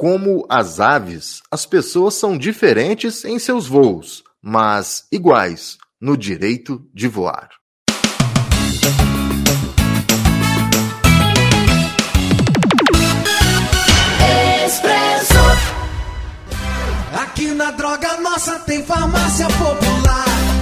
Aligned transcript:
Como 0.00 0.46
as 0.48 0.80
aves, 0.80 1.42
as 1.50 1.66
pessoas 1.66 2.14
são 2.14 2.38
diferentes 2.38 3.22
em 3.22 3.38
seus 3.38 3.66
voos, 3.66 4.24
mas 4.40 5.04
iguais 5.12 5.76
no 6.00 6.16
direito 6.16 6.82
de 6.94 7.06
voar. 7.06 7.50
Expresso. 14.64 15.34
Aqui 17.22 17.48
na 17.48 17.70
Droga 17.72 18.16
Nossa 18.22 18.58
tem 18.60 18.82
farmácia 18.82 19.48
popular. 19.48 20.59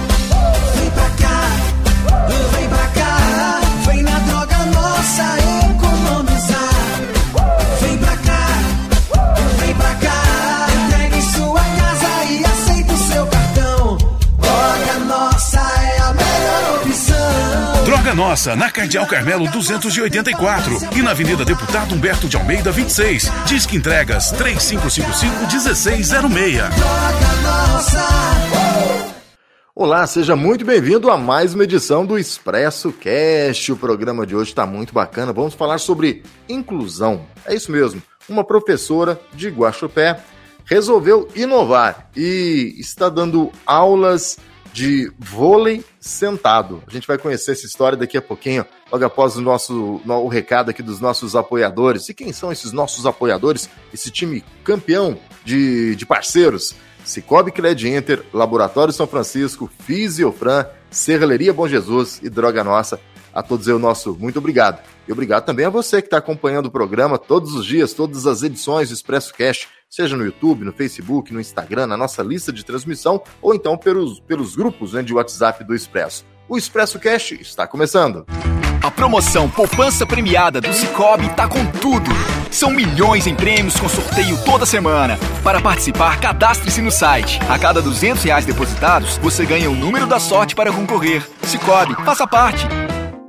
Nossa, 18.13 18.55
na 18.55 18.71
Cardeal 18.71 19.05
Carmelo 19.05 19.49
284 19.51 20.97
e 20.97 21.01
na 21.01 21.11
Avenida 21.11 21.43
Deputado 21.45 21.93
Humberto 21.93 22.27
de 22.27 22.37
Almeida 22.37 22.71
26. 22.71 23.29
Disque 23.45 23.77
entregas 23.77 24.33
3555-1606. 24.33 26.69
Olá, 29.75 30.07
seja 30.07 30.35
muito 30.35 30.65
bem-vindo 30.65 31.09
a 31.09 31.17
mais 31.17 31.53
uma 31.53 31.63
edição 31.63 32.05
do 32.05 32.17
Expresso 32.17 32.91
Cast. 32.91 33.71
O 33.71 33.77
programa 33.77 34.25
de 34.25 34.35
hoje 34.35 34.49
está 34.49 34.65
muito 34.65 34.93
bacana. 34.93 35.31
Vamos 35.31 35.53
falar 35.53 35.77
sobre 35.77 36.23
inclusão. 36.49 37.25
É 37.45 37.55
isso 37.55 37.71
mesmo. 37.71 38.01
Uma 38.27 38.43
professora 38.43 39.17
de 39.33 39.49
Guaxupé 39.49 40.19
resolveu 40.65 41.29
inovar 41.35 42.09
e 42.15 42.75
está 42.77 43.07
dando 43.07 43.51
aulas 43.65 44.37
de 44.73 45.11
vôlei 45.17 45.83
sentado. 45.99 46.83
A 46.87 46.91
gente 46.91 47.07
vai 47.07 47.17
conhecer 47.17 47.51
essa 47.51 47.65
história 47.65 47.97
daqui 47.97 48.17
a 48.17 48.21
pouquinho, 48.21 48.65
logo 48.91 49.03
após 49.05 49.35
o 49.35 49.41
nosso 49.41 50.01
o 50.05 50.27
recado 50.27 50.69
aqui 50.69 50.81
dos 50.81 50.99
nossos 50.99 51.35
apoiadores. 51.35 52.09
E 52.09 52.13
quem 52.13 52.31
são 52.31 52.51
esses 52.51 52.71
nossos 52.71 53.05
apoiadores? 53.05 53.69
Esse 53.93 54.09
time 54.09 54.43
campeão 54.63 55.17
de, 55.43 55.95
de 55.95 56.05
parceiros. 56.05 56.75
Cicobi 57.03 57.51
Cred 57.51 57.89
Inter, 57.89 58.23
Laboratório 58.33 58.93
São 58.93 59.07
Francisco, 59.07 59.69
Fisiofran, 59.79 60.65
Serraleria 60.91 61.53
Bom 61.53 61.67
Jesus 61.67 62.19
e 62.21 62.29
Droga 62.29 62.63
Nossa. 62.63 62.99
A 63.39 63.41
todos 63.41 63.69
eu, 63.69 63.79
nosso 63.79 64.17
muito 64.19 64.37
obrigado. 64.37 64.81
E 65.07 65.13
obrigado 65.13 65.45
também 65.45 65.65
a 65.65 65.69
você 65.69 66.01
que 66.01 66.07
está 66.07 66.17
acompanhando 66.17 66.65
o 66.65 66.71
programa 66.71 67.17
todos 67.17 67.55
os 67.55 67.65
dias, 67.65 67.93
todas 67.93 68.27
as 68.27 68.43
edições 68.43 68.89
do 68.89 68.93
Expresso 68.93 69.33
Cash 69.33 69.65
seja 69.89 70.17
no 70.17 70.25
YouTube, 70.25 70.65
no 70.65 70.73
Facebook, 70.73 71.33
no 71.33 71.39
Instagram, 71.39 71.87
na 71.87 71.95
nossa 71.95 72.21
lista 72.21 72.51
de 72.51 72.65
transmissão 72.65 73.23
ou 73.41 73.55
então 73.55 73.77
pelos, 73.77 74.19
pelos 74.19 74.57
grupos 74.57 74.91
né, 74.91 75.01
de 75.01 75.13
WhatsApp 75.13 75.63
do 75.63 75.73
Expresso. 75.73 76.25
O 76.49 76.57
Expresso 76.57 76.99
Cash 76.99 77.31
está 77.31 77.65
começando. 77.65 78.25
A 78.83 78.91
promoção 78.91 79.49
Poupança 79.49 80.05
Premiada 80.05 80.59
do 80.59 80.73
Cicobi 80.73 81.27
está 81.27 81.47
com 81.47 81.65
tudo. 81.65 82.11
São 82.51 82.71
milhões 82.71 83.25
em 83.25 83.35
prêmios 83.35 83.79
com 83.79 83.87
sorteio 83.87 84.37
toda 84.43 84.65
semana. 84.65 85.17
Para 85.45 85.61
participar, 85.61 86.19
cadastre-se 86.19 86.81
no 86.81 86.91
site. 86.91 87.39
A 87.49 87.57
cada 87.57 87.81
200 87.81 88.21
reais 88.21 88.45
depositados, 88.45 89.17
você 89.19 89.45
ganha 89.45 89.71
o 89.71 89.75
número 89.75 90.07
da 90.07 90.19
sorte 90.19 90.55
para 90.55 90.73
concorrer. 90.73 91.25
Cicobi, 91.43 91.95
faça 92.03 92.27
parte. 92.27 92.67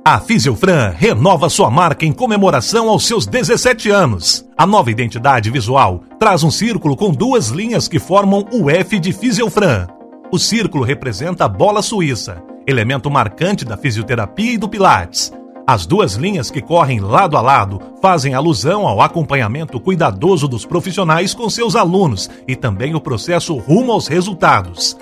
A 0.03 0.19
Fisiofran 0.19 0.95
renova 0.97 1.47
sua 1.47 1.69
marca 1.69 2.07
em 2.07 2.11
comemoração 2.11 2.89
aos 2.89 3.05
seus 3.05 3.27
17 3.27 3.91
anos. 3.91 4.43
A 4.57 4.65
nova 4.65 4.89
identidade 4.89 5.51
visual 5.51 6.01
traz 6.17 6.41
um 6.41 6.49
círculo 6.49 6.95
com 6.97 7.11
duas 7.11 7.49
linhas 7.49 7.87
que 7.87 7.99
formam 7.99 8.43
o 8.51 8.67
F 8.67 8.99
de 8.99 9.13
Fisiofran. 9.13 9.87
O 10.31 10.39
círculo 10.39 10.83
representa 10.83 11.45
a 11.45 11.47
bola 11.47 11.83
suíça, 11.83 12.41
elemento 12.65 13.11
marcante 13.11 13.63
da 13.63 13.77
fisioterapia 13.77 14.53
e 14.53 14.57
do 14.57 14.67
Pilates. 14.67 15.31
As 15.67 15.85
duas 15.85 16.15
linhas 16.15 16.49
que 16.49 16.63
correm 16.63 16.99
lado 16.99 17.37
a 17.37 17.41
lado 17.41 17.79
fazem 18.01 18.33
alusão 18.33 18.87
ao 18.87 19.01
acompanhamento 19.01 19.79
cuidadoso 19.79 20.47
dos 20.47 20.65
profissionais 20.65 21.35
com 21.35 21.47
seus 21.47 21.75
alunos 21.75 22.27
e 22.47 22.55
também 22.55 22.95
o 22.95 22.99
processo 22.99 23.55
rumo 23.55 23.91
aos 23.91 24.07
resultados. 24.07 24.97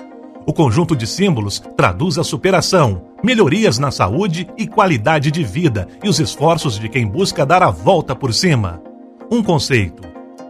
O 0.46 0.52
conjunto 0.52 0.96
de 0.96 1.06
símbolos 1.06 1.62
traduz 1.76 2.18
a 2.18 2.24
superação, 2.24 3.04
melhorias 3.22 3.78
na 3.78 3.90
saúde 3.90 4.48
e 4.56 4.66
qualidade 4.66 5.30
de 5.30 5.44
vida 5.44 5.86
e 6.02 6.08
os 6.08 6.18
esforços 6.18 6.78
de 6.78 6.88
quem 6.88 7.06
busca 7.06 7.44
dar 7.44 7.62
a 7.62 7.70
volta 7.70 8.16
por 8.16 8.32
cima. 8.32 8.82
Um 9.30 9.42
conceito, 9.42 10.02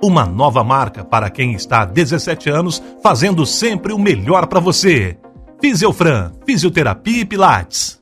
uma 0.02 0.24
nova 0.24 0.62
marca 0.62 1.04
para 1.04 1.28
quem 1.28 1.54
está 1.54 1.82
há 1.82 1.84
17 1.84 2.48
anos 2.48 2.82
fazendo 3.02 3.44
sempre 3.44 3.92
o 3.92 3.98
melhor 3.98 4.46
para 4.46 4.60
você. 4.60 5.18
Fisiofran, 5.60 6.32
Fisioterapia 6.46 7.20
e 7.20 7.24
Pilates. 7.24 8.00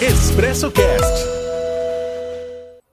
Expresso 0.00 0.70
Cast. 0.70 1.34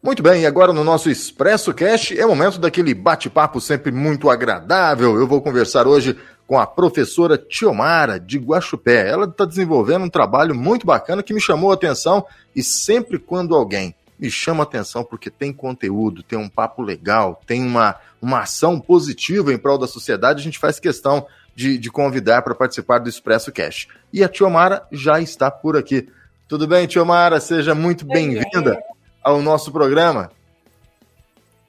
Muito 0.03 0.23
bem, 0.23 0.41
e 0.41 0.45
agora 0.47 0.73
no 0.73 0.83
nosso 0.83 1.09
Expresso 1.09 1.73
Cast 1.73 2.17
é 2.17 2.25
momento 2.25 2.57
daquele 2.57 2.93
bate-papo 2.93 3.59
sempre 3.59 3.91
muito 3.91 4.29
agradável. 4.29 5.15
Eu 5.15 5.27
vou 5.27 5.41
conversar 5.41 5.85
hoje 5.85 6.17
com 6.51 6.59
a 6.59 6.67
professora 6.67 7.37
Tiomara 7.37 8.19
de 8.19 8.37
Guaxupé. 8.37 9.07
Ela 9.09 9.23
está 9.23 9.45
desenvolvendo 9.45 10.03
um 10.03 10.09
trabalho 10.09 10.53
muito 10.53 10.85
bacana 10.85 11.23
que 11.23 11.33
me 11.33 11.39
chamou 11.39 11.71
a 11.71 11.75
atenção 11.75 12.25
e 12.53 12.61
sempre 12.61 13.17
quando 13.17 13.55
alguém 13.55 13.95
me 14.19 14.29
chama 14.29 14.61
a 14.61 14.65
atenção 14.65 15.01
porque 15.01 15.29
tem 15.29 15.53
conteúdo, 15.53 16.21
tem 16.21 16.37
um 16.37 16.49
papo 16.49 16.81
legal, 16.81 17.41
tem 17.47 17.65
uma, 17.65 17.95
uma 18.21 18.41
ação 18.41 18.81
positiva 18.81 19.53
em 19.53 19.57
prol 19.57 19.77
da 19.77 19.87
sociedade, 19.87 20.41
a 20.41 20.43
gente 20.43 20.59
faz 20.59 20.77
questão 20.77 21.25
de, 21.55 21.77
de 21.77 21.89
convidar 21.89 22.41
para 22.41 22.53
participar 22.53 22.99
do 22.99 23.07
Expresso 23.07 23.49
Cash. 23.53 23.87
E 24.11 24.21
a 24.21 24.27
Tiomara 24.27 24.85
já 24.91 25.21
está 25.21 25.49
por 25.49 25.77
aqui. 25.77 26.09
Tudo 26.49 26.67
bem, 26.67 26.85
Tiomara? 26.85 27.39
Seja 27.39 27.73
muito 27.73 28.05
bem-vinda 28.05 28.77
ao 29.23 29.41
nosso 29.41 29.71
programa. 29.71 30.29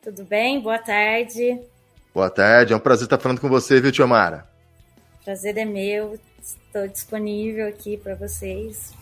Tudo 0.03 0.25
bem? 0.25 0.61
Boa 0.61 0.81
tarde. 0.81 1.61
Boa 2.13 2.29
tarde, 2.29 2.73
é 2.73 2.77
um 2.77 2.81
prazer 2.81 3.05
estar 3.05 3.19
falando 3.19 3.41
com 3.41 3.49
você, 3.49 3.81
viu, 3.81 3.93
Tiomara? 3.93 4.51
Prazer 5.25 5.57
é 5.57 5.65
meu. 5.65 6.19
Estou 6.43 6.89
disponível 6.89 7.69
aqui 7.69 7.97
para 7.97 8.15
vocês. 8.15 8.93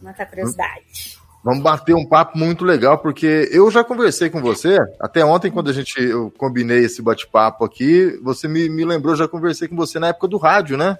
Matar 0.00 0.26
curiosidade. 0.26 1.18
Vamos 1.42 1.62
bater 1.62 1.94
um 1.94 2.04
papo 2.04 2.36
muito 2.36 2.64
legal, 2.64 2.98
porque 2.98 3.48
eu 3.52 3.70
já 3.70 3.84
conversei 3.84 4.28
com 4.28 4.40
você, 4.40 4.78
até 4.98 5.24
ontem, 5.24 5.48
quando 5.48 5.70
a 5.70 5.72
gente 5.72 5.94
eu 6.02 6.28
combinei 6.36 6.84
esse 6.84 7.00
bate-papo 7.00 7.64
aqui, 7.64 8.18
você 8.20 8.48
me, 8.48 8.68
me 8.68 8.84
lembrou, 8.84 9.14
já 9.14 9.28
conversei 9.28 9.68
com 9.68 9.76
você 9.76 10.00
na 10.00 10.08
época 10.08 10.26
do 10.26 10.38
rádio, 10.38 10.76
né? 10.76 10.98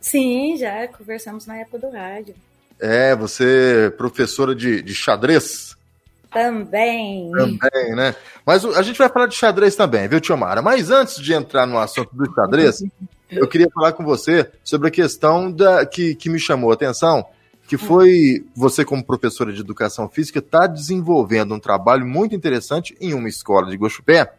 Sim, 0.00 0.56
já 0.56 0.88
conversamos 0.88 1.46
na 1.46 1.58
época 1.58 1.78
do 1.78 1.90
rádio. 1.90 2.34
É, 2.80 3.14
você 3.14 3.86
é 3.86 3.90
professora 3.90 4.56
de, 4.56 4.82
de 4.82 4.92
xadrez? 4.92 5.76
Também. 6.32 7.30
Também, 7.30 7.94
né? 7.94 8.16
Mas 8.44 8.64
a 8.64 8.82
gente 8.82 8.98
vai 8.98 9.08
falar 9.08 9.26
de 9.26 9.36
xadrez 9.36 9.76
também, 9.76 10.08
viu, 10.08 10.20
Tiomara? 10.20 10.62
Mas 10.62 10.90
antes 10.90 11.22
de 11.22 11.32
entrar 11.32 11.64
no 11.66 11.78
assunto 11.78 12.10
do 12.12 12.32
xadrez, 12.32 12.82
eu 13.30 13.46
queria 13.48 13.68
falar 13.70 13.92
com 13.92 14.04
você 14.04 14.50
sobre 14.64 14.88
a 14.88 14.90
questão 14.90 15.50
da, 15.50 15.84
que, 15.86 16.14
que 16.14 16.28
me 16.28 16.38
chamou 16.38 16.70
a 16.70 16.74
atenção, 16.74 17.24
que 17.68 17.76
foi 17.76 18.44
você, 18.54 18.84
como 18.84 19.04
professora 19.04 19.52
de 19.52 19.60
educação 19.60 20.08
física, 20.08 20.40
está 20.40 20.66
desenvolvendo 20.66 21.54
um 21.54 21.60
trabalho 21.60 22.04
muito 22.04 22.34
interessante 22.34 22.96
em 23.00 23.14
uma 23.14 23.28
escola 23.28 23.70
de 23.70 23.76
Guaxupé, 23.76 24.32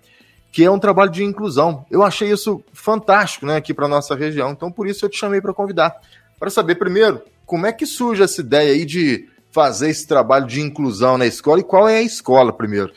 que 0.52 0.66
é 0.66 0.70
um 0.70 0.80
trabalho 0.80 1.10
de 1.10 1.24
inclusão. 1.24 1.86
Eu 1.90 2.04
achei 2.04 2.30
isso 2.30 2.62
fantástico 2.74 3.46
né, 3.46 3.56
aqui 3.56 3.74
para 3.74 3.88
nossa 3.88 4.16
região, 4.16 4.52
então 4.52 4.70
por 4.70 4.86
isso 4.86 5.06
eu 5.06 5.10
te 5.10 5.18
chamei 5.18 5.40
para 5.40 5.54
convidar. 5.54 5.96
Para 6.38 6.50
saber, 6.50 6.76
primeiro, 6.76 7.22
como 7.46 7.66
é 7.66 7.72
que 7.72 7.86
surge 7.86 8.22
essa 8.22 8.42
ideia 8.42 8.74
aí 8.74 8.84
de 8.84 9.30
fazer 9.52 9.90
esse 9.90 10.08
trabalho 10.08 10.48
de 10.48 10.60
inclusão 10.60 11.18
na 11.18 11.26
escola 11.26 11.60
e 11.62 11.64
qual 11.64 11.88
é 11.88 11.98
a 11.98 12.02
escola 12.02 12.52
primeiro? 12.52 12.92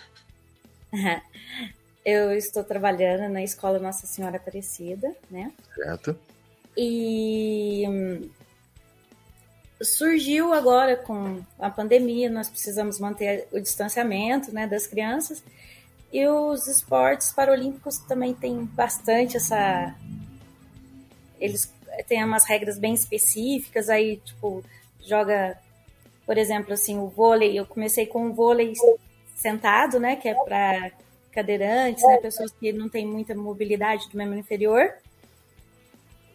Eu 2.05 2.33
estou 2.33 2.63
trabalhando 2.63 3.33
na 3.33 3.43
Escola 3.43 3.79
Nossa 3.79 4.06
Senhora 4.06 4.37
Aparecida, 4.37 5.15
né? 5.31 5.51
Certo. 5.75 6.17
E 6.77 7.85
hum, 7.89 8.29
surgiu 9.81 10.53
agora 10.53 10.97
com 10.97 11.43
a 11.59 11.71
pandemia, 11.71 12.29
nós 12.31 12.49
precisamos 12.49 12.99
manter 12.99 13.49
o 13.53 13.61
distanciamento 13.61 14.53
né, 14.53 14.67
das 14.67 14.87
crianças. 14.87 15.43
E 16.12 16.27
os 16.29 16.69
esportes 16.69 17.33
paralímpicos 17.33 17.99
também 17.99 18.35
têm 18.35 18.65
bastante 18.65 19.37
essa. 19.37 19.95
Eles 21.41 21.73
têm 22.07 22.25
umas 22.25 22.45
regras 22.45 22.79
bem 22.79 22.95
específicas, 22.95 23.89
aí, 23.89 24.19
tipo, 24.19 24.62
joga, 25.00 25.59
por 26.25 26.39
exemplo, 26.39 26.73
assim, 26.73 26.99
o 26.99 27.09
vôlei. 27.09 27.59
Eu 27.59 27.67
comecei 27.67 28.07
com 28.07 28.29
o 28.29 28.33
vôlei 28.33 28.75
sentado, 29.35 29.99
né, 29.99 30.17
que 30.17 30.29
é 30.29 30.35
para 30.35 30.93
cadeirantes, 31.35 32.03
né, 32.03 32.19
pessoas 32.19 32.51
que 32.53 32.73
não 32.73 32.89
têm 32.89 33.07
muita 33.07 33.35
mobilidade 33.35 34.09
do 34.09 34.17
membro 34.17 34.39
inferior. 34.39 34.93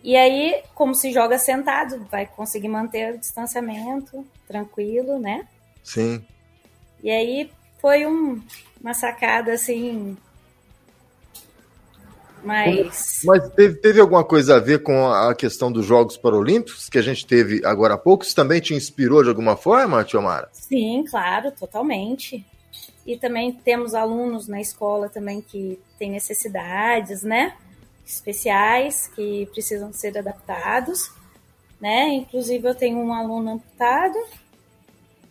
E 0.04 0.16
aí, 0.16 0.62
como 0.76 0.96
se 0.96 1.12
joga 1.12 1.38
sentado, 1.38 2.06
vai 2.10 2.26
conseguir 2.26 2.70
manter 2.70 3.16
o 3.16 3.18
distanciamento 3.18 4.26
tranquilo, 4.48 5.20
né? 5.20 5.48
Sim. 5.84 6.24
E 7.04 7.10
aí 7.10 7.52
foi 7.82 8.06
um, 8.06 8.42
uma 8.82 8.94
sacada 8.94 9.54
assim 9.54 10.18
Mas. 12.44 13.22
Mas 13.26 13.50
teve, 13.50 13.76
teve 13.76 14.00
alguma 14.00 14.24
coisa 14.24 14.56
a 14.56 14.60
ver 14.60 14.82
com 14.84 15.08
a 15.08 15.34
questão 15.36 15.72
dos 15.72 15.86
Jogos 15.86 16.18
Paralímpicos 16.18 16.90
que 16.90 16.98
a 16.98 17.02
gente 17.02 17.26
teve 17.26 17.66
agora 17.66 17.96
há 17.96 17.98
pouco? 17.98 18.24
Isso 18.24 18.36
também 18.36 18.62
te 18.62 18.74
inspirou 18.74 19.24
de 19.24 19.30
alguma 19.30 19.56
forma, 19.56 20.04
Tiomara? 20.04 20.50
Sim, 20.54 21.04
claro, 21.10 21.52
totalmente. 21.52 22.46
E 23.06 23.18
também 23.18 23.52
temos 23.52 23.94
alunos 23.94 24.48
na 24.48 24.62
escola 24.62 25.10
também 25.10 25.42
que 25.42 25.80
têm 25.98 26.12
necessidades, 26.12 27.24
né? 27.24 27.54
Especiais, 28.06 29.08
que 29.16 29.48
precisam 29.52 29.92
ser 29.94 30.18
adaptados, 30.18 31.12
né? 31.80 32.10
Inclusive 32.10 32.68
eu 32.68 32.76
tenho 32.76 32.98
um 32.98 33.14
aluno 33.14 33.54
amputado. 33.54 34.18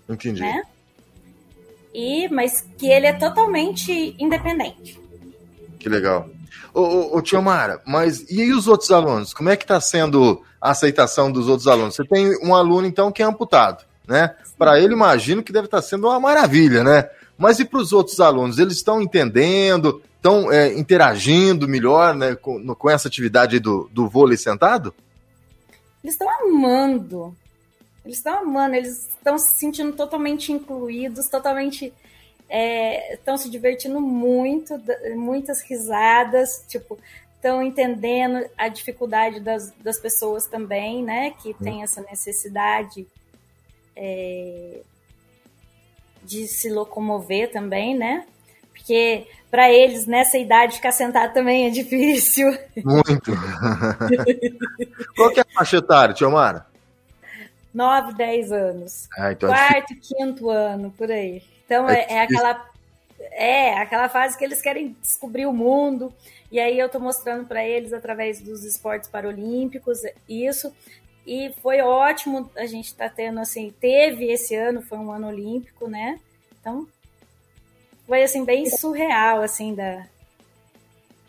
Entendi. 0.09 0.41
Né? 0.41 0.63
E, 1.95 2.29
mas 2.29 2.67
que 2.77 2.89
ele 2.89 3.07
é 3.07 3.13
totalmente 3.13 4.15
independente. 4.19 5.01
Que 5.79 5.89
legal. 5.89 6.29
Ô, 6.75 7.19
ô, 7.19 7.23
ô 7.23 7.43
Mara, 7.43 7.81
mas 7.87 8.25
e 8.31 8.53
os 8.53 8.69
outros 8.69 8.91
alunos? 8.91 9.33
Como 9.33 9.49
é 9.49 9.57
que 9.57 9.65
está 9.65 9.81
sendo 9.81 10.43
a 10.61 10.71
aceitação 10.71 11.31
dos 11.31 11.49
outros 11.49 11.67
alunos? 11.67 11.95
Você 11.95 12.05
tem 12.05 12.37
um 12.45 12.55
aluno, 12.55 12.87
então, 12.87 13.11
que 13.11 13.23
é 13.23 13.27
amputado, 13.27 13.85
né? 14.07 14.35
Para 14.57 14.79
ele, 14.81 14.93
imagino 14.93 15.43
que 15.43 15.53
deve 15.53 15.67
estar 15.67 15.79
tá 15.79 15.83
sendo 15.83 16.07
uma 16.07 16.21
maravilha, 16.21 16.83
né? 16.83 17.09
Mas 17.39 17.61
e 17.61 17.65
para 17.65 17.79
os 17.79 17.93
outros 17.93 18.19
alunos? 18.19 18.59
Eles 18.59 18.75
estão 18.75 19.01
entendendo, 19.01 20.03
estão 20.17 20.53
é, 20.53 20.77
interagindo 20.77 21.69
melhor 21.69 22.15
né, 22.15 22.35
com, 22.35 22.75
com 22.75 22.91
essa 22.91 23.07
atividade 23.07 23.61
do, 23.61 23.89
do 23.93 24.09
vôlei 24.09 24.37
sentado? 24.37 24.93
Eles 26.03 26.15
estão 26.15 26.29
amando. 26.29 27.35
Eles 28.05 28.19
estão 28.19 28.41
amando, 28.41 28.75
eles 28.75 29.09
estão 29.09 29.39
se 29.39 29.57
sentindo 29.57 29.93
totalmente 29.93 30.51
incluídos, 30.51 31.29
totalmente 31.29 31.93
estão 33.13 33.35
é, 33.35 33.37
se 33.37 33.51
divertindo 33.51 34.01
muito, 34.01 34.81
muitas 35.15 35.61
risadas, 35.61 36.65
tipo, 36.67 36.99
estão 37.37 37.63
entendendo 37.63 38.49
a 38.57 38.69
dificuldade 38.69 39.41
das, 39.41 39.71
das 39.73 40.01
pessoas 40.01 40.47
também, 40.47 41.03
né, 41.03 41.33
que 41.43 41.53
tem 41.55 41.83
essa 41.83 42.01
necessidade 42.01 43.07
é, 43.95 44.81
de 46.25 46.47
se 46.47 46.71
locomover 46.71 47.51
também, 47.51 47.97
né, 47.97 48.25
porque 48.73 49.27
para 49.51 49.71
eles 49.73 50.07
nessa 50.07 50.39
idade 50.39 50.77
ficar 50.77 50.93
sentado 50.93 51.33
também 51.33 51.67
é 51.67 51.71
difícil. 51.71 52.51
Muito. 52.77 53.33
Qual 55.17 55.31
que 55.31 55.41
é 55.41 55.43
a 55.43 55.55
faixa 55.55 55.79
etária, 55.79 56.15
Tiomara? 56.15 56.67
9, 57.73 58.15
10 58.15 58.53
anos. 58.53 59.09
Ah, 59.17 59.33
então 59.33 59.49
é 59.49 59.53
Quarto, 59.53 59.93
é 59.93 59.97
quinto 59.97 60.51
ano, 60.51 60.93
por 60.97 61.11
aí. 61.11 61.43
Então 61.65 61.89
é, 61.89 62.07
é, 62.09 62.13
é 62.15 62.23
aquela 62.23 62.69
é 63.33 63.79
aquela 63.79 64.09
fase 64.09 64.37
que 64.37 64.45
eles 64.45 64.61
querem 64.61 64.97
descobrir 65.03 65.47
o 65.47 65.53
mundo. 65.53 66.13
E 66.51 66.59
aí 66.59 66.79
eu 66.79 66.87
estou 66.87 67.01
mostrando 67.01 67.47
para 67.47 67.65
eles 67.65 67.93
através 67.93 68.41
dos 68.41 68.65
esportes 68.65 69.09
paralímpicos 69.09 69.99
isso. 70.29 70.73
E 71.29 71.53
foi 71.61 71.83
ótimo 71.83 72.51
a 72.57 72.65
gente 72.65 72.95
tá 72.95 73.07
tendo 73.07 73.39
assim, 73.39 73.71
teve 73.79 74.33
esse 74.33 74.55
ano, 74.55 74.81
foi 74.81 74.97
um 74.97 75.13
ano 75.13 75.29
olímpico, 75.29 75.87
né? 75.87 76.19
Então 76.59 76.89
foi 78.07 78.23
assim 78.23 78.47
bem 78.47 78.65
surreal 78.71 79.43
assim 79.43 79.75
da 79.75 80.07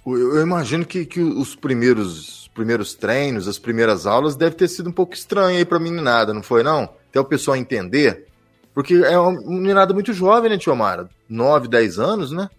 eu 0.05 0.41
imagino 0.41 0.85
que, 0.85 1.05
que 1.05 1.19
os 1.19 1.53
primeiros 1.53 2.49
primeiros 2.55 2.95
treinos, 2.95 3.47
as 3.47 3.59
primeiras 3.59 4.07
aulas 4.07 4.35
deve 4.35 4.55
ter 4.55 4.69
sido 4.69 4.89
um 4.89 4.93
pouco 4.93 5.13
estranho 5.13 5.57
aí 5.57 5.65
para 5.65 5.77
meninada, 5.77 6.33
não 6.33 6.41
foi 6.41 6.63
não? 6.63 6.83
Até 7.09 7.19
o 7.19 7.25
pessoal 7.25 7.57
entender 7.57 8.25
porque 8.73 8.93
é 8.93 9.19
uma 9.19 9.33
meninada 9.41 9.93
muito 9.93 10.13
jovem, 10.13 10.49
né, 10.49 10.57
Tio 10.57 10.73
Mara? 10.73 11.09
9, 11.27 11.67
10 11.67 11.99
anos, 11.99 12.31
né? 12.31 12.49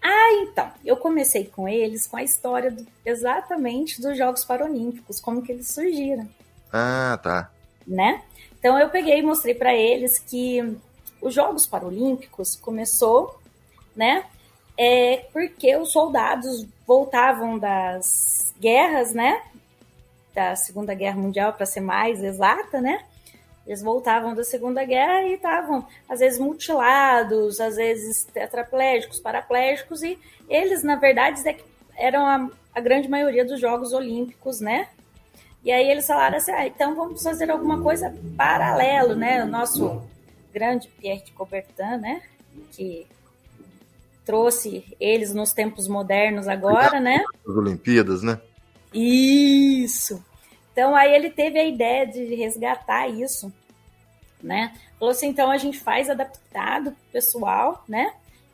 Ah, 0.00 0.32
então. 0.42 0.70
Eu 0.84 0.96
comecei 0.96 1.46
com 1.46 1.68
eles 1.68 2.06
com 2.06 2.16
a 2.16 2.22
história 2.22 2.70
do, 2.70 2.86
exatamente 3.04 4.00
dos 4.00 4.16
Jogos 4.16 4.44
Paralímpicos, 4.44 5.20
como 5.20 5.42
que 5.42 5.50
eles 5.50 5.68
surgiram. 5.68 6.28
Ah, 6.72 7.18
tá. 7.22 7.50
Né? 7.86 8.22
Então 8.58 8.78
eu 8.78 8.88
peguei 8.88 9.18
e 9.18 9.22
mostrei 9.22 9.54
para 9.54 9.74
eles 9.74 10.18
que 10.18 10.76
os 11.20 11.34
Jogos 11.34 11.66
Paralímpicos 11.66 12.56
começou, 12.56 13.38
né? 13.94 14.24
É 14.78 15.24
porque 15.32 15.74
os 15.76 15.92
soldados 15.92 16.66
voltavam 16.86 17.58
das 17.58 18.54
guerras, 18.60 19.12
né? 19.12 19.42
Da 20.34 20.54
Segunda 20.54 20.94
Guerra 20.94 21.16
Mundial, 21.16 21.52
para 21.52 21.64
ser 21.64 21.80
mais 21.80 22.22
exata, 22.22 22.80
né? 22.80 23.04
Eles 23.66 23.82
voltavam 23.82 24.34
da 24.34 24.44
Segunda 24.44 24.84
Guerra 24.84 25.24
e 25.24 25.34
estavam, 25.34 25.86
às 26.08 26.20
vezes, 26.20 26.38
mutilados, 26.38 27.60
às 27.60 27.76
vezes 27.76 28.24
tetraplégicos, 28.24 29.18
paraplégicos, 29.18 30.02
e 30.02 30.18
eles, 30.48 30.84
na 30.84 30.94
verdade, 30.96 31.46
é 31.48 31.56
eram 31.96 32.26
a, 32.26 32.50
a 32.74 32.80
grande 32.80 33.08
maioria 33.08 33.44
dos 33.44 33.58
Jogos 33.58 33.92
Olímpicos, 33.92 34.60
né? 34.60 34.88
E 35.66 35.72
aí 35.72 35.90
eles 35.90 36.06
falaram 36.06 36.36
assim, 36.36 36.52
ah, 36.52 36.64
então 36.64 36.94
vamos 36.94 37.20
fazer 37.20 37.50
alguma 37.50 37.82
coisa 37.82 38.14
paralelo, 38.36 39.16
né? 39.16 39.42
O 39.42 39.48
nosso 39.48 40.00
grande 40.54 40.86
Pierre 40.86 41.24
de 41.24 41.32
Coubertin, 41.32 41.96
né? 42.00 42.22
Que 42.70 43.04
trouxe 44.24 44.84
eles 45.00 45.34
nos 45.34 45.52
tempos 45.52 45.88
modernos 45.88 46.46
agora, 46.46 47.00
né? 47.00 47.24
As 47.44 47.56
Olimpíadas, 47.56 48.22
né? 48.22 48.40
Isso! 48.94 50.24
Então 50.70 50.94
aí 50.94 51.12
ele 51.12 51.30
teve 51.30 51.58
a 51.58 51.64
ideia 51.64 52.06
de 52.06 52.32
resgatar 52.36 53.08
isso, 53.08 53.52
né? 54.40 54.72
Falou 55.00 55.10
assim, 55.10 55.26
então 55.26 55.50
a 55.50 55.58
gente 55.58 55.80
faz 55.80 56.08
adaptado 56.08 56.94
pessoal, 57.10 57.82
né? 57.88 58.12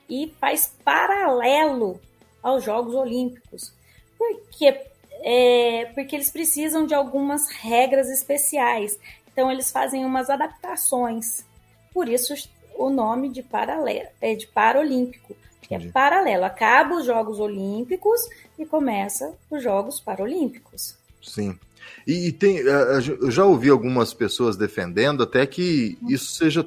E 0.08 0.34
faz 0.40 0.74
paralelo 0.82 2.00
aos 2.42 2.64
Jogos 2.64 2.94
Olímpicos. 2.94 3.70
Por 4.16 4.40
quê? 4.50 4.91
É, 5.24 5.90
porque 5.94 6.16
eles 6.16 6.30
precisam 6.30 6.86
de 6.86 6.94
algumas 6.94 7.48
regras 7.50 8.08
especiais. 8.10 8.98
Então 9.32 9.50
eles 9.50 9.70
fazem 9.70 10.04
umas 10.04 10.28
adaptações. 10.28 11.44
Por 11.92 12.08
isso 12.08 12.34
o 12.74 12.90
nome 12.90 13.28
de 13.28 13.42
paralelo, 13.42 14.08
é 14.20 14.34
de 14.34 14.46
paralímpico, 14.46 15.36
que 15.60 15.74
é 15.74 15.78
paralelo. 15.90 16.44
Acaba 16.44 16.96
os 16.96 17.06
Jogos 17.06 17.38
Olímpicos 17.38 18.20
e 18.58 18.66
começa 18.66 19.32
os 19.50 19.62
Jogos 19.62 20.00
Paralímpicos. 20.00 20.96
Sim. 21.22 21.58
E, 22.06 22.28
e 22.28 22.32
tem, 22.32 22.58
eu 22.58 23.30
já 23.30 23.44
ouvi 23.44 23.68
algumas 23.70 24.12
pessoas 24.12 24.56
defendendo 24.56 25.22
até 25.22 25.46
que 25.46 25.98
isso 26.08 26.32
seja 26.32 26.66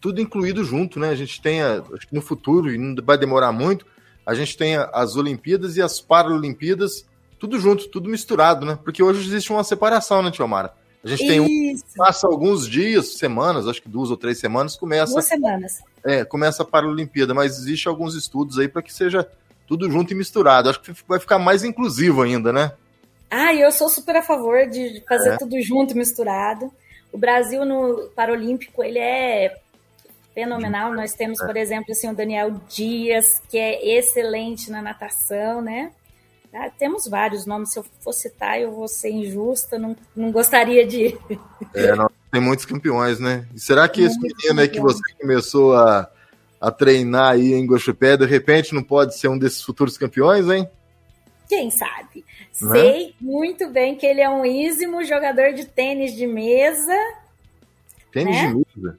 tudo 0.00 0.20
incluído 0.20 0.62
junto, 0.64 0.98
né? 1.00 1.08
A 1.08 1.14
gente 1.14 1.40
acho 1.48 2.06
que 2.06 2.14
no 2.14 2.20
futuro, 2.20 2.70
e 2.70 2.76
não 2.76 2.94
vai 3.02 3.16
demorar 3.16 3.52
muito, 3.52 3.86
a 4.26 4.34
gente 4.34 4.56
tem 4.56 4.76
as 4.76 5.16
Olimpíadas 5.16 5.76
e 5.76 5.82
as 5.82 6.00
Paralimpíadas 6.00 7.06
tudo 7.38 7.58
junto, 7.58 7.88
tudo 7.88 8.08
misturado, 8.08 8.64
né? 8.64 8.78
Porque 8.82 9.02
hoje 9.02 9.26
existe 9.26 9.52
uma 9.52 9.64
separação, 9.64 10.22
né, 10.22 10.30
Tiomara? 10.30 10.72
A 11.04 11.08
gente 11.08 11.26
tem 11.26 11.38
um, 11.38 11.74
passa 11.96 12.26
alguns 12.26 12.66
dias, 12.66 13.18
semanas, 13.18 13.68
acho 13.68 13.82
que 13.82 13.88
duas 13.90 14.10
ou 14.10 14.16
três 14.16 14.38
semanas, 14.38 14.74
começa. 14.74 15.12
Duas 15.12 15.26
semanas. 15.26 15.82
É, 16.02 16.24
começa 16.24 16.62
a 16.62 16.66
Paralimpíada, 16.66 17.34
mas 17.34 17.58
existe 17.58 17.86
alguns 17.86 18.14
estudos 18.14 18.58
aí 18.58 18.68
para 18.68 18.80
que 18.80 18.92
seja 18.92 19.28
tudo 19.66 19.90
junto 19.90 20.12
e 20.12 20.16
misturado. 20.16 20.70
Acho 20.70 20.80
que 20.80 20.94
vai 21.06 21.20
ficar 21.20 21.38
mais 21.38 21.62
inclusivo 21.62 22.22
ainda, 22.22 22.52
né? 22.52 22.72
Ah, 23.30 23.54
eu 23.54 23.70
sou 23.70 23.90
super 23.90 24.16
a 24.16 24.22
favor 24.22 24.66
de 24.66 25.02
fazer 25.06 25.30
é. 25.30 25.36
tudo 25.36 25.60
junto, 25.60 25.96
misturado. 25.96 26.72
O 27.12 27.18
Brasil 27.18 27.66
no 27.66 28.08
Paralímpico, 28.14 28.82
ele 28.82 28.98
é 28.98 29.54
fenomenal. 30.34 30.94
Nós 30.94 31.12
temos, 31.12 31.38
por 31.38 31.56
exemplo, 31.56 31.92
assim, 31.92 32.08
o 32.08 32.14
Daniel 32.14 32.50
Dias, 32.68 33.42
que 33.50 33.58
é 33.58 33.98
excelente 33.98 34.70
na 34.70 34.80
natação, 34.80 35.60
né? 35.60 35.92
Ah, 36.54 36.70
temos 36.70 37.08
vários 37.08 37.44
nomes. 37.44 37.72
Se 37.72 37.78
eu 37.80 37.84
for 38.00 38.12
citar, 38.12 38.60
eu 38.60 38.70
vou 38.70 38.86
ser 38.86 39.10
injusta, 39.10 39.76
não, 39.76 39.96
não 40.14 40.30
gostaria 40.30 40.86
de. 40.86 41.18
É, 41.74 41.96
não, 41.96 42.08
tem 42.30 42.40
muitos 42.40 42.64
campeões, 42.64 43.18
né? 43.18 43.48
E 43.52 43.58
será 43.58 43.88
que 43.88 44.02
esse 44.02 44.16
menino 44.20 44.60
aí 44.60 44.68
que 44.68 44.78
você 44.78 45.00
começou 45.20 45.74
a, 45.74 46.08
a 46.60 46.70
treinar 46.70 47.32
aí 47.32 47.52
em 47.52 47.66
Gochupé, 47.66 48.16
de 48.16 48.26
repente 48.26 48.74
não 48.74 48.82
pode 48.82 49.18
ser 49.18 49.26
um 49.26 49.36
desses 49.36 49.60
futuros 49.60 49.98
campeões, 49.98 50.48
hein? 50.48 50.68
Quem 51.48 51.70
sabe? 51.70 52.24
Né? 52.62 52.70
Sei 52.70 53.14
muito 53.20 53.68
bem 53.70 53.96
que 53.96 54.06
ele 54.06 54.20
é 54.20 54.30
um 54.30 54.44
ísimo 54.44 55.02
jogador 55.04 55.52
de 55.52 55.64
tênis 55.64 56.14
de 56.14 56.26
mesa. 56.26 56.96
Tênis 58.12 58.36
né? 58.36 58.48
de 58.48 58.54
mesa? 58.54 58.98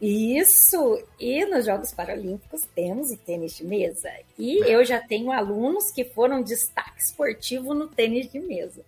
Isso! 0.00 1.02
E 1.18 1.44
nos 1.46 1.64
Jogos 1.64 1.92
Paralímpicos 1.92 2.62
temos 2.74 3.10
o 3.10 3.16
tênis 3.16 3.56
de 3.56 3.64
mesa. 3.64 4.10
E 4.38 4.58
eu 4.70 4.84
já 4.84 5.00
tenho 5.00 5.32
alunos 5.32 5.90
que 5.90 6.04
foram 6.04 6.42
destaque 6.42 7.02
esportivo 7.02 7.72
no 7.72 7.86
tênis 7.88 8.30
de 8.30 8.38
mesa. 8.38 8.82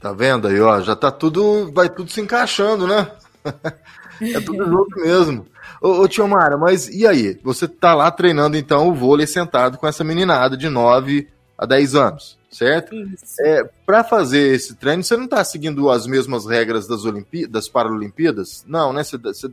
Tá 0.00 0.12
vendo 0.12 0.48
aí, 0.48 0.60
ó? 0.60 0.80
Já 0.80 0.94
tá 0.94 1.10
tudo. 1.10 1.72
Vai 1.72 1.88
tudo 1.88 2.10
se 2.10 2.20
encaixando, 2.20 2.86
né? 2.86 3.10
é 4.20 4.40
tudo 4.40 4.64
junto 4.66 5.00
mesmo. 5.00 5.46
Ô, 5.80 6.02
ô 6.02 6.08
Tio 6.08 6.28
Mara, 6.28 6.58
mas 6.58 6.88
e 6.88 7.06
aí? 7.06 7.38
Você 7.42 7.66
tá 7.66 7.94
lá 7.94 8.10
treinando 8.10 8.56
então 8.56 8.88
o 8.88 8.94
vôlei 8.94 9.26
sentado 9.26 9.78
com 9.78 9.86
essa 9.86 10.04
meninada 10.04 10.56
de 10.56 10.68
9 10.68 11.28
a 11.56 11.64
10 11.64 11.94
anos 11.94 12.38
certo? 12.54 12.94
É, 13.40 13.68
para 13.84 14.04
fazer 14.04 14.54
esse 14.54 14.76
treino, 14.76 15.02
você 15.02 15.16
não 15.16 15.24
está 15.24 15.42
seguindo 15.44 15.90
as 15.90 16.06
mesmas 16.06 16.46
regras 16.46 16.86
das, 16.86 17.04
Olimpí 17.04 17.46
das 17.46 17.68
Paralimpíadas? 17.68 18.64
Não, 18.66 18.92
né? 18.92 19.02
Você, 19.02 19.18
você 19.18 19.50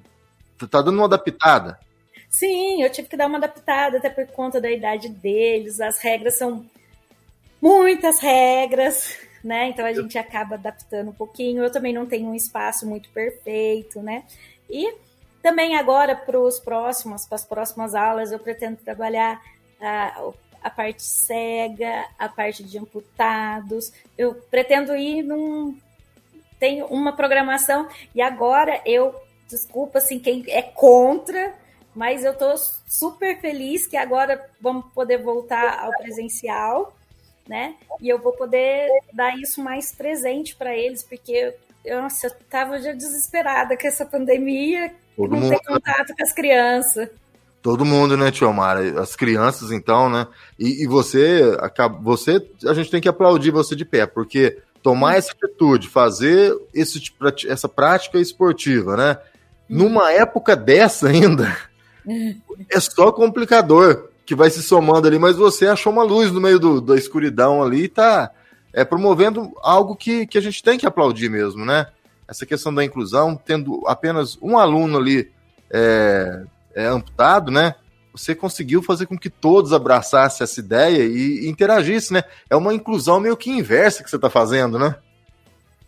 tá 0.67 0.81
dando 0.81 0.97
uma 0.97 1.05
adaptada. 1.05 1.79
Sim, 2.29 2.81
eu 2.81 2.89
tive 2.89 3.09
que 3.09 3.17
dar 3.17 3.27
uma 3.27 3.37
adaptada, 3.37 3.97
até 3.97 4.09
por 4.09 4.25
conta 4.27 4.61
da 4.61 4.71
idade 4.71 5.09
deles. 5.09 5.81
As 5.81 5.99
regras 5.99 6.37
são 6.37 6.65
muitas 7.61 8.19
regras, 8.19 9.17
né? 9.43 9.67
Então 9.67 9.85
a 9.85 9.93
gente 9.93 10.17
acaba 10.17 10.55
adaptando 10.55 11.09
um 11.09 11.13
pouquinho. 11.13 11.63
Eu 11.63 11.71
também 11.71 11.93
não 11.93 12.05
tenho 12.05 12.29
um 12.29 12.35
espaço 12.35 12.87
muito 12.87 13.09
perfeito, 13.09 14.01
né? 14.01 14.23
E 14.69 14.93
também 15.41 15.75
agora 15.75 16.15
para 16.15 16.39
os 16.39 16.59
próximos, 16.59 17.25
para 17.25 17.35
as 17.35 17.45
próximas 17.45 17.93
aulas, 17.93 18.31
eu 18.31 18.39
pretendo 18.39 18.77
trabalhar 18.77 19.41
a, 19.81 20.31
a 20.63 20.69
parte 20.69 21.03
cega, 21.03 22.05
a 22.17 22.29
parte 22.29 22.63
de 22.63 22.77
amputados. 22.77 23.91
Eu 24.17 24.35
pretendo 24.49 24.95
ir 24.95 25.21
num 25.21 25.77
tem 26.61 26.83
uma 26.83 27.11
programação 27.11 27.89
e 28.13 28.21
agora 28.21 28.79
eu 28.85 29.15
desculpa 29.51 29.99
assim 29.99 30.19
quem 30.19 30.43
é 30.47 30.61
contra, 30.61 31.53
mas 31.95 32.23
eu 32.23 32.31
estou 32.31 32.55
super 32.87 33.39
feliz 33.39 33.85
que 33.85 33.97
agora 33.97 34.49
vamos 34.59 34.85
poder 34.93 35.17
voltar 35.17 35.79
ao 35.79 35.91
presencial, 35.97 36.95
né? 37.47 37.75
E 37.99 38.09
eu 38.09 38.17
vou 38.17 38.33
poder 38.33 38.89
dar 39.13 39.37
isso 39.37 39.61
mais 39.61 39.91
presente 39.91 40.55
para 40.55 40.75
eles, 40.75 41.03
porque 41.03 41.53
eu, 41.83 42.01
nossa, 42.01 42.27
eu 42.27 42.31
tava 42.49 42.79
já 42.81 42.93
desesperada 42.93 43.77
com 43.77 43.87
essa 43.87 44.05
pandemia, 44.05 44.93
Todo 45.15 45.31
não 45.31 45.41
mundo... 45.41 45.49
ter 45.49 45.65
contato 45.65 46.15
com 46.15 46.23
as 46.23 46.33
crianças. 46.33 47.09
Todo 47.61 47.85
mundo, 47.85 48.17
né, 48.17 48.31
Tio 48.31 48.51
Mara? 48.51 48.99
As 48.99 49.15
crianças, 49.15 49.71
então, 49.71 50.09
né? 50.09 50.25
E, 50.57 50.83
e 50.83 50.87
você, 50.87 51.55
você, 52.01 52.43
a 52.65 52.73
gente 52.73 52.89
tem 52.89 53.01
que 53.01 53.09
aplaudir 53.09 53.51
você 53.51 53.75
de 53.75 53.85
pé, 53.85 54.07
porque 54.07 54.57
tomar 54.81 55.17
essa 55.17 55.31
atitude, 55.31 55.87
fazer 55.87 56.55
esse, 56.73 56.99
essa 57.47 57.69
prática 57.69 58.17
esportiva, 58.17 58.97
né? 58.97 59.17
Numa 59.71 60.11
época 60.11 60.55
dessa 60.55 61.07
ainda, 61.07 61.55
é 62.69 62.79
só 62.79 63.11
complicador 63.11 64.09
que 64.25 64.35
vai 64.35 64.49
se 64.49 64.61
somando 64.61 65.07
ali, 65.07 65.17
mas 65.17 65.35
você 65.35 65.65
achou 65.67 65.91
uma 65.91 66.03
luz 66.03 66.31
no 66.31 66.41
meio 66.41 66.59
do, 66.59 66.81
da 66.81 66.95
escuridão 66.95 67.63
ali 67.63 67.85
e 67.85 67.87
tá 67.87 68.31
é, 68.73 68.83
promovendo 68.83 69.51
algo 69.61 69.95
que, 69.95 70.27
que 70.27 70.37
a 70.37 70.41
gente 70.41 70.61
tem 70.61 70.77
que 70.77 70.85
aplaudir 70.85 71.29
mesmo, 71.29 71.65
né? 71.65 71.87
Essa 72.27 72.45
questão 72.45 72.73
da 72.73 72.83
inclusão, 72.83 73.35
tendo 73.35 73.81
apenas 73.85 74.37
um 74.41 74.57
aluno 74.57 74.97
ali 74.97 75.31
é, 75.69 76.43
é, 76.75 76.85
amputado, 76.85 77.51
né? 77.51 77.75
Você 78.13 78.35
conseguiu 78.35 78.83
fazer 78.83 79.05
com 79.05 79.17
que 79.17 79.29
todos 79.29 79.73
abraçassem 79.73 80.43
essa 80.43 80.59
ideia 80.59 81.03
e, 81.03 81.45
e 81.45 81.49
interagissem, 81.49 82.15
né? 82.15 82.23
É 82.49 82.55
uma 82.55 82.73
inclusão 82.73 83.19
meio 83.19 83.37
que 83.37 83.49
inversa 83.49 84.03
que 84.03 84.09
você 84.09 84.17
está 84.17 84.29
fazendo, 84.29 84.77
né? 84.77 84.95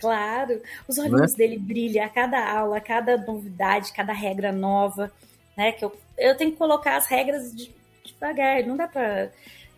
Claro, 0.03 0.62
os 0.88 0.98
olhinhos 0.98 1.31
né? 1.31 1.38
dele 1.38 1.57
brilham 1.57 2.05
a 2.05 2.10
cada 2.10 2.51
aula, 2.51 2.77
a 2.77 2.81
cada 2.81 3.17
novidade, 3.17 3.93
cada 3.93 4.13
regra 4.13 4.51
nova, 4.51 5.12
né? 5.55 5.72
Que 5.72 5.86
eu, 5.86 5.95
eu 6.17 6.36
tenho 6.36 6.51
que 6.51 6.57
colocar 6.57 6.98
as 6.98 7.07
regras 7.07 7.55
de, 7.55 7.74
devagar, 8.03 8.63
não 8.63 8.77
dá 8.77 8.88
para 8.88 9.31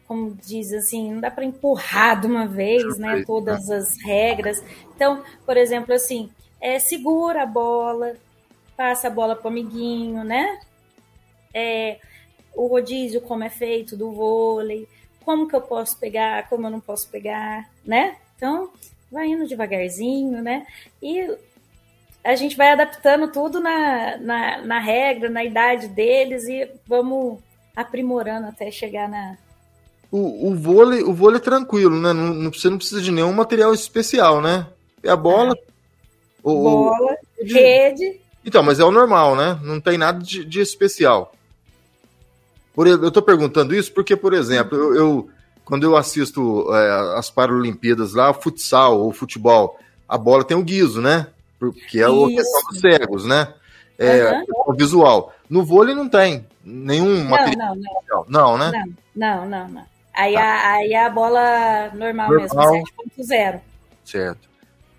como 0.08 0.36
diz 0.36 0.72
assim, 0.72 1.14
não 1.14 1.20
dá 1.20 1.32
para 1.32 1.46
empurrar 1.46 2.22
de 2.22 2.28
uma 2.28 2.46
vez, 2.46 2.98
né, 3.00 3.24
todas 3.26 3.72
as 3.72 4.00
regras. 4.04 4.64
Então, 4.96 5.24
por 5.44 5.58
exemplo, 5.58 5.96
assim, 5.96 6.30
é, 6.62 6.78
segura 6.78 7.42
a 7.42 7.46
bola, 7.46 8.16
passa 8.78 9.08
a 9.08 9.12
bola 9.12 9.36
para 9.36 9.48
o 9.48 9.52
amiguinho, 9.52 10.24
né? 10.24 10.60
É, 11.52 11.98
o 12.56 12.68
rodízio, 12.68 13.20
como 13.22 13.44
é 13.44 13.50
feito 13.50 13.98
do 13.98 14.12
vôlei, 14.12 14.88
como 15.24 15.48
que 15.48 15.56
eu 15.56 15.62
posso 15.62 15.98
pegar, 15.98 16.48
como 16.50 16.68
eu 16.68 16.72
não 16.72 16.80
posso 16.80 17.10
pegar, 17.10 17.68
né? 17.84 18.18
Então, 18.36 18.72
vai 19.12 19.28
indo 19.28 19.48
devagarzinho, 19.48 20.42
né? 20.42 20.66
E 21.02 21.30
a 22.24 22.36
gente 22.36 22.58
vai 22.58 22.72
adaptando 22.72 23.32
tudo 23.32 23.60
na, 23.60 24.18
na, 24.18 24.62
na 24.62 24.80
regra, 24.80 25.30
na 25.30 25.44
idade 25.44 25.88
deles 25.88 26.48
e 26.48 26.70
vamos 26.88 27.40
aprimorando 27.76 28.48
até 28.48 28.72
chegar 28.72 29.08
na, 29.08 29.38
o, 30.16 30.50
o 30.50 30.56
vôlei, 30.56 31.04
o 31.04 31.14
vôlei 31.14 31.38
é 31.38 31.44
tranquilo, 31.44 32.00
né? 32.00 32.14
Não, 32.14 32.34
não, 32.34 32.54
você 32.54 32.70
não 32.70 32.78
precisa 32.78 33.02
de 33.02 33.12
nenhum 33.12 33.34
material 33.34 33.74
especial, 33.74 34.42
né? 34.42 34.66
É 35.04 35.10
a 35.10 35.16
bola. 35.16 35.54
Ah, 35.54 35.72
o, 36.42 36.64
bola, 36.64 37.18
o... 37.38 37.46
rede. 37.46 38.22
Então, 38.46 38.64
mas 38.64 38.80
é 38.80 38.86
o 38.86 38.92
normal, 38.92 39.36
né? 39.36 39.60
Não 39.62 39.82
tem 39.82 39.98
nada 39.98 40.24
de, 40.24 40.46
de 40.46 40.62
especial. 40.62 41.34
Por, 42.74 42.88
eu 42.88 43.12
tô 43.12 43.22
perguntando 43.22 43.76
isso 43.76 43.92
porque, 43.92 44.16
por 44.16 44.34
exemplo, 44.34 44.78
eu, 44.78 44.96
eu 44.96 45.30
quando 45.66 45.84
eu 45.84 45.98
assisto 45.98 46.74
é, 46.74 47.18
as 47.18 47.30
Paralimpíadas 47.30 48.14
lá, 48.14 48.34
futsal 48.34 49.00
ou 49.00 49.12
futebol, 49.12 49.78
a 50.08 50.18
bola 50.18 50.44
tem 50.44 50.56
o 50.56 50.64
guiso, 50.64 51.02
né? 51.02 51.28
Porque 51.60 52.00
é 52.00 52.08
o 52.08 52.28
questão 52.28 52.62
dos 52.70 52.80
cegos, 52.80 53.26
né? 53.26 53.54
É, 53.98 54.32
uhum. 54.32 54.46
o 54.68 54.74
visual. 54.74 55.34
No 55.50 55.66
vôlei 55.66 55.96
não 55.96 56.08
tem 56.08 56.46
nenhum 56.64 57.24
não, 57.24 57.30
material. 57.30 57.76
Não, 57.76 58.24
não. 58.28 58.58
Não, 58.58 58.58
né? 58.58 58.72
Não, 59.16 59.46
não, 59.46 59.48
não. 59.48 59.68
não. 59.70 59.96
Aí, 60.14 60.34
tá. 60.34 60.42
a, 60.42 60.72
aí 60.74 60.96
a 60.96 61.10
bola 61.10 61.92
normal, 61.94 62.30
normal. 62.30 62.72
mesmo, 62.72 62.94
7.0. 63.18 63.60
Certo. 64.06 64.50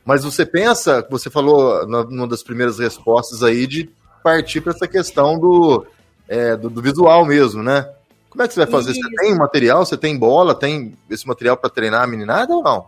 Mas 0.04 0.22
você 0.22 0.44
pensa, 0.44 1.06
você 1.10 1.30
falou 1.30 1.86
numa 1.86 2.28
das 2.28 2.42
primeiras 2.42 2.78
respostas 2.78 3.42
aí, 3.42 3.66
de 3.66 3.90
partir 4.22 4.60
para 4.60 4.72
essa 4.72 4.86
questão 4.86 5.38
do, 5.38 5.86
é, 6.28 6.56
do, 6.56 6.68
do, 6.68 6.82
visual 6.82 7.24
mesmo, 7.24 7.62
né? 7.62 7.88
Como 8.36 8.44
é 8.44 8.48
que 8.48 8.52
você 8.52 8.60
vai 8.60 8.70
fazer? 8.70 8.90
Isso. 8.90 9.00
Você 9.00 9.16
tem 9.16 9.34
material, 9.34 9.86
você 9.86 9.96
tem 9.96 10.18
bola, 10.18 10.54
tem 10.54 10.94
esse 11.08 11.26
material 11.26 11.56
para 11.56 11.70
treinar 11.70 12.02
a 12.02 12.06
meninada 12.06 12.54
ou 12.54 12.62
não? 12.62 12.84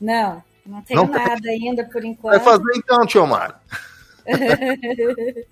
Não, 0.00 0.42
não 0.64 0.80
tenho 0.80 1.02
não 1.02 1.10
nada 1.10 1.42
tem. 1.42 1.68
ainda 1.68 1.84
por 1.84 2.02
enquanto. 2.02 2.32
Vai 2.32 2.42
fazer 2.42 2.72
então, 2.74 3.04
Tio 3.04 3.26
Mário. 3.26 3.54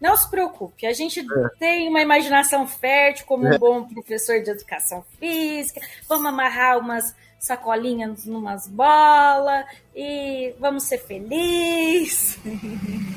Não 0.00 0.16
se 0.16 0.28
preocupe, 0.28 0.86
a 0.86 0.92
gente 0.92 1.20
é. 1.20 1.24
tem 1.58 1.88
uma 1.88 2.00
imaginação 2.00 2.66
fértil 2.66 3.26
como 3.26 3.44
um 3.44 3.52
é. 3.52 3.58
bom 3.58 3.84
professor 3.84 4.42
de 4.42 4.50
educação 4.50 5.04
física. 5.20 5.80
Vamos 6.08 6.26
amarrar 6.26 6.78
umas 6.78 7.14
sacolinhas 7.40 8.26
numas 8.26 8.68
bolas 8.68 9.64
e 9.96 10.54
vamos 10.60 10.84
ser 10.84 10.98
felizes. 10.98 12.38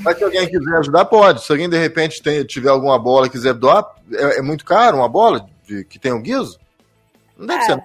Mas 0.03 0.18
se 0.18 0.24
alguém 0.24 0.50
quiser 0.50 0.77
ajudar, 0.77 1.06
pode. 1.06 1.44
Se 1.44 1.51
alguém 1.51 1.70
de 1.70 1.77
repente 1.77 2.24
tem, 2.24 2.44
tiver 2.44 2.70
alguma 2.70 2.98
bola 2.98 3.27
e 3.27 3.30
quiser 3.30 3.53
doar, 3.53 3.86
é, 4.12 4.39
é 4.39 4.42
muito 4.42 4.65
caro 4.65 4.98
uma 4.98 5.10
bola 5.10 5.48
de, 5.68 5.84
que 5.84 6.00
tem 6.00 6.12
um 6.12 6.22
guiso? 6.22 6.60
Não 7.38 7.46
deve 7.46 7.62
ah, 7.62 7.65
ser 7.65 7.84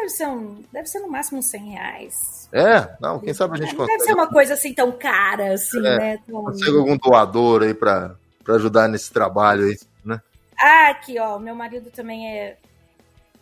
deve 0.00 0.08
ser, 0.08 0.26
um, 0.26 0.62
deve 0.72 0.86
ser 0.86 1.00
no 1.00 1.08
máximo 1.08 1.38
uns 1.38 1.46
100 1.46 1.70
reais. 1.70 2.48
É? 2.52 2.96
Não, 3.00 3.18
quem 3.20 3.34
sabe 3.34 3.54
a 3.54 3.62
gente 3.62 3.74
consegue. 3.74 3.98
Deve 3.98 4.04
ser 4.04 4.14
uma 4.14 4.28
coisa 4.28 4.54
assim 4.54 4.72
tão 4.72 4.92
cara, 4.92 5.54
assim, 5.54 5.78
é, 5.78 5.98
né? 5.98 6.18
Tão... 6.26 6.44
Consegue 6.44 6.76
algum 6.76 6.96
doador 6.96 7.62
aí 7.62 7.74
para 7.74 8.14
ajudar 8.48 8.88
nesse 8.88 9.12
trabalho 9.12 9.66
aí, 9.66 9.78
né? 10.04 10.20
Ah, 10.58 10.90
aqui, 10.90 11.18
ó, 11.18 11.38
meu 11.38 11.54
marido 11.54 11.90
também 11.90 12.28
é 12.28 12.56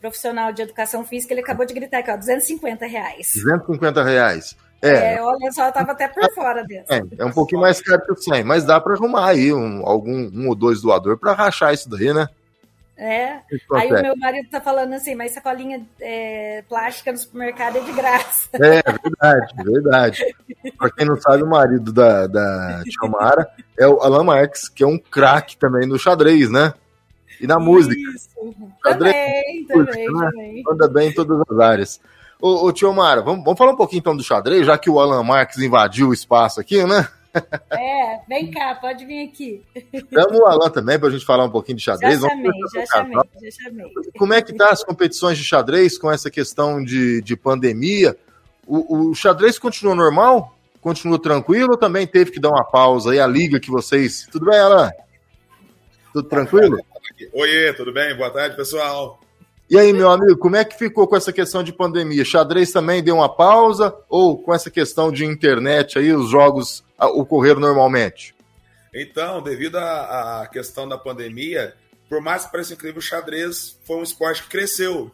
profissional 0.01 0.53
de 0.53 0.63
educação 0.63 1.05
física, 1.05 1.35
ele 1.35 1.41
acabou 1.41 1.67
de 1.67 1.75
gritar 1.75 1.99
aqui, 1.99 2.11
ó, 2.11 2.17
250 2.17 2.87
reais. 2.87 3.33
250 3.35 4.05
reais. 4.05 4.57
É, 4.81 5.15
é 5.15 5.23
olha 5.23 5.51
só, 5.51 5.67
eu 5.67 5.73
tava 5.73 5.93
até 5.93 6.07
por 6.07 6.33
fora 6.33 6.63
desse. 6.65 6.93
É, 6.93 7.03
é 7.19 7.25
um 7.25 7.33
pouquinho 7.33 7.61
mais 7.61 7.81
caro 7.81 8.01
que 8.05 8.13
o 8.13 8.17
100, 8.17 8.45
mas 8.45 8.65
dá 8.65 8.81
para 8.81 8.95
arrumar 8.95 9.31
aí 9.31 9.53
um, 9.53 9.85
algum 9.85 10.31
um 10.33 10.49
ou 10.49 10.55
dois 10.55 10.81
doador 10.81 11.19
para 11.19 11.33
rachar 11.33 11.75
isso 11.75 11.91
daí, 11.91 12.13
né? 12.13 12.29
É. 12.97 13.39
Aí 13.75 13.93
o 13.93 14.03
meu 14.03 14.17
marido 14.17 14.51
tá 14.51 14.61
falando 14.61 14.93
assim, 14.93 15.15
mas 15.15 15.31
sacolinha 15.31 15.87
é, 16.01 16.65
plástica 16.69 17.13
no 17.13 17.19
supermercado 17.19 17.79
é 17.79 17.81
de 17.81 17.93
graça. 17.93 18.49
É, 18.55 18.83
verdade, 18.83 19.55
verdade. 19.57 20.37
Pra 20.77 20.91
quem 20.91 21.07
não 21.07 21.17
sabe, 21.17 21.45
o 21.45 21.47
marido 21.47 21.93
da, 21.93 22.27
da 22.27 22.83
Chamara 22.91 23.49
é 23.79 23.87
o 23.87 24.01
Alan 24.01 24.25
Marques, 24.25 24.69
que 24.69 24.83
é 24.83 24.87
um 24.87 24.99
craque 24.99 25.57
também 25.57 25.87
no 25.87 25.97
xadrez, 25.97 26.51
né? 26.51 26.75
E 27.41 27.47
na 27.47 27.57
Isso. 27.57 27.65
música. 27.65 28.01
Xadrez, 28.85 29.15
também, 29.67 29.67
música, 29.69 29.93
também, 29.93 30.13
né? 30.13 30.31
também. 30.31 30.65
Anda 30.69 30.89
bem 30.89 31.09
em 31.09 31.15
todas 31.15 31.41
as 31.49 31.59
áreas. 31.59 32.01
Ô, 32.41 32.67
ô 32.67 32.73
Tio 32.73 32.93
Mara, 32.93 33.21
vamos, 33.21 33.45
vamos 33.45 33.59
falar 33.59 33.73
um 33.73 33.77
pouquinho 33.77 33.99
então 33.99 34.17
do 34.17 34.23
xadrez, 34.23 34.65
já 34.65 34.79
que 34.79 34.89
o 34.89 35.01
Alan 35.01 35.23
Marques 35.25 35.59
invadiu 35.59 36.09
o 36.09 36.15
espaço 36.15 36.61
aqui, 36.61 36.85
né? 36.85 37.09
É, 37.71 38.21
vem 38.27 38.51
cá, 38.51 38.75
pode 38.75 39.05
vir 39.05 39.29
aqui. 39.29 39.63
Chama 40.13 40.39
o 40.39 40.47
Alan 40.47 40.71
também 40.71 40.99
para 40.99 41.09
a 41.09 41.11
gente 41.13 41.25
falar 41.25 41.45
um 41.45 41.51
pouquinho 41.51 41.77
de 41.77 41.85
xadrez. 41.85 42.21
Já 42.21 42.29
chamei, 42.29 42.51
já 42.75 42.87
chamei, 42.87 43.15
já 43.43 43.63
chamei. 43.63 43.87
Como 44.19 44.33
é 44.33 44.43
que 44.43 44.53
tá 44.55 44.71
as 44.71 44.83
competições 44.83 45.39
de 45.39 45.45
xadrez 45.45 45.99
com 45.99 46.11
essa 46.11 46.31
questão 46.31 46.83
de, 46.83 47.21
de 47.23 47.37
pandemia? 47.37 48.17
O, 48.67 49.11
o 49.11 49.15
xadrez 49.15 49.57
continua 49.57 49.95
normal? 49.95 50.57
Continua 50.81 51.21
tranquilo 51.21 51.73
ou 51.73 51.77
também 51.77 52.07
teve 52.07 52.33
que 52.33 52.41
dar 52.41 52.49
uma 52.49 52.65
pausa 52.65 53.13
aí? 53.13 53.21
A 53.21 53.27
liga 53.27 53.61
que 53.61 53.71
vocês... 53.71 54.27
Tudo 54.33 54.47
bem, 54.47 54.59
Alan? 54.59 54.91
Tudo 56.13 56.29
tranquilo? 56.29 56.79
Oiê, 57.33 57.73
tudo 57.73 57.93
bem? 57.93 58.15
Boa 58.17 58.31
tarde, 58.31 58.55
pessoal. 58.55 59.21
E 59.69 59.77
aí, 59.77 59.93
meu 59.93 60.09
amigo, 60.09 60.39
como 60.39 60.57
é 60.57 60.65
que 60.65 60.79
ficou 60.79 61.07
com 61.07 61.17
essa 61.17 61.33
questão 61.33 61.63
de 61.65 61.73
pandemia? 61.73 62.25
Xadrez 62.25 62.71
também 62.71 63.03
deu 63.03 63.17
uma 63.17 63.29
pausa 63.29 63.95
ou 64.09 64.41
com 64.41 64.55
essa 64.55 64.71
questão 64.71 65.11
de 65.11 65.25
internet 65.25 65.99
aí 65.99 66.13
os 66.13 66.31
jogos 66.31 66.85
ocorreram 66.99 67.61
normalmente? 67.61 68.35
Então, 68.95 69.43
devido 69.43 69.77
à 69.77 70.49
questão 70.51 70.89
da 70.89 70.97
pandemia, 70.97 71.75
por 72.09 72.21
mais 72.21 72.45
que 72.45 72.53
pareça 72.53 72.73
incrível, 72.73 72.99
o 72.99 73.03
xadrez 73.03 73.79
foi 73.85 73.97
um 73.97 74.03
esporte 74.03 74.45
que 74.45 74.49
cresceu. 74.49 75.11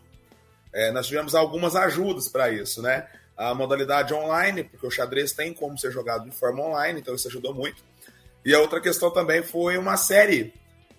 É, 0.73 0.93
nós 0.93 1.07
tivemos 1.07 1.35
algumas 1.35 1.75
ajudas 1.75 2.29
para 2.29 2.51
isso, 2.51 2.83
né? 2.83 3.07
A 3.37 3.55
modalidade 3.55 4.15
online, 4.15 4.65
porque 4.65 4.87
o 4.87 4.91
xadrez 4.91 5.33
tem 5.33 5.53
como 5.53 5.79
ser 5.79 5.91
jogado 5.91 6.29
de 6.29 6.37
forma 6.37 6.63
online, 6.63 7.01
então 7.01 7.15
isso 7.15 7.29
ajudou 7.29 7.53
muito. 7.53 7.83
E 8.45 8.55
a 8.55 8.61
outra 8.61 8.81
questão 8.81 9.11
também 9.11 9.43
foi 9.43 9.77
uma 9.79 9.97
série 9.97 10.53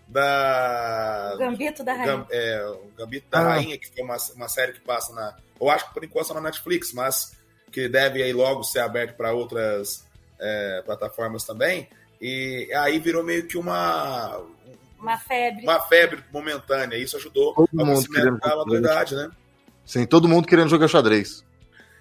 da. 0.07 1.31
O 1.35 1.37
Gambito 1.37 1.83
da 1.83 1.93
Rainha. 1.93 2.17
Gam- 2.17 2.27
é, 2.31 2.65
o 2.67 2.91
Gambito 2.97 3.27
da 3.29 3.39
Ah. 3.39 3.43
Rainha, 3.55 3.77
que 3.77 3.87
foi 3.93 4.03
uma, 4.03 4.17
uma 4.35 4.47
série 4.47 4.73
que 4.73 4.81
passa 4.81 5.13
na. 5.13 5.35
Eu 5.59 5.69
acho 5.69 5.87
que 5.87 5.93
por 5.93 6.03
enquanto 6.03 6.33
na 6.33 6.41
Netflix, 6.41 6.91
mas 6.93 7.35
que 7.71 7.87
deve 7.89 8.21
aí 8.23 8.33
logo 8.33 8.63
ser 8.63 8.79
aberto 8.79 9.15
para 9.15 9.33
outras 9.33 10.05
é, 10.39 10.81
plataformas 10.85 11.43
também. 11.43 11.87
E 12.21 12.69
aí 12.75 12.99
virou 12.99 13.23
meio 13.23 13.45
que 13.47 13.57
uma, 13.57 14.41
Uma 14.99 15.17
febre. 15.17 15.63
uma 15.63 15.79
febre 15.81 16.23
momentânea. 16.31 16.97
Isso 16.97 17.17
ajudou 17.17 17.53
Todo 17.53 17.69
ao 17.79 17.85
mundo 17.85 18.07
querendo 18.07 18.11
crescimento 18.39 18.39
da 18.41 18.49
jogar 18.49 18.57
maturidade, 18.57 19.15
né? 19.15 19.29
Sim, 19.85 20.05
todo 20.05 20.27
mundo 20.27 20.47
querendo 20.47 20.69
jogar 20.69 20.87
xadrez. 20.87 21.43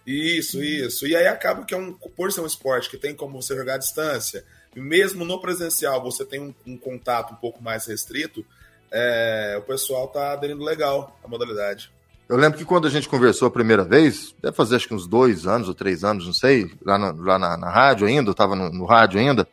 Isso, 0.06 0.62
isso. 0.62 1.06
E 1.06 1.16
aí 1.16 1.26
acaba 1.26 1.64
que 1.64 1.75
é 1.75 1.76
um, 1.76 1.92
por 1.94 2.30
ser 2.32 2.40
um 2.42 2.46
esporte 2.46 2.88
que 2.90 2.96
tem 2.99 3.14
como 3.14 3.40
você 3.40 3.56
jogar 3.56 3.75
à 3.75 3.78
distância, 3.78 4.44
e 4.74 4.80
mesmo 4.80 5.24
no 5.24 5.40
presencial 5.40 6.02
você 6.02 6.24
tem 6.24 6.40
um, 6.40 6.54
um 6.66 6.76
contato 6.76 7.32
um 7.32 7.36
pouco 7.36 7.62
mais 7.62 7.86
restrito, 7.86 8.44
é, 8.90 9.56
o 9.58 9.62
pessoal 9.62 10.08
tá 10.08 10.32
aderindo 10.32 10.62
legal 10.62 11.18
à 11.24 11.28
modalidade. 11.28 11.90
Eu 12.28 12.36
lembro 12.36 12.58
que 12.58 12.64
quando 12.64 12.86
a 12.86 12.90
gente 12.90 13.08
conversou 13.08 13.48
a 13.48 13.50
primeira 13.50 13.84
vez, 13.84 14.34
deve 14.40 14.56
fazer 14.56 14.76
acho 14.76 14.88
que 14.88 14.94
uns 14.94 15.06
dois 15.06 15.46
anos 15.46 15.68
ou 15.68 15.74
três 15.74 16.04
anos, 16.04 16.26
não 16.26 16.32
sei, 16.32 16.70
lá 16.82 16.96
na, 16.96 17.12
lá 17.12 17.38
na, 17.38 17.56
na 17.56 17.70
rádio 17.70 18.06
ainda, 18.06 18.30
eu 18.30 18.32
estava 18.32 18.56
no, 18.56 18.70
no 18.70 18.86
rádio 18.86 19.20
ainda, 19.20 19.46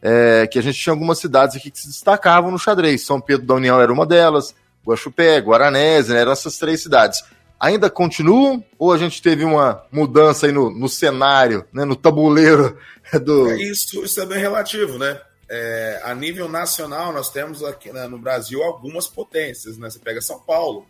é, 0.00 0.46
que 0.46 0.58
a 0.58 0.62
gente 0.62 0.78
tinha 0.78 0.92
algumas 0.92 1.18
cidades 1.18 1.56
aqui 1.56 1.70
que 1.70 1.78
se 1.78 1.88
destacavam 1.88 2.50
no 2.50 2.58
xadrez. 2.58 3.04
São 3.04 3.20
Pedro 3.20 3.46
da 3.46 3.54
União 3.54 3.80
era 3.80 3.92
uma 3.92 4.06
delas, 4.06 4.54
Guaxupé, 4.86 5.38
Guaranese, 5.38 6.12
né, 6.12 6.20
eram 6.20 6.32
essas 6.32 6.56
três 6.56 6.82
cidades. 6.82 7.22
Ainda 7.64 7.88
continuam 7.88 8.62
ou 8.78 8.92
a 8.92 8.98
gente 8.98 9.22
teve 9.22 9.42
uma 9.42 9.86
mudança 9.90 10.44
aí 10.44 10.52
no, 10.52 10.68
no 10.68 10.86
cenário, 10.86 11.66
né, 11.72 11.82
no 11.86 11.96
tabuleiro 11.96 12.78
do. 13.24 13.52
É, 13.52 13.56
Isso, 13.56 14.04
isso 14.04 14.20
é 14.20 14.26
bem 14.26 14.38
relativo, 14.38 14.98
né? 14.98 15.18
É, 15.48 15.98
a 16.04 16.14
nível 16.14 16.46
nacional, 16.46 17.10
nós 17.10 17.30
temos 17.30 17.64
aqui 17.64 17.90
né, 17.90 18.06
no 18.06 18.18
Brasil 18.18 18.62
algumas 18.62 19.06
potências, 19.06 19.78
né? 19.78 19.88
Você 19.88 19.98
pega 19.98 20.20
São 20.20 20.40
Paulo, 20.40 20.86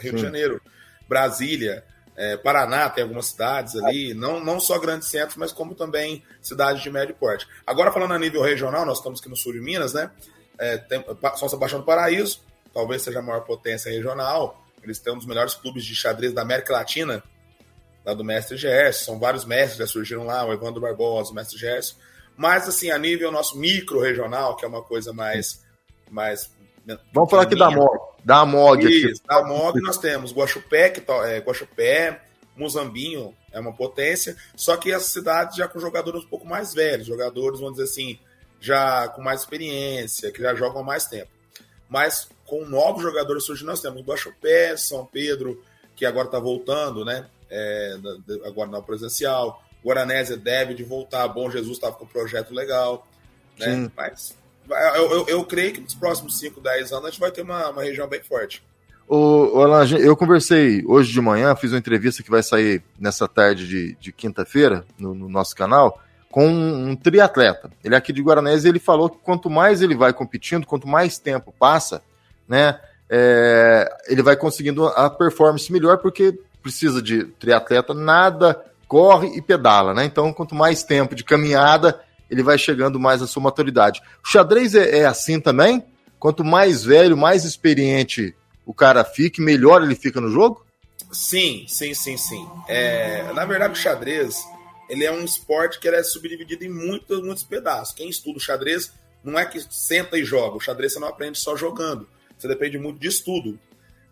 Rio 0.00 0.14
de 0.14 0.20
Sim. 0.20 0.24
Janeiro, 0.24 0.58
Brasília, 1.06 1.84
é, 2.16 2.34
Paraná, 2.38 2.88
tem 2.88 3.02
algumas 3.02 3.26
cidades 3.26 3.76
ali, 3.76 4.14
não, 4.14 4.42
não 4.42 4.58
só 4.58 4.78
grandes 4.78 5.08
centros, 5.08 5.36
mas 5.36 5.52
como 5.52 5.74
também 5.74 6.24
cidades 6.40 6.82
de 6.82 6.90
médio 6.90 7.14
porte. 7.14 7.46
Agora, 7.66 7.92
falando 7.92 8.14
a 8.14 8.18
nível 8.18 8.40
regional, 8.40 8.86
nós 8.86 8.98
estamos 8.98 9.20
aqui 9.20 9.28
no 9.28 9.36
sul 9.36 9.52
de 9.52 9.60
Minas, 9.60 9.92
né? 9.92 10.10
É, 10.58 10.78
tem, 10.78 11.04
São 11.36 11.46
Sebastião 11.46 11.80
do 11.82 11.86
Paraíso, 11.86 12.40
talvez 12.72 13.02
seja 13.02 13.18
a 13.18 13.22
maior 13.22 13.40
potência 13.40 13.92
regional. 13.92 14.65
Eles 14.86 14.98
têm 14.98 15.12
um 15.12 15.18
dos 15.18 15.26
melhores 15.26 15.54
clubes 15.54 15.84
de 15.84 15.94
xadrez 15.94 16.32
da 16.32 16.42
América 16.42 16.72
Latina, 16.72 17.22
lá 18.04 18.14
do 18.14 18.24
Mestre 18.24 18.56
Gerson. 18.56 19.04
São 19.04 19.18
vários 19.18 19.44
mestres 19.44 19.72
que 19.72 19.78
já 19.80 19.86
surgiram 19.86 20.24
lá, 20.24 20.44
o 20.44 20.52
Evandro 20.52 20.80
Barbosa, 20.80 21.32
o 21.32 21.34
Mestre 21.34 21.58
Gerson. 21.58 21.96
Mas, 22.36 22.68
assim, 22.68 22.90
a 22.90 22.98
nível 22.98 23.32
nosso 23.32 23.58
micro-regional, 23.58 24.56
que 24.56 24.64
é 24.64 24.68
uma 24.68 24.82
coisa 24.82 25.12
mais. 25.12 25.62
mais 26.10 26.50
Vamos 27.12 27.30
falar 27.30 27.42
aqui 27.42 27.56
da. 27.56 27.70
MOG. 27.70 27.98
Da 28.24 28.44
MOG 28.44 28.86
aqui. 28.86 29.10
Isso, 29.10 29.22
da 29.26 29.42
MOG 29.44 29.80
nós 29.80 29.98
temos 29.98 30.32
Guaxupé, 30.32 30.90
que 30.90 31.00
é, 31.10 31.38
Guaxupé, 31.38 32.20
Muzambinho 32.56 33.34
é 33.52 33.60
uma 33.60 33.72
potência, 33.72 34.36
só 34.56 34.76
que 34.76 34.92
as 34.92 35.04
cidades 35.04 35.56
já 35.56 35.68
com 35.68 35.78
jogadores 35.78 36.24
um 36.24 36.28
pouco 36.28 36.46
mais 36.46 36.74
velhos, 36.74 37.06
jogadores, 37.06 37.60
vamos 37.60 37.76
dizer 37.76 37.90
assim, 37.90 38.18
já 38.60 39.08
com 39.08 39.22
mais 39.22 39.40
experiência, 39.40 40.32
que 40.32 40.42
já 40.42 40.54
jogam 40.54 40.80
há 40.80 40.84
mais 40.84 41.06
tempo. 41.06 41.30
Mas 41.88 42.28
com 42.46 42.64
novos 42.64 43.02
jogadores 43.02 43.44
surgindo, 43.44 43.66
nós 43.66 43.80
temos 43.80 44.02
Guaxupé, 44.02 44.76
São 44.76 45.04
Pedro, 45.04 45.62
que 45.94 46.06
agora 46.06 46.26
está 46.26 46.38
voltando, 46.38 47.04
né? 47.04 47.26
É, 47.50 47.96
agora 48.44 48.70
na 48.70 48.82
presencial. 48.82 49.62
Guaranésia 49.84 50.36
deve 50.36 50.74
de 50.74 50.82
voltar. 50.82 51.28
Bom 51.28 51.50
Jesus 51.50 51.76
estava 51.76 51.94
com 51.94 52.04
um 52.04 52.08
projeto 52.08 52.52
legal. 52.52 53.06
Né? 53.58 53.66
Sim. 53.66 53.90
Mas 53.96 54.36
eu, 54.96 55.10
eu, 55.10 55.28
eu 55.28 55.44
creio 55.44 55.72
que 55.72 55.80
nos 55.80 55.94
próximos 55.94 56.38
5, 56.38 56.60
10 56.60 56.92
anos 56.92 57.04
a 57.04 57.10
gente 57.10 57.20
vai 57.20 57.30
ter 57.30 57.42
uma, 57.42 57.70
uma 57.70 57.82
região 57.82 58.08
bem 58.08 58.22
forte. 58.22 58.62
Ô, 59.08 59.62
Alan, 59.62 59.86
eu 59.98 60.16
conversei 60.16 60.84
hoje 60.84 61.12
de 61.12 61.20
manhã, 61.20 61.54
fiz 61.54 61.70
uma 61.70 61.78
entrevista 61.78 62.24
que 62.24 62.30
vai 62.30 62.42
sair 62.42 62.82
nessa 62.98 63.28
tarde 63.28 63.68
de, 63.68 63.96
de 64.00 64.12
quinta-feira 64.12 64.84
no, 64.98 65.14
no 65.14 65.28
nosso 65.28 65.54
canal, 65.54 66.02
com 66.28 66.48
um, 66.48 66.90
um 66.90 66.96
triatleta. 66.96 67.70
Ele 67.84 67.94
é 67.94 67.98
aqui 67.98 68.12
de 68.12 68.20
Guaranese 68.20 68.66
e 68.66 68.70
ele 68.70 68.80
falou 68.80 69.08
que 69.08 69.18
quanto 69.18 69.48
mais 69.48 69.80
ele 69.80 69.94
vai 69.94 70.12
competindo, 70.12 70.66
quanto 70.66 70.88
mais 70.88 71.18
tempo 71.18 71.54
passa, 71.56 72.02
né, 72.48 72.78
é, 73.08 73.88
ele 74.08 74.22
vai 74.22 74.36
conseguindo 74.36 74.86
a 74.86 75.08
performance 75.08 75.72
melhor, 75.72 75.98
porque 75.98 76.38
precisa 76.62 77.00
de 77.00 77.24
triatleta, 77.24 77.94
nada, 77.94 78.60
corre 78.88 79.28
e 79.36 79.42
pedala, 79.42 79.94
né? 79.94 80.04
Então, 80.04 80.32
quanto 80.32 80.54
mais 80.54 80.82
tempo 80.82 81.14
de 81.14 81.22
caminhada, 81.22 82.00
ele 82.30 82.42
vai 82.42 82.58
chegando 82.58 82.98
mais 82.98 83.22
à 83.22 83.26
sua 83.26 83.42
maturidade. 83.42 84.02
O 84.24 84.28
xadrez 84.28 84.74
é, 84.74 85.00
é 85.00 85.06
assim 85.06 85.40
também? 85.40 85.84
Quanto 86.18 86.44
mais 86.44 86.84
velho, 86.84 87.16
mais 87.16 87.44
experiente 87.44 88.34
o 88.64 88.74
cara 88.74 89.04
fica, 89.04 89.40
melhor 89.40 89.82
ele 89.82 89.94
fica 89.94 90.20
no 90.20 90.28
jogo? 90.28 90.66
Sim, 91.12 91.64
sim, 91.68 91.94
sim, 91.94 92.16
sim. 92.16 92.48
É, 92.66 93.32
na 93.32 93.44
verdade, 93.44 93.74
o 93.74 93.76
xadrez 93.76 94.44
ele 94.88 95.04
é 95.04 95.12
um 95.12 95.24
esporte 95.24 95.78
que 95.78 95.88
é 95.88 96.02
subdividido 96.02 96.64
em 96.64 96.68
muitos, 96.68 97.22
muitos 97.22 97.44
pedaços. 97.44 97.94
Quem 97.94 98.08
estuda 98.08 98.38
o 98.38 98.40
xadrez 98.40 98.92
não 99.22 99.38
é 99.38 99.44
que 99.44 99.60
senta 99.70 100.18
e 100.18 100.24
joga. 100.24 100.56
O 100.56 100.60
xadrez 100.60 100.92
você 100.92 101.00
não 101.00 101.08
aprende 101.08 101.38
só 101.38 101.56
jogando. 101.56 102.08
Você 102.38 102.48
depende 102.48 102.78
muito 102.78 102.98
de 102.98 103.08
estudo. 103.08 103.58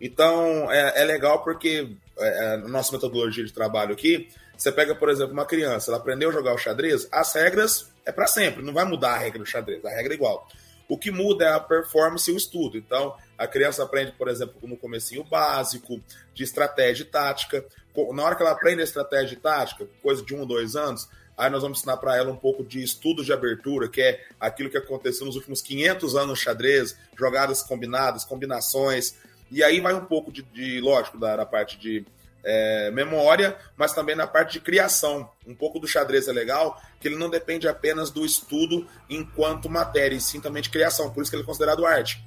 Então, 0.00 0.70
é, 0.70 1.02
é 1.02 1.04
legal 1.04 1.42
porque 1.42 1.96
é, 2.18 2.54
a 2.54 2.56
nossa 2.68 2.92
metodologia 2.92 3.44
de 3.44 3.52
trabalho 3.52 3.92
aqui, 3.92 4.28
você 4.56 4.70
pega, 4.70 4.94
por 4.94 5.08
exemplo, 5.08 5.32
uma 5.32 5.46
criança, 5.46 5.90
ela 5.90 5.98
aprendeu 5.98 6.30
a 6.30 6.32
jogar 6.32 6.54
o 6.54 6.58
xadrez, 6.58 7.08
as 7.10 7.32
regras 7.34 7.90
é 8.04 8.12
para 8.12 8.26
sempre, 8.26 8.62
não 8.62 8.72
vai 8.72 8.84
mudar 8.84 9.14
a 9.14 9.18
regra 9.18 9.38
do 9.38 9.46
xadrez, 9.46 9.84
a 9.84 9.90
regra 9.90 10.12
é 10.12 10.16
igual. 10.16 10.46
O 10.88 10.98
que 10.98 11.10
muda 11.10 11.46
é 11.46 11.52
a 11.52 11.60
performance 11.60 12.30
e 12.30 12.34
o 12.34 12.36
estudo. 12.36 12.76
Então, 12.76 13.16
a 13.38 13.46
criança 13.46 13.82
aprende, 13.82 14.12
por 14.12 14.28
exemplo, 14.28 14.56
no 14.62 14.76
comecinho 14.76 15.24
básico, 15.24 15.98
de 16.34 16.44
estratégia 16.44 17.04
e 17.04 17.06
tática. 17.06 17.64
Na 18.12 18.22
hora 18.22 18.36
que 18.36 18.42
ela 18.42 18.52
aprende 18.52 18.82
a 18.82 18.84
estratégia 18.84 19.34
e 19.34 19.38
tática, 19.38 19.88
coisa 20.02 20.22
de 20.22 20.34
um 20.34 20.44
dois 20.44 20.76
anos, 20.76 21.08
aí 21.36 21.50
nós 21.50 21.62
vamos 21.62 21.78
ensinar 21.78 21.96
para 21.96 22.16
ela 22.16 22.30
um 22.30 22.36
pouco 22.36 22.64
de 22.64 22.82
estudo 22.82 23.24
de 23.24 23.32
abertura, 23.32 23.88
que 23.88 24.00
é 24.00 24.24
aquilo 24.38 24.70
que 24.70 24.78
aconteceu 24.78 25.26
nos 25.26 25.36
últimos 25.36 25.60
500 25.62 26.14
anos 26.14 26.28
no 26.28 26.36
xadrez, 26.36 26.96
jogadas 27.18 27.62
combinadas, 27.62 28.24
combinações. 28.24 29.14
E 29.50 29.62
aí 29.62 29.80
vai 29.80 29.94
um 29.94 30.04
pouco 30.04 30.32
de, 30.32 30.42
de 30.42 30.80
lógico, 30.80 31.18
da, 31.18 31.36
da 31.36 31.46
parte 31.46 31.78
de 31.78 32.04
é, 32.44 32.90
memória, 32.90 33.56
mas 33.76 33.92
também 33.92 34.14
na 34.14 34.26
parte 34.26 34.54
de 34.54 34.60
criação. 34.60 35.28
Um 35.46 35.54
pouco 35.54 35.78
do 35.78 35.88
xadrez 35.88 36.28
é 36.28 36.32
legal, 36.32 36.80
que 37.00 37.08
ele 37.08 37.16
não 37.16 37.30
depende 37.30 37.66
apenas 37.66 38.10
do 38.10 38.24
estudo 38.24 38.86
enquanto 39.08 39.68
matéria, 39.68 40.16
e 40.16 40.20
sim 40.20 40.40
também 40.40 40.62
de 40.62 40.70
criação, 40.70 41.10
por 41.10 41.22
isso 41.22 41.30
que 41.30 41.36
ele 41.36 41.42
é 41.42 41.46
considerado 41.46 41.86
arte. 41.86 42.22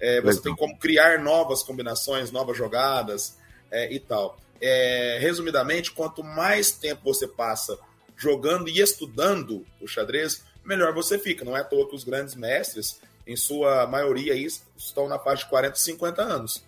É, 0.00 0.20
você 0.20 0.40
tem 0.40 0.54
como 0.56 0.78
criar 0.78 1.18
novas 1.18 1.62
combinações, 1.62 2.30
novas 2.30 2.56
jogadas 2.56 3.36
é, 3.70 3.92
e 3.92 3.98
tal. 3.98 4.38
É, 4.60 5.18
resumidamente, 5.20 5.90
quanto 5.90 6.22
mais 6.22 6.70
tempo 6.70 7.02
você 7.04 7.26
passa 7.26 7.78
jogando 8.20 8.68
e 8.68 8.80
estudando 8.80 9.64
o 9.80 9.88
xadrez, 9.88 10.44
melhor 10.64 10.92
você 10.92 11.18
fica. 11.18 11.44
Não 11.44 11.56
é 11.56 11.60
à 11.60 11.64
toa 11.64 11.88
que 11.88 11.94
os 11.94 12.04
grandes 12.04 12.34
mestres, 12.34 13.00
em 13.26 13.34
sua 13.34 13.86
maioria, 13.86 14.34
aí, 14.34 14.46
estão 14.76 15.08
na 15.08 15.18
faixa 15.18 15.44
de 15.44 15.50
40, 15.50 15.76
50 15.76 16.22
anos. 16.22 16.62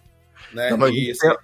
Né? 0.52 0.70
Não, 0.70 0.88
E 0.88 1.10
a, 1.10 1.14
gente 1.14 1.18
tem, 1.18 1.36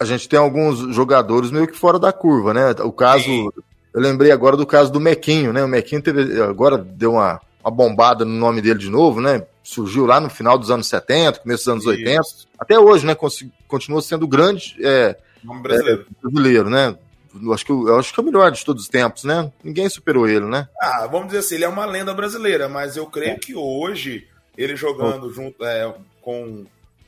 a 0.00 0.04
gente 0.04 0.28
tem 0.28 0.38
alguns 0.38 0.94
jogadores 0.94 1.50
meio 1.50 1.66
que 1.66 1.76
fora 1.76 1.98
da 1.98 2.12
curva, 2.12 2.54
né? 2.54 2.70
O 2.82 2.92
caso, 2.92 3.24
Sim. 3.24 3.48
eu 3.92 4.00
lembrei 4.00 4.30
agora 4.30 4.56
do 4.56 4.66
caso 4.66 4.90
do 4.90 4.98
Mequinho, 4.98 5.52
né? 5.52 5.62
O 5.62 5.68
Mequinho 5.68 6.02
teve, 6.02 6.40
agora 6.40 6.78
deu 6.78 7.12
uma, 7.12 7.40
uma 7.62 7.70
bombada 7.70 8.24
no 8.24 8.32
nome 8.32 8.62
dele 8.62 8.78
de 8.78 8.90
novo, 8.90 9.20
né? 9.20 9.46
Surgiu 9.62 10.06
lá 10.06 10.18
no 10.20 10.30
final 10.30 10.56
dos 10.56 10.70
anos 10.70 10.86
70, 10.86 11.40
começo 11.40 11.64
dos 11.64 11.68
anos 11.68 11.84
Isso. 11.84 11.90
80. 11.90 12.22
Até 12.58 12.78
hoje, 12.78 13.04
né? 13.04 13.16
Continua 13.68 14.00
sendo 14.00 14.26
grande 14.26 14.76
é, 14.80 15.16
nome 15.42 15.62
brasileiro. 15.62 16.06
brasileiro, 16.22 16.70
né? 16.70 16.96
Eu 17.42 17.52
acho, 17.52 17.64
que, 17.64 17.72
eu 17.72 17.98
acho 17.98 18.12
que 18.12 18.20
é 18.20 18.22
o 18.22 18.26
melhor 18.26 18.50
de 18.50 18.64
todos 18.64 18.84
os 18.84 18.88
tempos, 18.88 19.24
né? 19.24 19.50
Ninguém 19.62 19.88
superou 19.88 20.28
ele, 20.28 20.46
né? 20.46 20.68
Ah, 20.80 21.06
vamos 21.06 21.28
dizer 21.28 21.38
assim, 21.38 21.54
ele 21.56 21.64
é 21.64 21.68
uma 21.68 21.84
lenda 21.84 22.14
brasileira, 22.14 22.68
mas 22.68 22.96
eu 22.96 23.06
creio 23.06 23.38
que 23.38 23.54
hoje, 23.54 24.28
ele 24.56 24.76
jogando 24.76 25.30
junto 25.32 25.64
é, 25.64 25.94
com 26.20 26.66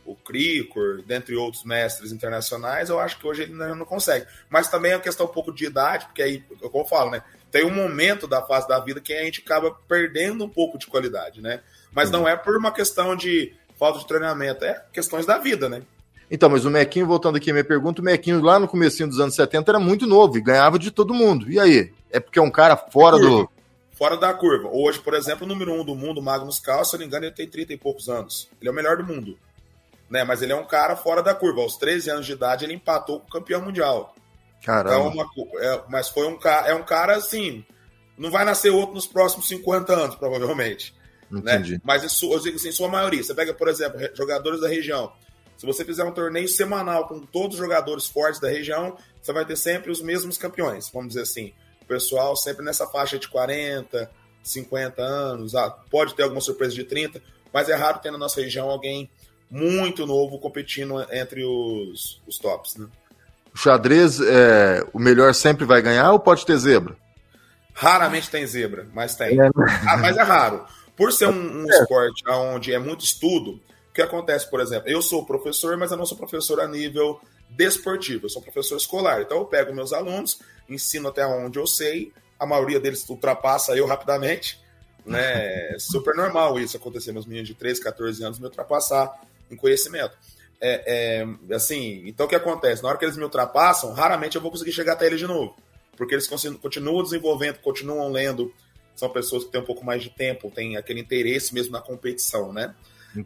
o 0.09 0.14
Cricor, 0.14 1.03
dentre 1.07 1.37
outros 1.37 1.64
mestres 1.64 2.12
internacionais, 2.12 2.88
eu 2.88 2.99
acho 2.99 3.19
que 3.19 3.27
hoje 3.27 3.43
ele 3.43 3.53
ainda 3.53 3.75
não 3.75 3.85
consegue. 3.85 4.27
Mas 4.49 4.69
também 4.69 4.93
é 4.93 4.97
uma 4.97 5.03
questão 5.03 5.27
um 5.27 5.31
pouco 5.31 5.53
de 5.53 5.67
idade, 5.67 6.07
porque 6.07 6.23
aí, 6.23 6.41
como 6.71 6.85
eu 6.85 6.88
falo, 6.88 7.11
né? 7.11 7.23
Tem 7.51 7.64
um 7.64 7.75
momento 7.75 8.27
da 8.27 8.43
fase 8.43 8.67
da 8.67 8.79
vida 8.79 9.01
que 9.01 9.12
a 9.12 9.23
gente 9.23 9.41
acaba 9.41 9.75
perdendo 9.87 10.45
um 10.45 10.49
pouco 10.49 10.79
de 10.79 10.87
qualidade, 10.87 11.41
né? 11.41 11.61
Mas 11.93 12.11
não 12.11 12.27
é 12.27 12.37
por 12.37 12.57
uma 12.57 12.73
questão 12.73 13.17
de 13.17 13.55
falta 13.79 13.99
de 13.99 14.07
treinamento, 14.07 14.64
é 14.64 14.83
questões 14.93 15.25
da 15.25 15.38
vida, 15.38 15.69
né? 15.69 15.83
Então, 16.31 16.49
mas 16.49 16.64
o 16.64 16.71
Mequinho, 16.71 17.07
voltando 17.07 17.37
aqui 17.37 17.51
à 17.51 17.53
minha 17.53 17.64
pergunta, 17.64 18.03
o 18.03 18.05
Mequinho 18.05 18.43
lá 18.43 18.59
no 18.59 18.69
comecinho 18.69 19.09
dos 19.09 19.19
anos 19.19 19.35
70 19.35 19.71
era 19.71 19.81
muito 19.81 20.07
novo 20.07 20.37
e 20.37 20.41
ganhava 20.41 20.79
de 20.79 20.91
todo 20.91 21.14
mundo. 21.14 21.51
E 21.51 21.59
aí? 21.59 21.93
É 22.11 22.21
porque 22.21 22.38
é 22.38 22.43
um 22.43 22.51
cara 22.51 22.77
fora 22.77 23.19
do. 23.19 23.49
Fora 23.93 24.17
da 24.17 24.33
curva. 24.33 24.69
Hoje, 24.71 25.01
por 25.01 25.14
exemplo, 25.14 25.45
o 25.45 25.49
número 25.49 25.73
um 25.73 25.85
do 25.85 25.95
mundo, 25.95 26.23
Magnus 26.23 26.61
Carlsen, 26.61 26.91
se 26.91 26.95
eu 26.95 26.99
não 26.99 27.05
me 27.05 27.09
engano, 27.09 27.25
ele 27.27 27.35
tem 27.35 27.49
30 27.49 27.73
e 27.73 27.77
poucos 27.77 28.09
anos. 28.09 28.49
Ele 28.61 28.69
é 28.69 28.73
o 28.73 28.75
melhor 28.75 28.97
do 28.97 29.05
mundo. 29.05 29.37
Né? 30.09 30.23
Mas 30.23 30.41
ele 30.41 30.53
é 30.53 30.57
um 30.57 30.64
cara 30.64 30.95
fora 30.95 31.23
da 31.23 31.35
curva. 31.35 31.62
Aos 31.62 31.77
13 31.77 32.11
anos 32.11 32.27
de 32.27 32.33
idade, 32.33 32.64
ele 32.64 32.75
empatou 32.75 33.21
com 33.21 33.27
o 33.27 33.31
campeão 33.31 33.61
mundial. 33.61 34.14
Então, 34.61 34.75
Caramba. 34.85 35.09
uma, 35.09 35.27
é, 35.61 35.83
mas 35.88 36.09
foi 36.09 36.27
um 36.27 36.38
cara, 36.38 36.69
é 36.69 36.75
um 36.75 36.85
cara 36.85 37.17
assim, 37.17 37.64
não 38.17 38.31
vai 38.31 38.45
nascer 38.45 38.71
outro 38.71 38.95
nos 38.95 39.07
próximos 39.07 39.49
50 39.49 39.93
anos, 39.93 40.17
provavelmente. 40.17 40.95
Né? 41.31 41.81
Mas 41.85 42.03
isso, 42.03 42.33
eu 42.33 42.41
digo 42.41 42.57
assim, 42.57 42.73
sua 42.73 42.88
maioria. 42.88 43.23
Você 43.23 43.35
pega, 43.35 43.53
por 43.53 43.69
exemplo, 43.69 43.99
jogadores 44.14 44.61
da 44.61 44.69
região. 44.69 45.12
Se 45.59 45.66
você 45.66 45.85
fizer 45.85 46.05
um 46.05 46.12
torneio 46.12 46.49
semanal 46.49 47.09
com 47.09 47.18
todos 47.18 47.57
os 47.57 47.61
jogadores 47.61 48.07
fortes 48.07 48.40
da 48.40 48.49
região, 48.49 48.97
você 49.21 49.33
vai 49.33 49.44
ter 49.44 49.57
sempre 49.57 49.90
os 49.90 50.01
mesmos 50.01 50.38
campeões, 50.38 50.88
vamos 50.88 51.09
dizer 51.09 51.23
assim. 51.23 51.53
O 51.83 51.85
pessoal 51.85 52.37
sempre 52.37 52.64
nessa 52.64 52.87
faixa 52.87 53.18
de 53.18 53.27
40, 53.27 54.09
50 54.40 55.03
anos, 55.03 55.57
ah, 55.57 55.68
pode 55.90 56.14
ter 56.14 56.23
alguma 56.23 56.40
surpresa 56.40 56.77
de 56.77 56.85
30, 56.85 57.21
mas 57.53 57.68
é 57.68 57.75
raro 57.75 57.99
ter 57.99 58.12
na 58.12 58.18
nossa 58.18 58.40
região 58.40 58.71
alguém 58.71 59.11
muito 59.51 60.07
novo 60.07 60.38
competindo 60.38 61.05
entre 61.11 61.44
os, 61.44 62.23
os 62.25 62.38
tops, 62.38 62.77
né? 62.77 62.87
O 63.53 63.59
xadrez, 63.59 64.21
é, 64.21 64.87
o 64.92 64.99
melhor 65.01 65.35
sempre 65.35 65.64
vai 65.64 65.83
ganhar 65.83 66.12
ou 66.12 66.21
pode 66.21 66.47
ter 66.47 66.57
zebra? 66.57 66.97
Raramente 67.75 68.31
tem 68.31 68.47
zebra, 68.47 68.87
mas 68.92 69.16
tem. 69.16 69.40
É. 69.40 69.47
Ah, 69.88 69.97
mas 69.97 70.16
é 70.16 70.23
raro. 70.23 70.64
Por 70.97 71.12
ser 71.12 71.27
um, 71.27 71.62
um 71.62 71.73
é. 71.73 71.81
esporte 71.81 72.23
onde 72.29 72.73
é 72.73 72.79
muito 72.79 73.05
estudo, 73.05 73.61
que 73.98 74.02
acontece, 74.02 74.48
por 74.48 74.61
exemplo, 74.61 74.88
eu 74.88 75.02
sou 75.02 75.26
professor, 75.26 75.76
mas 75.76 75.90
eu 75.90 75.96
não 75.96 76.06
sou 76.06 76.16
professor 76.16 76.61
a 76.61 76.68
nível 76.68 77.20
desportivo, 77.50 78.26
eu 78.26 78.30
sou 78.30 78.40
professor 78.40 78.76
escolar. 78.76 79.22
Então 79.22 79.38
eu 79.38 79.44
pego 79.44 79.74
meus 79.74 79.92
alunos, 79.92 80.38
ensino 80.68 81.08
até 81.08 81.26
onde 81.26 81.58
eu 81.58 81.66
sei, 81.66 82.12
a 82.38 82.46
maioria 82.46 82.78
deles 82.78 83.04
ultrapassa 83.08 83.76
eu 83.76 83.87
rapidamente, 83.87 84.61
né? 85.04 85.72
É 85.74 85.76
super 85.82 86.14
normal 86.14 86.61
isso 86.61 86.76
acontecer, 86.76 87.11
meus 87.11 87.26
meninos 87.26 87.48
de 87.48 87.56
13, 87.56 87.82
14 87.82 88.22
anos 88.22 88.38
me 88.38 88.44
ultrapassar 88.44 89.20
em 89.50 89.56
conhecimento. 89.56 90.16
É, 90.61 91.24
é, 91.50 91.54
assim, 91.54 92.04
então 92.06 92.26
o 92.26 92.28
que 92.28 92.37
acontece? 92.37 92.80
Na 92.80 92.90
hora 92.90 92.98
que 92.98 93.04
eles 93.04 93.16
me 93.16 93.24
ultrapassam, 93.24 93.92
raramente 93.92 94.37
eu 94.37 94.42
vou 94.42 94.52
conseguir 94.52 94.70
chegar 94.70 94.92
até 94.92 95.06
eles 95.06 95.18
de 95.18 95.26
novo. 95.26 95.56
Porque 95.96 96.14
eles 96.14 96.28
continuam 96.28 97.02
desenvolvendo, 97.02 97.58
continuam 97.58 98.12
lendo, 98.12 98.54
são 98.94 99.11
pessoas 99.11 99.42
que 99.42 99.50
têm 99.50 99.61
um 99.61 99.64
pouco 99.64 99.84
mais 99.84 100.00
de 100.00 100.11
tempo, 100.11 100.52
têm 100.52 100.76
aquele 100.76 101.00
interesse 101.00 101.52
mesmo 101.52 101.72
na 101.72 101.80
competição, 101.80 102.52
né? 102.52 102.76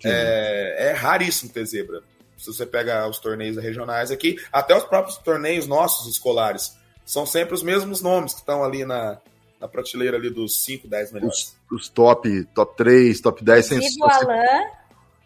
É, 0.05 0.91
é, 0.91 0.93
raríssimo 0.93 1.53
ter 1.53 1.65
zebra. 1.67 2.03
Se 2.37 2.47
você 2.47 2.67
pega 2.67 3.07
os 3.09 3.19
torneios 3.19 3.57
regionais 3.57 4.11
aqui, 4.11 4.37
até 4.53 4.77
os 4.77 4.85
próprios 4.85 5.17
torneios 5.19 5.67
nossos 5.67 6.11
escolares, 6.11 6.77
são 7.05 7.25
sempre 7.25 7.55
os 7.55 7.63
mesmos 7.63 8.01
nomes 8.01 8.33
que 8.33 8.41
estão 8.41 8.65
ali 8.65 8.85
na, 8.85 9.19
na 9.61 9.69
prateleira 9.69 10.17
ali 10.17 10.31
dos 10.31 10.65
5, 10.65 10.89
10 10.89 11.13
melhores. 11.13 11.57
Os, 11.71 11.83
os, 11.83 11.89
top, 11.89 12.45
top 12.55 12.77
3, 12.77 13.21
top 13.21 13.45
10. 13.45 13.67
Sem, 13.67 13.79
o 13.79 14.05
Alain 14.05 14.67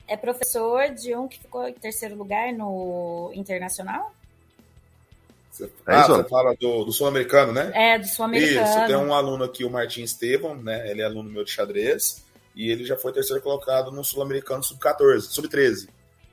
é 0.07 0.17
professor 0.17 0.91
de 0.91 1.15
um 1.17 1.27
que 1.27 1.39
ficou 1.39 1.67
em 1.67 1.75
terceiro 1.75 2.15
lugar 2.15 2.53
no 2.53 3.31
Internacional? 3.35 4.15
Você, 5.51 5.65
é 5.65 5.69
ah, 5.87 6.01
isso? 6.01 6.15
você 6.15 6.29
fala 6.29 6.55
do, 6.55 6.85
do 6.85 6.93
sul-americano, 6.93 7.53
né? 7.53 7.73
É, 7.75 7.99
do 7.99 8.07
sul-americano. 8.07 8.67
Isso, 8.67 8.87
tem 8.87 8.97
um 8.97 9.15
aluno 9.15 9.45
aqui, 9.45 9.65
o 9.65 9.71
Martin 9.71 10.03
Estevam, 10.03 10.55
né? 10.55 10.91
Ele 10.91 11.01
é 11.01 11.05
aluno 11.05 11.31
meu 11.31 11.45
de 11.45 11.51
xadrez. 11.51 12.26
E 12.57 12.71
ele 12.71 12.85
já 12.85 12.97
foi 12.97 13.13
terceiro 13.13 13.43
colocado 13.43 13.93
no 13.93 14.03
sul-americano 14.03 14.63
sub-14, 14.65 15.21
sub-13. 15.21 15.89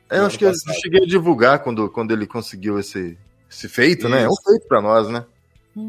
É, 0.10 0.20
eu 0.20 0.26
acho 0.26 0.40
que 0.40 0.46
passado. 0.46 0.74
eu 0.74 0.82
cheguei 0.82 1.04
a 1.04 1.06
divulgar 1.06 1.60
quando, 1.60 1.90
quando 1.90 2.12
ele 2.12 2.26
conseguiu 2.26 2.80
esse, 2.80 3.18
esse 3.52 3.68
feito, 3.68 4.02
isso. 4.02 4.10
né? 4.10 4.24
É 4.24 4.28
um 4.30 4.36
feito 4.36 4.68
para 4.68 4.82
nós, 4.82 5.10
né? 5.10 5.26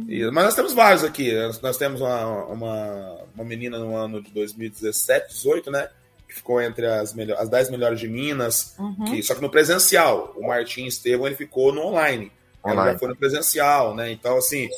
Isso. 0.09 0.33
Mas 0.33 0.44
nós 0.44 0.55
temos 0.55 0.73
vários 0.73 1.05
aqui. 1.05 1.33
Nós 1.62 1.77
temos 1.77 2.01
uma, 2.01 2.44
uma, 2.47 3.18
uma 3.35 3.44
menina 3.44 3.79
no 3.79 3.94
ano 3.94 4.23
de 4.23 4.31
2017, 4.31 5.29
18, 5.29 5.70
né? 5.70 5.88
Que 6.27 6.35
ficou 6.35 6.61
entre 6.61 6.87
as, 6.87 7.12
melhor, 7.12 7.38
as 7.38 7.49
10 7.49 7.70
melhores 7.70 8.01
de 8.01 8.09
Minas. 8.09 8.75
Uhum. 8.79 9.05
Que, 9.05 9.23
só 9.23 9.35
que 9.35 9.42
no 9.42 9.51
presencial. 9.51 10.33
O 10.37 10.47
Martim 10.47 10.87
Estevam 10.87 11.27
ele 11.27 11.37
ficou 11.37 11.73
no 11.73 11.83
online. 11.83 12.33
online. 12.64 12.81
Ela 12.81 12.92
já 12.92 12.99
foi 12.99 13.09
no 13.09 13.16
presencial, 13.16 13.94
né? 13.94 14.11
Então, 14.11 14.38
assim, 14.38 14.68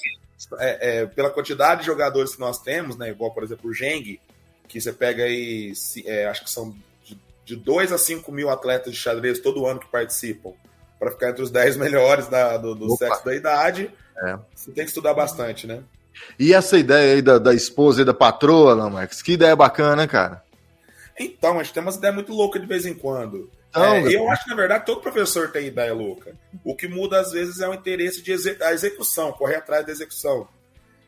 é, 0.59 1.03
é, 1.03 1.07
pela 1.07 1.31
quantidade 1.31 1.81
de 1.81 1.87
jogadores 1.87 2.35
que 2.35 2.41
nós 2.41 2.61
temos, 2.61 2.97
né? 2.97 3.11
Igual, 3.11 3.33
por 3.33 3.45
exemplo, 3.45 3.71
o 3.71 3.73
Geng, 3.75 4.19
que 4.67 4.81
você 4.81 4.93
pega 4.93 5.25
aí, 5.25 5.73
é, 6.05 6.27
acho 6.27 6.45
que 6.45 6.51
são 6.51 6.75
de 7.45 7.55
2 7.55 7.93
a 7.93 7.99
5 7.99 8.31
mil 8.33 8.51
atletas 8.51 8.93
de 8.93 8.99
xadrez 8.99 9.39
todo 9.39 9.67
ano 9.67 9.79
que 9.79 9.87
participam, 9.87 10.53
para 10.99 11.11
ficar 11.11 11.31
entre 11.31 11.43
os 11.43 11.51
10 11.51 11.77
melhores 11.77 12.27
da, 12.27 12.57
do, 12.57 12.75
do 12.75 12.97
sexo 12.97 13.25
da 13.25 13.35
idade. 13.35 13.91
É. 14.19 14.39
Você 14.55 14.73
tem 14.73 14.85
que 14.85 14.91
estudar 14.91 15.15
bastante, 15.15 15.67
né? 15.67 15.83
E 16.39 16.53
essa 16.53 16.79
ideia 16.79 17.15
aí 17.15 17.23
da, 17.23 17.39
da 17.39 17.55
esposa 17.55 18.03
e 18.03 18.05
da 18.05 18.15
patroa, 18.15 18.75
não, 18.75 18.91
Marcos? 18.91 19.23
Que 19.23 19.33
ideia 19.33 19.55
bacana, 19.55 20.09
cara. 20.09 20.43
Então, 21.19 21.59
a 21.59 21.63
gente 21.63 21.73
tem 21.73 21.83
umas 21.83 21.97
ideias 21.97 22.15
muito 22.15 22.33
loucas 22.33 22.61
de 22.61 22.67
vez 22.67 22.85
em 22.85 22.95
quando. 22.95 23.51
Então, 23.71 23.95
é, 23.95 24.15
eu 24.15 24.29
acho 24.31 24.45
que, 24.45 24.51
na 24.51 24.57
verdade, 24.57 24.87
todo 24.87 25.01
professor 25.01 25.51
tem 25.51 25.67
ideia 25.67 25.95
louca. 25.95 26.35
O 26.65 26.75
que 26.75 26.89
muda, 26.89 27.21
às 27.21 27.33
vezes, 27.33 27.61
é 27.61 27.69
o 27.69 27.75
interesse 27.75 28.23
de 28.23 28.33
execução, 28.33 29.33
correr 29.33 29.57
atrás 29.57 29.85
da 29.85 29.93
execução. 29.93 30.49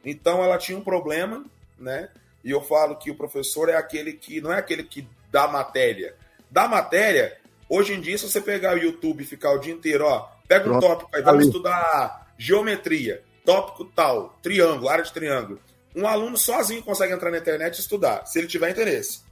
Então, 0.05 0.43
ela 0.43 0.59
tinha 0.59 0.77
um 0.77 0.85
problema, 0.85 1.45
né? 1.79 2.09
E 2.45 2.51
eu 2.51 2.61
falo 2.61 2.97
que 2.97 3.11
o 3.11 3.17
professor 3.17 3.69
é 3.69 3.77
aquele 3.77 4.13
que, 4.13 4.41
não 4.41 4.53
é 4.53 4.59
aquele 4.59 4.83
que 4.83 5.09
dá 5.31 5.49
matéria. 5.49 6.15
Dá 6.51 6.67
matéria, 6.67 7.37
hoje 7.69 7.95
em 7.95 8.01
dia, 8.01 8.17
se 8.17 8.31
você 8.31 8.41
pegar 8.41 8.75
o 8.75 8.79
YouTube 8.79 9.23
e 9.23 9.27
ficar 9.27 9.53
o 9.53 9.59
dia 9.59 9.73
inteiro, 9.73 10.05
ó, 10.05 10.29
pega 10.47 10.73
um 10.73 10.81
tópico 10.81 11.11
aí, 11.15 11.23
vamos 11.23 11.47
estudar 11.47 12.33
geometria, 12.39 13.23
tópico 13.45 13.85
tal, 13.85 14.39
triângulo, 14.43 14.89
área 14.89 15.05
de 15.05 15.13
triângulo. 15.13 15.61
Um 15.95 16.07
aluno 16.07 16.37
sozinho 16.37 16.83
consegue 16.83 17.13
entrar 17.13 17.31
na 17.31 17.39
internet 17.39 17.77
e 17.77 17.81
estudar, 17.81 18.25
se 18.27 18.39
ele 18.39 18.47
tiver 18.47 18.71
interesse. 18.71 19.23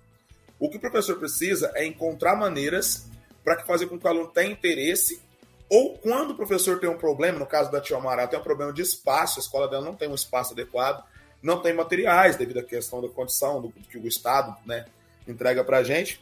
O 0.58 0.68
que 0.68 0.76
o 0.76 0.80
professor 0.80 1.16
precisa 1.18 1.70
é 1.74 1.86
encontrar 1.86 2.34
maneiras 2.34 3.06
para 3.44 3.62
fazer 3.64 3.86
com 3.86 3.98
que 3.98 4.06
o 4.06 4.10
aluno 4.10 4.28
tenha 4.28 4.50
interesse, 4.50 5.22
ou 5.68 5.96
quando 5.98 6.30
o 6.30 6.34
professor 6.34 6.78
tem 6.80 6.88
um 6.88 6.98
problema, 6.98 7.38
no 7.38 7.46
caso 7.46 7.70
da 7.70 7.80
Tia 7.80 7.96
Amaral, 7.96 8.28
tem 8.28 8.38
um 8.38 8.42
problema 8.42 8.72
de 8.72 8.82
espaço, 8.82 9.38
a 9.38 9.42
escola 9.42 9.68
dela 9.68 9.84
não 9.84 9.94
tem 9.94 10.08
um 10.08 10.14
espaço 10.14 10.52
adequado, 10.52 11.04
não 11.46 11.62
tem 11.62 11.72
materiais 11.72 12.36
devido 12.36 12.58
à 12.58 12.62
questão 12.62 13.00
da 13.00 13.08
condição 13.08 13.60
do, 13.60 13.68
do 13.68 13.88
que 13.88 13.96
o 13.96 14.06
Estado 14.06 14.54
né, 14.66 14.84
entrega 15.26 15.64
para 15.64 15.78
a 15.78 15.82
gente. 15.82 16.20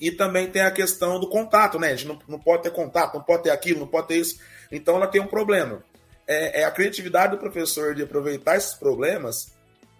E 0.00 0.10
também 0.10 0.50
tem 0.50 0.62
a 0.62 0.70
questão 0.70 1.20
do 1.20 1.28
contato, 1.28 1.78
né? 1.78 1.88
A 1.88 1.96
gente 1.96 2.08
não, 2.08 2.18
não 2.26 2.38
pode 2.38 2.64
ter 2.64 2.72
contato, 2.72 3.14
não 3.14 3.22
pode 3.22 3.44
ter 3.44 3.50
aquilo, 3.50 3.80
não 3.80 3.86
pode 3.86 4.08
ter 4.08 4.16
isso. 4.16 4.40
Então 4.70 4.96
ela 4.96 5.06
tem 5.06 5.20
um 5.20 5.26
problema 5.26 5.84
é, 6.26 6.62
é 6.62 6.64
a 6.64 6.70
criatividade 6.70 7.32
do 7.32 7.38
professor 7.38 7.94
de 7.94 8.02
aproveitar 8.02 8.56
esses 8.56 8.74
problemas 8.74 9.52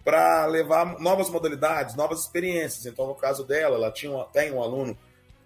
para 0.05 0.47
levar 0.47 0.99
novas 0.99 1.31
modalidades, 1.31 1.95
novas 1.95 2.21
experiências. 2.21 2.87
Então, 2.87 3.07
no 3.07 3.15
caso 3.15 3.45
dela, 3.45 3.77
ela 3.77 3.91
tinha 3.91 4.25
tem 4.33 4.53
um 4.53 4.63
aluno 4.63 4.97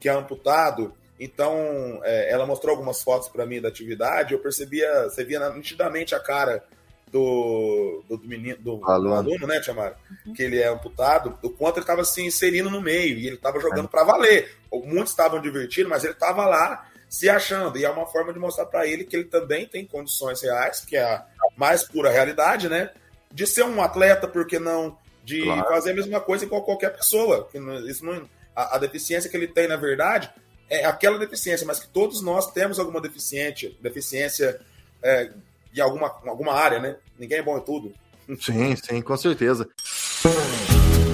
que 0.00 0.09
é 0.09 0.12
amputado, 0.12 0.94
então 1.18 2.00
é, 2.02 2.30
ela 2.30 2.46
mostrou 2.46 2.72
algumas 2.72 3.02
fotos 3.02 3.28
para 3.28 3.46
mim 3.46 3.61
da 3.61 3.68
atividade, 3.68 4.32
eu 4.32 4.38
percebia, 4.38 5.04
você 5.04 5.24
via 5.24 5.50
nitidamente 5.50 6.14
a 6.14 6.20
cara 6.20 6.64
do, 7.10 8.04
do, 8.08 8.16
do 8.16 8.28
menino, 8.28 8.58
do 8.58 8.84
aluno, 8.84 9.08
do 9.08 9.14
aluno 9.14 9.46
né, 9.46 9.60
Tiamara? 9.60 9.96
Uhum. 10.26 10.32
Que 10.34 10.42
ele 10.42 10.60
é 10.60 10.68
amputado, 10.68 11.38
do 11.40 11.50
quanto 11.50 11.76
ele 11.76 11.84
estava 11.84 12.04
se 12.04 12.22
inserindo 12.22 12.70
no 12.70 12.80
meio, 12.80 13.18
e 13.18 13.26
ele 13.26 13.36
estava 13.36 13.60
jogando 13.60 13.86
é. 13.86 13.88
para 13.88 14.04
valer. 14.04 14.56
Muitos 14.72 15.10
estavam 15.10 15.40
divertidos, 15.40 15.88
mas 15.88 16.04
ele 16.04 16.12
estava 16.12 16.46
lá 16.46 16.88
se 17.08 17.28
achando. 17.28 17.78
E 17.78 17.84
é 17.84 17.90
uma 17.90 18.06
forma 18.06 18.32
de 18.32 18.38
mostrar 18.38 18.66
para 18.66 18.86
ele 18.86 19.04
que 19.04 19.16
ele 19.16 19.24
também 19.24 19.66
tem 19.66 19.86
condições 19.86 20.42
reais, 20.42 20.80
que 20.80 20.96
é 20.96 21.04
a 21.04 21.24
mais 21.56 21.82
pura 21.84 22.10
realidade, 22.10 22.68
né? 22.68 22.90
De 23.32 23.46
ser 23.46 23.64
um 23.64 23.82
atleta, 23.82 24.26
porque 24.26 24.58
não? 24.58 24.98
De 25.24 25.42
claro. 25.42 25.68
fazer 25.68 25.90
a 25.92 25.94
mesma 25.94 26.20
coisa 26.20 26.46
com 26.46 26.60
qualquer 26.60 26.90
pessoa. 26.96 27.48
Isso 27.86 28.04
não, 28.04 28.28
a, 28.54 28.76
a, 28.76 28.78
deficiência 28.78 29.28
que 29.28 29.36
ele 29.36 29.48
tem, 29.48 29.66
na 29.66 29.76
verdade, 29.76 30.30
é 30.68 30.84
aquela 30.84 31.18
deficiência, 31.18 31.66
mas 31.66 31.80
que 31.80 31.88
todos 31.88 32.22
nós 32.22 32.50
temos 32.52 32.78
alguma 32.78 33.00
deficiência, 33.00 33.72
deficiência 33.80 34.60
é, 35.02 35.30
em 35.76 35.82
alguma, 35.82 36.08
alguma 36.26 36.52
área, 36.52 36.78
né? 36.78 36.96
Ninguém 37.18 37.38
é 37.38 37.42
bom 37.42 37.56
em 37.58 37.60
tudo. 37.60 37.92
Sim, 38.40 38.74
sim, 38.76 39.00
com 39.00 39.16
certeza. 39.16 39.68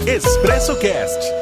Expresso 0.07 0.79
Cast. 0.79 1.41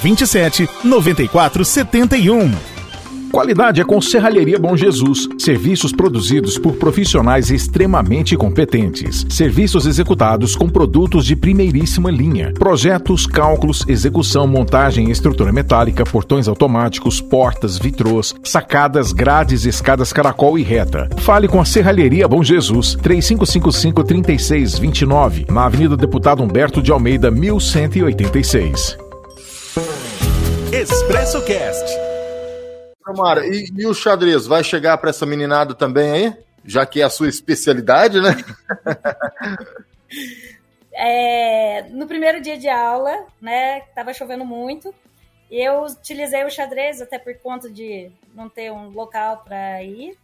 27 0.01 0.67
94 0.83 1.63
71. 1.63 2.51
Qualidade 3.31 3.79
é 3.79 3.85
com 3.85 4.01
Serralheria 4.01 4.59
Bom 4.59 4.75
Jesus. 4.75 5.29
Serviços 5.37 5.93
produzidos 5.93 6.57
por 6.57 6.73
profissionais 6.73 7.49
extremamente 7.49 8.35
competentes. 8.35 9.25
Serviços 9.29 9.85
executados 9.85 10.53
com 10.53 10.67
produtos 10.67 11.25
de 11.25 11.33
primeiríssima 11.33 12.11
linha. 12.11 12.51
Projetos, 12.53 13.25
cálculos, 13.25 13.85
execução, 13.87 14.45
montagem, 14.45 15.09
estrutura 15.09 15.53
metálica, 15.53 16.03
portões 16.03 16.49
automáticos, 16.49 17.21
portas, 17.21 17.79
vitrôs, 17.79 18.35
sacadas, 18.43 19.13
grades, 19.13 19.65
escadas 19.65 20.11
caracol 20.11 20.59
e 20.59 20.63
reta. 20.63 21.07
Fale 21.19 21.47
com 21.47 21.61
a 21.61 21.65
Serralheria 21.65 22.27
Bom 22.27 22.43
Jesus. 22.43 22.97
3555-3629. 22.97 25.49
Na 25.49 25.67
Avenida 25.67 25.95
Deputado 25.95 26.43
Humberto 26.43 26.81
de 26.81 26.91
Almeida, 26.91 27.31
1186. 27.31 29.10
Expresso 30.73 31.43
Cast. 31.45 31.85
Mara, 33.15 33.45
e, 33.45 33.65
e 33.77 33.85
o 33.85 33.93
xadrez 33.93 34.45
vai 34.45 34.63
chegar 34.63 34.97
para 34.97 35.09
essa 35.09 35.25
meninada 35.25 35.73
também 35.73 36.11
aí? 36.11 36.33
Já 36.65 36.85
que 36.85 37.01
é 37.01 37.03
a 37.03 37.09
sua 37.09 37.29
especialidade, 37.29 38.19
né? 38.21 38.35
É, 40.93 41.83
no 41.89 42.05
primeiro 42.05 42.41
dia 42.41 42.57
de 42.57 42.67
aula, 42.67 43.25
né, 43.41 43.79
tava 43.95 44.13
chovendo 44.13 44.45
muito, 44.45 44.93
eu 45.49 45.85
utilizei 45.85 46.43
o 46.43 46.49
xadrez 46.51 47.01
até 47.01 47.17
por 47.17 47.33
conta 47.39 47.69
de 47.69 48.11
não 48.35 48.49
ter 48.49 48.71
um 48.71 48.89
local 48.89 49.41
para 49.43 49.81
ir. 49.81 50.17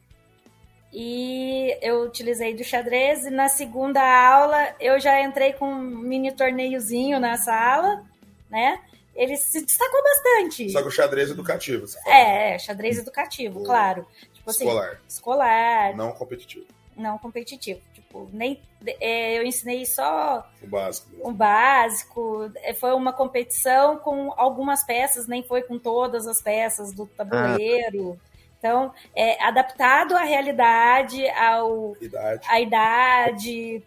E 0.93 1.77
eu 1.81 2.03
utilizei 2.03 2.53
do 2.53 2.63
xadrez 2.63 3.25
e 3.25 3.29
na 3.29 3.47
segunda 3.49 4.01
aula 4.01 4.75
eu 4.79 4.99
já 4.99 5.21
entrei 5.21 5.53
com 5.53 5.69
um 5.69 5.81
mini 5.81 6.31
torneiozinho 6.31 7.19
na 7.19 7.37
sala, 7.37 8.03
né? 8.49 8.79
Ele 9.17 9.35
se 9.35 9.65
destacou 9.65 10.01
bastante. 10.03 10.69
Só 10.69 10.81
que 10.81 10.87
o 10.87 10.91
xadrez 10.91 11.31
educativo. 11.31 11.85
É, 12.05 12.53
é 12.53 12.59
xadrez 12.59 12.99
educativo, 12.99 13.63
claro. 13.63 14.05
Tipo 14.31 14.51
assim, 14.51 14.65
escolar. 14.65 15.01
Escolar. 15.09 15.95
Não 15.95 16.11
competitivo. 16.11 16.65
Não 16.95 17.17
competitivo. 17.17 17.81
Tipo, 17.93 18.29
nem 18.31 18.61
é, 19.01 19.39
eu 19.39 19.43
ensinei 19.43 19.85
só 19.85 20.47
o 20.61 20.67
básico. 20.67 21.09
O 21.19 21.31
básico. 21.31 22.51
É, 22.57 22.75
foi 22.75 22.93
uma 22.93 23.11
competição 23.11 23.97
com 23.97 24.31
algumas 24.37 24.83
peças, 24.83 25.27
nem 25.27 25.41
foi 25.41 25.63
com 25.63 25.79
todas 25.79 26.27
as 26.27 26.39
peças 26.41 26.93
do 26.93 27.07
tabuleiro. 27.07 28.19
Ah. 28.23 28.27
Então, 28.59 28.93
é 29.15 29.43
adaptado 29.43 30.15
à 30.15 30.21
realidade, 30.21 31.27
ao 31.29 31.95
idade. 31.99 32.47
à 32.47 32.61
idade. 32.61 33.83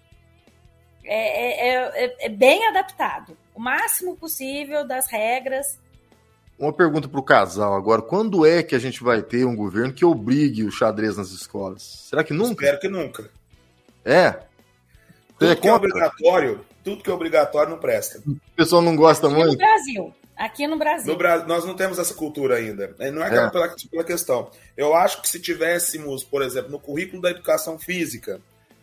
É, 1.04 1.68
é, 1.68 2.04
é, 2.04 2.16
é 2.26 2.28
bem 2.28 2.66
adaptado. 2.66 3.36
O 3.60 3.62
máximo 3.62 4.16
possível 4.16 4.86
das 4.86 5.06
regras 5.06 5.78
uma 6.58 6.72
pergunta 6.72 7.08
para 7.08 7.20
o 7.20 7.22
casal 7.22 7.74
agora. 7.74 8.00
Quando 8.00 8.44
é 8.46 8.62
que 8.62 8.74
a 8.74 8.78
gente 8.78 9.02
vai 9.02 9.22
ter 9.22 9.44
um 9.44 9.54
governo 9.56 9.92
que 9.92 10.04
obrigue 10.04 10.64
o 10.64 10.70
xadrez 10.70 11.16
nas 11.16 11.30
escolas? 11.30 11.82
Será 11.82 12.24
que 12.24 12.32
nunca? 12.34 12.64
Espero 12.64 12.80
que 12.80 12.88
nunca. 12.88 13.30
É? 14.02 14.32
Tudo 15.38 15.52
é 15.52 15.56
que 15.56 15.68
é 15.68 15.72
obrigatório, 15.72 16.64
tudo 16.84 17.02
que 17.02 17.10
é 17.10 17.12
obrigatório 17.12 17.70
não 17.70 17.78
presta. 17.78 18.22
O 18.26 18.38
pessoal 18.56 18.80
não 18.80 18.96
gosta 18.96 19.26
Aqui 19.26 19.36
muito? 19.36 19.52
no 19.52 19.58
Brasil. 19.58 20.14
Aqui 20.36 20.66
no 20.66 20.78
Brasil. 20.78 21.12
No 21.12 21.18
Brasil. 21.18 21.46
Nós 21.46 21.64
não 21.66 21.74
temos 21.74 21.98
essa 21.98 22.14
cultura 22.14 22.56
ainda. 22.56 22.94
É, 22.98 23.10
não 23.10 23.22
é, 23.22 23.26
é. 23.26 23.50
Pela, 23.50 23.74
pela 23.90 24.04
questão. 24.04 24.50
Eu 24.74 24.94
acho 24.94 25.20
que 25.20 25.28
se 25.28 25.38
tivéssemos, 25.38 26.24
por 26.24 26.42
exemplo, 26.42 26.70
no 26.70 26.80
currículo 26.80 27.20
da 27.20 27.30
educação 27.30 27.78
física, 27.78 28.40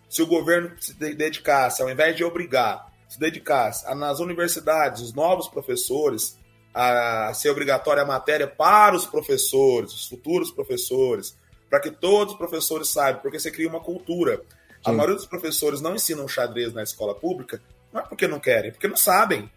se 0.07 0.21
o 0.21 0.27
governo 0.27 0.71
se 0.79 0.93
dedicasse, 0.93 1.81
ao 1.81 1.89
invés 1.89 2.15
de 2.15 2.23
obrigar, 2.23 2.86
se 3.07 3.19
dedicasse 3.19 3.85
a, 3.87 3.95
nas 3.95 4.19
universidades, 4.19 5.01
os 5.01 5.13
novos 5.13 5.47
professores, 5.47 6.37
a 6.73 7.33
ser 7.33 7.49
obrigatória 7.49 8.03
a 8.03 8.05
matéria 8.05 8.47
para 8.47 8.95
os 8.95 9.05
professores, 9.05 9.93
os 9.93 10.07
futuros 10.07 10.51
professores, 10.51 11.35
para 11.69 11.79
que 11.79 11.91
todos 11.91 12.33
os 12.33 12.37
professores 12.37 12.89
saibam, 12.89 13.21
porque 13.21 13.39
você 13.39 13.51
cria 13.51 13.67
uma 13.67 13.79
cultura. 13.79 14.41
A 14.85 14.91
maioria 14.91 15.15
dos 15.15 15.25
professores 15.25 15.81
não 15.81 15.95
ensinam 15.95 16.27
xadrez 16.27 16.73
na 16.73 16.83
escola 16.83 17.15
pública, 17.15 17.61
não 17.91 18.01
é 18.01 18.03
porque 18.03 18.27
não 18.27 18.39
querem, 18.39 18.69
é 18.69 18.71
porque 18.71 18.87
não 18.87 18.95
sabem. 18.95 19.49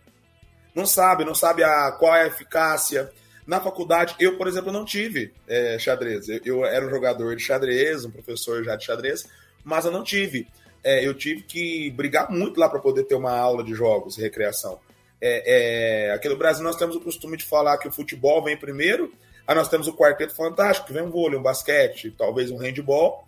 Não 0.75 0.87
sabem, 0.87 1.27
não 1.27 1.35
sabem 1.35 1.65
a, 1.65 1.93
qual 1.93 2.15
é 2.15 2.23
a 2.23 2.27
eficácia. 2.27 3.11
Na 3.47 3.61
faculdade, 3.61 4.15
eu, 4.19 4.37
por 4.37 4.47
exemplo, 4.47 4.73
não 4.73 4.85
tive 4.85 5.33
é, 5.47 5.79
xadrez. 5.79 6.29
Eu, 6.29 6.41
eu, 6.45 6.65
era 6.65 6.87
um 6.87 6.91
jogador 6.91 7.35
de 7.37 7.43
xadrez, 7.43 8.05
um 8.05 8.11
professor 8.11 8.63
já 8.65 8.77
de 8.77 8.85
xadrez, 8.85 9.29
mas 9.65 9.85
eu 9.85 9.91
não 9.91 10.03
tive. 10.03 10.49
É, 10.83 11.07
eu 11.07 11.15
tive 11.15 11.43
que 11.43 11.91
brigar 11.91 12.31
muito 12.31 12.59
lá 12.59 12.69
para 12.69 12.79
poder 12.79 13.05
ter 13.05 13.15
uma 13.15 13.37
aula 13.37 13.63
de 13.63 13.75
jogos 13.75 14.17
e 14.17 14.21
recreação. 14.21 14.79
É, 15.21 16.09
é, 16.09 16.13
aqui 16.13 16.29
no 16.29 16.37
Brasil 16.37 16.65
nós 16.65 16.77
temos 16.77 16.97
o 16.97 17.01
costume 17.01 17.37
de 17.37 17.45
falar 17.45 17.77
que 17.79 17.89
o 17.89 17.93
futebol 17.93 18.43
vem 18.43 18.57
primeiro, 18.57 19.13
aí 19.47 19.55
nós 19.55 19.69
temos 19.69 19.87
o 19.87 19.93
quarteto 19.93 20.35
fantástico, 20.35 20.87
que 20.87 20.93
vem 20.93 21.03
um 21.03 21.11
vôlei, 21.11 21.39
um 21.39 21.43
basquete, 21.43 22.15
talvez 22.17 22.51
um 22.51 22.57
handball, 22.57 23.25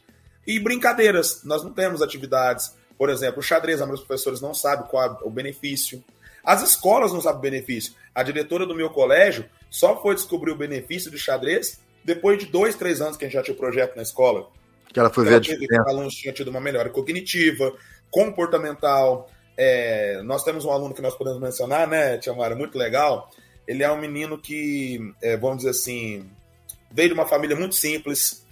e 0.47 0.59
brincadeiras. 0.59 1.43
Nós 1.45 1.63
não 1.63 1.73
temos 1.73 2.01
atividades, 2.01 2.75
por 2.97 3.11
exemplo, 3.11 3.41
o 3.41 3.43
xadrez, 3.43 3.81
dos 3.81 4.01
professores 4.01 4.41
não 4.41 4.55
sabe 4.55 4.89
qual 4.89 5.05
é 5.05 5.17
o 5.23 5.31
benefício. 5.31 6.03
As 6.43 6.63
escolas 6.63 7.13
não 7.13 7.21
sabem 7.21 7.39
o 7.39 7.43
benefício. 7.43 7.95
A 8.15 8.23
diretora 8.23 8.67
do 8.67 8.75
meu 8.75 8.91
colégio 8.91 9.45
só 9.71 10.01
foi 10.01 10.15
descobrir 10.15 10.51
o 10.51 10.57
benefício 10.57 11.11
do 11.11 11.19
xadrez 11.19 11.81
depois 12.05 12.39
de 12.39 12.47
dois, 12.47 12.75
três 12.75 13.01
anos 13.01 13.17
que 13.17 13.25
a 13.25 13.29
gente 13.29 13.35
já 13.35 13.43
tinha 13.43 13.55
o 13.55 13.59
projeto 13.59 13.95
na 13.95 14.03
escola. 14.03 14.49
Que 14.93 15.01
ela 15.01 15.11
foi 15.11 15.25
ver 15.25 15.41
os 15.41 15.89
alunos 15.89 16.15
tinham 16.15 16.35
tido 16.35 16.49
uma 16.49 16.61
melhora 16.61 16.91
cognitiva, 16.91 17.73
comportamental. 18.11 19.31
É, 19.57 20.21
nós 20.23 20.45
temos 20.45 20.65
um 20.65 20.71
aluno 20.71 20.95
que 20.95 21.03
nós 21.03 21.15
podemos 21.15 21.41
mencionar, 21.41 21.87
né, 21.87 22.19
Tia 22.19 22.33
Mara, 22.33 22.55
muito 22.55 22.77
legal. 22.77 23.31
Ele 23.67 23.83
é 23.83 23.91
um 23.91 24.01
menino 24.01 24.39
que, 24.39 25.15
é, 25.23 25.37
vamos 25.37 25.59
dizer 25.59 25.71
assim, 25.71 26.29
veio 26.91 27.09
de 27.09 27.15
uma 27.15 27.27
família 27.27 27.57
muito 27.57 27.75
simples, 27.75 28.45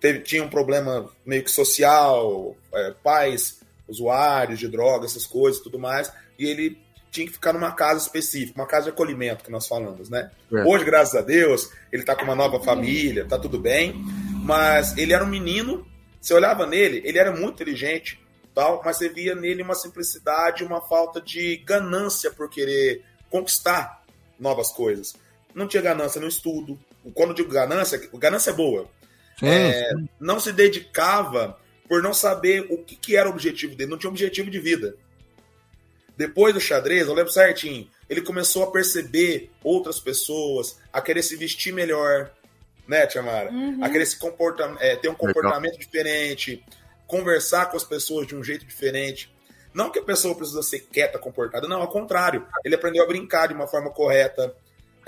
teve, 0.00 0.20
tinha 0.20 0.42
um 0.42 0.48
problema 0.48 1.10
meio 1.24 1.42
que 1.42 1.50
social, 1.50 2.56
é, 2.72 2.94
pais 3.02 3.60
usuários 3.88 4.58
de 4.58 4.68
drogas, 4.68 5.12
essas 5.12 5.26
coisas 5.26 5.62
tudo 5.62 5.78
mais, 5.78 6.12
e 6.38 6.46
ele 6.46 6.78
tinha 7.10 7.26
que 7.26 7.32
ficar 7.32 7.52
numa 7.54 7.72
casa 7.72 8.00
específica, 8.00 8.60
uma 8.60 8.66
casa 8.66 8.84
de 8.84 8.90
acolhimento 8.90 9.42
que 9.42 9.50
nós 9.50 9.66
falamos, 9.66 10.10
né? 10.10 10.30
É. 10.52 10.62
Hoje, 10.64 10.84
graças 10.84 11.14
a 11.14 11.22
Deus, 11.22 11.70
ele 11.90 12.04
tá 12.04 12.14
com 12.14 12.22
uma 12.22 12.34
nova 12.34 12.60
família, 12.60 13.24
tá 13.24 13.38
tudo 13.38 13.58
bem, 13.58 13.94
mas 14.44 14.96
ele 14.96 15.14
era 15.14 15.24
um 15.24 15.28
menino, 15.28 15.86
você 16.20 16.34
olhava 16.34 16.66
nele, 16.66 17.02
ele 17.04 17.18
era 17.18 17.32
muito 17.32 17.54
inteligente, 17.54 18.20
tal, 18.54 18.82
mas 18.84 18.96
você 18.96 19.08
via 19.08 19.34
nele 19.34 19.62
uma 19.62 19.74
simplicidade, 19.74 20.64
uma 20.64 20.80
falta 20.80 21.20
de 21.20 21.56
ganância 21.58 22.30
por 22.30 22.48
querer 22.48 23.04
conquistar 23.30 24.02
novas 24.38 24.70
coisas. 24.72 25.14
Não 25.54 25.66
tinha 25.66 25.82
ganância 25.82 26.20
no 26.20 26.28
estudo. 26.28 26.78
Quando 27.14 27.30
eu 27.30 27.36
digo 27.36 27.50
ganância, 27.50 27.98
ganância 28.14 28.50
é 28.50 28.54
boa 28.54 28.88
é, 29.42 29.92
não 30.18 30.40
se 30.40 30.52
dedicava 30.52 31.58
por 31.88 32.02
não 32.02 32.12
saber 32.12 32.66
o 32.70 32.78
que, 32.78 32.96
que, 32.96 33.16
era 33.16 33.28
o 33.28 33.32
objetivo 33.32 33.74
dele, 33.74 33.90
não 33.90 33.98
tinha 33.98 34.10
objetivo 34.10 34.50
de 34.50 34.58
vida. 34.58 34.96
Depois 36.16 36.52
do 36.52 36.60
xadrez, 36.60 37.06
eu 37.06 37.14
lembro 37.14 37.32
certinho, 37.32 37.88
ele 38.08 38.20
começou 38.20 38.64
a 38.64 38.70
perceber 38.70 39.50
outras 39.62 40.00
pessoas, 40.00 40.78
a 40.92 41.00
querer 41.00 41.22
se 41.22 41.36
vestir 41.36 41.72
melhor, 41.72 42.32
né, 42.88 43.06
Tiamara? 43.06 43.50
Uhum. 43.50 43.84
A 43.84 43.88
querer 43.88 44.06
se 44.06 44.18
comportar, 44.18 44.76
é, 44.80 44.96
ter 44.96 45.08
um 45.08 45.14
comportamento 45.14 45.72
Legal. 45.72 45.86
diferente, 45.86 46.64
conversar 47.06 47.66
com 47.66 47.76
as 47.76 47.84
pessoas 47.84 48.26
de 48.26 48.34
um 48.34 48.42
jeito 48.42 48.64
diferente. 48.64 49.32
Não 49.72 49.90
que 49.90 49.98
a 49.98 50.02
pessoa 50.02 50.34
precisa 50.34 50.62
ser 50.62 50.80
quieta, 50.80 51.18
comportada, 51.18 51.68
não, 51.68 51.80
ao 51.80 51.88
contrário. 51.88 52.46
Ele 52.64 52.74
aprendeu 52.74 53.04
a 53.04 53.06
brincar 53.06 53.46
de 53.46 53.54
uma 53.54 53.68
forma 53.68 53.90
correta, 53.90 54.54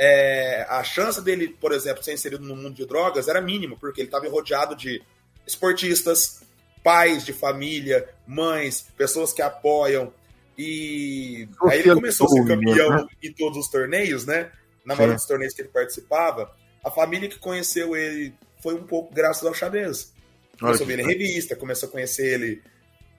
é, 0.03 0.66
a 0.66 0.83
chance 0.83 1.21
dele, 1.21 1.49
por 1.61 1.73
exemplo, 1.73 2.03
ser 2.03 2.14
inserido 2.14 2.43
no 2.43 2.57
mundo 2.57 2.75
de 2.75 2.87
drogas 2.87 3.29
era 3.29 3.38
mínima, 3.38 3.77
porque 3.79 4.01
ele 4.01 4.09
estava 4.09 4.27
rodeado 4.31 4.75
de 4.75 5.03
esportistas, 5.47 6.40
pais 6.83 7.23
de 7.23 7.35
família, 7.35 8.09
mães, 8.27 8.87
pessoas 8.97 9.31
que 9.31 9.43
apoiam. 9.43 10.11
E 10.57 11.47
aí 11.69 11.81
ele 11.81 11.95
começou 11.95 12.27
a 12.27 12.31
ser 12.31 12.47
campeão 12.47 12.90
né? 12.97 13.07
em 13.23 13.31
todos 13.35 13.59
os 13.59 13.69
torneios, 13.69 14.25
né? 14.25 14.51
Na 14.87 14.95
maioria 14.95 15.16
dos 15.16 15.27
torneios 15.27 15.53
que 15.53 15.61
ele 15.61 15.69
participava. 15.69 16.51
A 16.85 16.90
família 16.90 17.29
que 17.29 17.38
conheceu 17.38 17.97
ele 17.97 18.35
foi 18.61 18.75
um 18.75 18.85
pouco 18.85 19.12
graças 19.14 19.45
ao 19.45 19.55
xadrez. 19.55 20.12
Começou 20.59 20.85
a 20.85 20.87
ver 20.87 20.99
ele 20.99 21.03
em 21.03 21.07
revista, 21.07 21.57
começou 21.57 21.88
a 21.88 21.93
conhecer 21.93 22.35
ele 22.35 22.62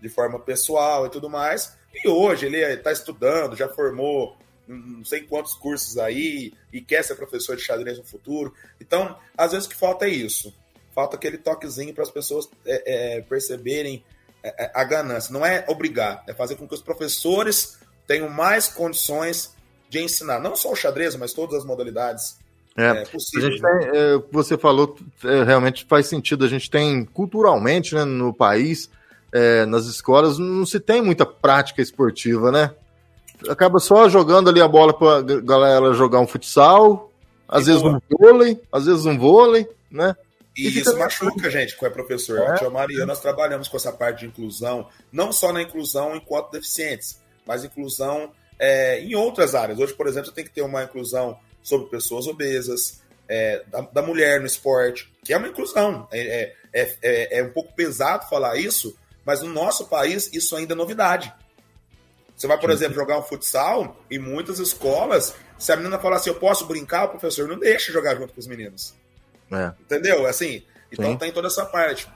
de 0.02 0.10
forma 0.10 0.40
pessoal 0.40 1.06
e 1.06 1.10
tudo 1.10 1.30
mais. 1.30 1.76
E 1.94 2.08
hoje 2.08 2.46
ele 2.46 2.58
está 2.58 2.92
estudando, 2.92 3.56
já 3.56 3.68
formou 3.68 4.38
não 4.68 5.04
sei 5.04 5.22
quantos 5.22 5.54
cursos 5.56 5.98
aí 5.98 6.54
e 6.72 6.82
quer 6.82 7.04
ser 7.04 7.16
professor 7.16 7.56
de 7.56 7.64
xadrez 7.64 7.98
no 7.98 8.04
futuro. 8.04 8.54
Então, 8.80 9.18
às 9.38 9.52
vezes 9.52 9.68
o 9.68 9.70
que 9.70 9.76
falta 9.76 10.06
é 10.06 10.10
isso. 10.10 10.54
Falta 10.94 11.16
aquele 11.16 11.38
toquezinho 11.38 11.94
para 11.94 12.04
as 12.04 12.12
pessoas 12.12 12.50
é, 12.66 13.18
é, 13.18 13.22
perceberem 13.22 14.04
é, 14.44 14.66
é, 14.66 14.72
a 14.74 14.84
ganância. 14.84 15.34
Não 15.34 15.46
é 15.46 15.66
obrigar, 15.68 16.24
é 16.28 16.34
fazer 16.34 16.56
com 16.56 16.68
que 16.68 16.74
os 16.74 16.82
professores 16.82 17.78
tenham 18.08 18.30
mais 18.30 18.68
condições 18.68 19.56
de 19.90 20.00
ensinar, 20.00 20.40
não 20.40 20.56
só 20.56 20.72
o 20.72 20.76
xadrez, 20.76 21.16
mas 21.16 21.34
todas 21.34 21.60
as 21.60 21.66
modalidades 21.66 22.38
é, 22.76 23.06
possíveis. 23.06 23.62
Né? 23.62 23.80
Tem, 23.80 23.90
é, 23.94 24.24
você 24.32 24.58
falou 24.58 24.98
é, 25.24 25.44
realmente 25.44 25.86
faz 25.88 26.08
sentido. 26.08 26.46
A 26.46 26.48
gente 26.48 26.70
tem 26.70 27.06
culturalmente 27.06 27.96
né, 27.96 28.06
no 28.06 28.34
país, 28.34 28.90
nas 29.70 29.86
escolas, 29.86 30.38
não 30.38 30.66
se 30.66 30.78
tem 30.78 31.02
muita 31.02 31.26
prática 31.26 31.82
esportiva, 31.82 32.52
né? 32.52 32.72
acaba 33.50 33.80
só 33.80 34.10
jogando 34.10 34.50
ali 34.50 34.62
a 34.62 34.68
bola 34.68 34.94
pra 34.94 35.22
galera 35.22 35.94
jogar 35.94 36.20
um 36.20 36.28
futsal, 36.28 37.12
às 37.48 37.64
e 37.64 37.68
vezes 37.68 37.82
boa. 37.82 37.96
um 37.96 38.18
vôlei, 38.18 38.62
às 38.72 38.86
vezes 38.86 39.06
um 39.06 39.18
vôlei, 39.18 39.68
né? 39.90 40.16
E, 40.56 40.68
e 40.68 40.80
isso 40.80 40.98
machuca, 40.98 41.48
a 41.48 41.50
gente, 41.50 41.78
que 41.78 41.86
é 41.86 41.90
professor. 41.90 42.40
É. 42.40 42.56
Tia 42.56 42.70
Maria, 42.70 43.06
nós 43.06 43.22
trabalhamos 43.22 43.68
com 43.68 43.78
essa 43.78 43.92
parte 43.92 44.22
de 44.22 44.28
inclusão, 44.28 44.88
não 45.12 45.32
só 45.32 45.54
na 45.54 45.62
inclusão 45.62 46.16
enquanto 46.16 46.52
deficientes, 46.52 47.22
mas 47.46 47.64
inclusão 47.64 48.32
é, 48.60 49.00
em 49.00 49.16
outras 49.16 49.56
áreas. 49.56 49.80
Hoje, 49.80 49.94
por 49.94 50.08
exemplo, 50.08 50.30
você 50.30 50.36
tem 50.36 50.44
que 50.44 50.52
ter 50.52 50.62
uma 50.62 50.84
inclusão 50.84 51.38
sobre 51.64 51.90
pessoas 51.90 52.28
obesas, 52.28 53.02
é, 53.28 53.64
da, 53.68 53.82
da, 53.82 54.02
mulher 54.02 54.40
no 54.40 54.46
esporte, 54.46 55.12
que 55.24 55.34
é 55.34 55.38
uma 55.38 55.48
inclusão. 55.48 56.08
É, 56.12 56.54
é, 56.74 56.96
é, 57.02 57.40
é 57.40 57.44
um 57.44 57.52
pouco 57.52 57.74
pesado 57.74 58.28
falar 58.30 58.58
isso, 58.58 58.98
mas 59.26 59.42
no 59.42 59.50
nosso 59.50 59.88
país 59.88 60.30
isso 60.34 60.56
ainda 60.56 60.74
é 60.74 60.76
novidade. 60.76 61.34
Você 62.36 62.48
vai, 62.48 62.60
por 62.60 62.72
exemplo, 62.72 62.96
jogar 62.96 63.20
um 63.20 63.24
futsal, 63.24 64.04
em 64.10 64.18
muitas 64.18 64.58
escolas, 64.60 65.36
se 65.60 65.72
a 65.72 65.78
menina 65.78 66.00
falar 66.00 66.16
assim, 66.16 66.32
eu 66.32 66.36
posso 66.36 66.66
brincar, 66.66 67.06
o 67.06 67.10
professor 67.10 67.48
não 67.48 67.60
deixa 67.60 67.92
jogar 67.92 68.16
junto 68.16 68.34
com 68.34 68.40
os 68.40 68.48
meninos. 68.48 68.96
É. 69.52 69.72
Entendeu? 69.80 70.26
Assim, 70.26 70.64
então 70.92 71.12
Sim. 71.12 71.18
tem 71.18 71.32
toda 71.32 71.48
essa 71.48 71.66
parte. 71.66 72.10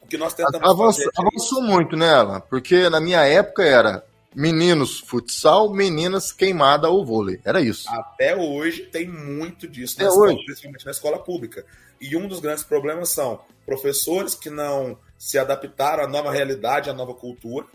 O 0.00 0.06
que 0.06 0.18
nós 0.18 0.34
tentamos 0.34 0.68
Avançou, 0.68 1.04
fazer... 1.04 1.10
é 1.16 1.20
avançou 1.20 1.62
muito, 1.62 1.96
né, 1.96 2.12
Alan? 2.12 2.40
Porque 2.40 2.90
na 2.90 3.00
minha 3.00 3.24
época 3.24 3.62
era 3.62 4.04
meninos 4.34 5.00
futsal, 5.00 5.72
meninas 5.72 6.32
queimada 6.32 6.88
ou 6.88 7.04
vôlei. 7.04 7.40
Era 7.44 7.60
isso. 7.60 7.88
Até 7.90 8.36
hoje 8.36 8.82
tem 8.82 9.08
muito 9.08 9.68
disso, 9.68 9.98
na 9.98 10.04
Até 10.04 10.12
escola, 10.12 10.32
hoje. 10.32 10.44
principalmente 10.44 10.84
na 10.84 10.90
escola 10.90 11.18
pública. 11.18 11.64
E 12.00 12.16
um 12.16 12.26
dos 12.26 12.40
grandes 12.40 12.64
problemas 12.64 13.10
são 13.10 13.40
professores 13.64 14.34
que 14.34 14.50
não 14.50 14.98
se 15.18 15.38
adaptaram 15.38 16.04
à 16.04 16.08
nova 16.08 16.32
realidade, 16.32 16.90
à 16.90 16.92
nova 16.92 17.14
cultura, 17.14 17.66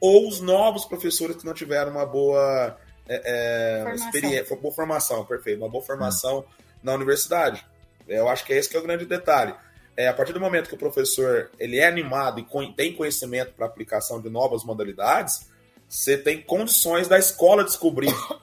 ou 0.00 0.28
os 0.28 0.40
novos 0.40 0.84
professores 0.84 1.36
que 1.36 1.44
não 1.44 1.54
tiveram 1.54 1.90
uma 1.92 2.06
boa 2.06 2.76
é, 3.08 3.22
é, 3.24 3.82
Formação. 3.82 4.06
experiência, 4.06 4.56
boa 4.56 4.74
formação, 4.74 5.24
perfeito, 5.24 5.58
uma 5.58 5.68
boa 5.68 5.84
formação 5.84 6.44
na 6.82 6.94
universidade. 6.94 7.64
Eu 8.08 8.28
acho 8.28 8.44
que 8.44 8.52
é 8.52 8.58
esse 8.58 8.68
que 8.68 8.76
é 8.76 8.80
o 8.80 8.82
grande 8.82 9.04
detalhe. 9.04 9.54
É, 9.96 10.08
a 10.08 10.14
partir 10.14 10.32
do 10.32 10.40
momento 10.40 10.68
que 10.68 10.74
o 10.74 10.78
professor 10.78 11.50
ele 11.58 11.78
é 11.78 11.86
animado 11.86 12.40
e 12.40 12.72
tem 12.74 12.94
conhecimento 12.94 13.52
para 13.52 13.66
aplicação 13.66 14.20
de 14.20 14.30
novas 14.30 14.64
modalidades, 14.64 15.46
você 15.92 16.16
tem 16.16 16.40
condições 16.40 17.06
da 17.06 17.18
escola 17.18 17.62
descobrir. 17.64 18.10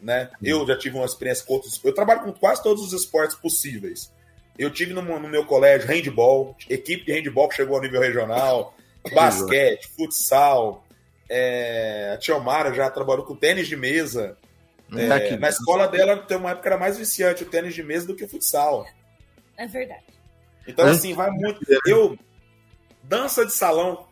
Né? 0.00 0.28
Eu 0.42 0.66
já 0.66 0.76
tive 0.76 0.96
uma 0.96 1.06
experiência 1.06 1.46
com 1.46 1.54
outros. 1.54 1.80
Eu 1.82 1.94
trabalho 1.94 2.20
com 2.24 2.32
quase 2.34 2.62
todos 2.62 2.82
os 2.84 2.92
esportes 2.92 3.34
possíveis. 3.34 4.12
Eu 4.58 4.70
tive 4.70 4.92
no, 4.92 5.00
no 5.00 5.26
meu 5.30 5.46
colégio 5.46 5.88
handball, 5.88 6.54
equipe 6.68 7.06
de 7.06 7.12
handball 7.14 7.48
que 7.48 7.56
chegou 7.56 7.76
ao 7.76 7.80
nível 7.82 8.02
regional, 8.02 8.74
basquete, 9.14 9.88
futsal. 9.96 10.84
É, 11.26 12.10
a 12.12 12.18
Tia 12.18 12.36
Omara 12.36 12.74
já 12.74 12.90
trabalhou 12.90 13.24
com 13.24 13.34
tênis 13.34 13.66
de 13.66 13.76
mesa. 13.76 14.36
É, 14.94 15.08
Tá 15.08 15.16
aqui. 15.16 15.36
na 15.38 15.48
escola 15.48 15.88
dela, 15.88 16.18
tem 16.18 16.36
uma 16.36 16.50
época 16.50 16.60
que 16.64 16.68
era 16.68 16.76
mais 16.78 16.98
viciante 16.98 17.42
o 17.42 17.46
tênis 17.46 17.74
de 17.74 17.82
mesa 17.82 18.06
do 18.06 18.14
que 18.14 18.24
o 18.24 18.28
futsal. 18.28 18.86
É 19.56 19.66
verdade. 19.66 20.04
Então, 20.68 20.86
É. 20.86 20.90
assim, 20.90 21.14
vai 21.14 21.30
muito. 21.30 21.60
Eu. 21.86 22.18
Dança 23.02 23.46
de 23.46 23.52
salão. 23.54 24.06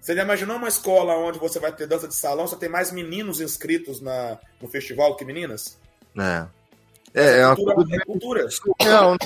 Você 0.00 0.14
já 0.14 0.22
imaginou 0.22 0.56
uma 0.56 0.68
escola 0.68 1.16
onde 1.16 1.38
você 1.38 1.58
vai 1.58 1.72
ter 1.72 1.86
dança 1.86 2.08
de 2.08 2.14
salão, 2.14 2.46
você 2.46 2.56
tem 2.56 2.68
mais 2.68 2.90
meninos 2.92 3.40
inscritos 3.40 4.00
na, 4.00 4.38
no 4.60 4.68
festival 4.68 5.16
que 5.16 5.24
meninas? 5.24 5.78
É. 6.16 6.46
É, 7.14 7.38
é 7.40 7.46
uma 7.46 7.56
cultura, 7.56 7.96
é 7.96 8.04
cultura. 8.04 8.48
surreal, 8.50 9.12
né? 9.12 9.18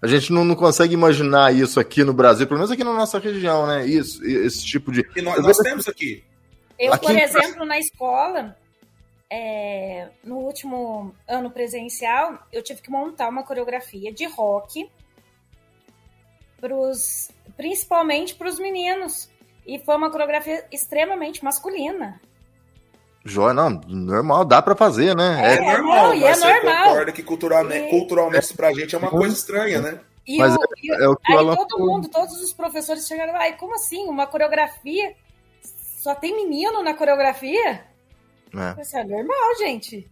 A 0.00 0.06
gente 0.06 0.32
não, 0.32 0.44
não 0.44 0.54
consegue 0.54 0.94
imaginar 0.94 1.52
isso 1.54 1.80
aqui 1.80 2.04
no 2.04 2.12
Brasil, 2.12 2.46
pelo 2.46 2.58
menos 2.58 2.70
aqui 2.70 2.84
na 2.84 2.92
nossa 2.92 3.18
região, 3.18 3.66
né? 3.66 3.84
Isso, 3.86 4.24
esse 4.24 4.64
tipo 4.64 4.92
de. 4.92 5.04
E 5.16 5.20
nós, 5.20 5.42
nós 5.42 5.56
temos 5.58 5.88
aqui. 5.88 6.24
Eu, 6.78 6.92
Aqui 6.92 7.06
por 7.06 7.14
em- 7.16 7.20
exemplo, 7.20 7.64
na 7.64 7.78
escola, 7.80 8.56
é, 9.28 10.08
no 10.22 10.36
último 10.36 11.12
ano 11.26 11.50
presencial, 11.50 12.46
eu 12.52 12.62
tive 12.62 12.80
que 12.80 12.90
montar 12.90 13.28
uma 13.28 13.42
coreografia 13.42 14.12
de 14.12 14.24
rock, 14.26 14.88
pros, 16.60 17.30
principalmente 17.56 18.34
para 18.36 18.48
os 18.48 18.58
meninos. 18.60 19.28
E 19.68 19.78
foi 19.78 19.96
uma 19.96 20.10
coreografia 20.10 20.64
extremamente 20.72 21.44
masculina. 21.44 22.18
Joia, 23.24 23.52
não, 23.52 23.68
normal, 23.86 24.44
dá 24.46 24.62
pra 24.62 24.74
fazer, 24.74 25.14
né? 25.14 25.38
É, 25.44 25.54
É, 25.56 25.72
normal, 25.76 26.14
e 26.14 26.20
mas 26.20 26.40
é 26.40 26.54
normal. 26.54 26.84
concorda 26.84 27.12
que 27.12 27.22
culturalmente, 27.22 27.86
E- 27.86 27.90
culturalmente 27.90 28.44
isso 28.44 28.56
pra 28.56 28.72
gente 28.72 28.94
é 28.94 28.98
uma 28.98 29.10
coisa 29.10 29.34
estranha, 29.34 29.80
né? 29.82 30.00
E, 30.26 30.38
Mas 30.38 30.54
o- 30.54 30.58
e 30.82 30.90
é 30.90 31.08
o 31.08 31.16
que 31.16 31.32
aí 31.32 31.56
todo 31.56 31.78
mundo, 31.78 32.08
todos 32.08 32.40
os 32.40 32.52
professores 32.52 33.06
chegaram, 33.06 33.34
ai, 33.36 33.56
como 33.58 33.74
assim? 33.74 34.08
Uma 34.08 34.26
coreografia? 34.26 35.14
Só 35.98 36.14
tem 36.14 36.34
menino 36.34 36.82
na 36.82 36.94
coreografia? 36.94 37.70
É. 37.70 37.82
Falei 38.52 38.74
assim, 38.80 38.98
é 38.98 39.04
normal, 39.04 39.56
gente. 39.58 40.08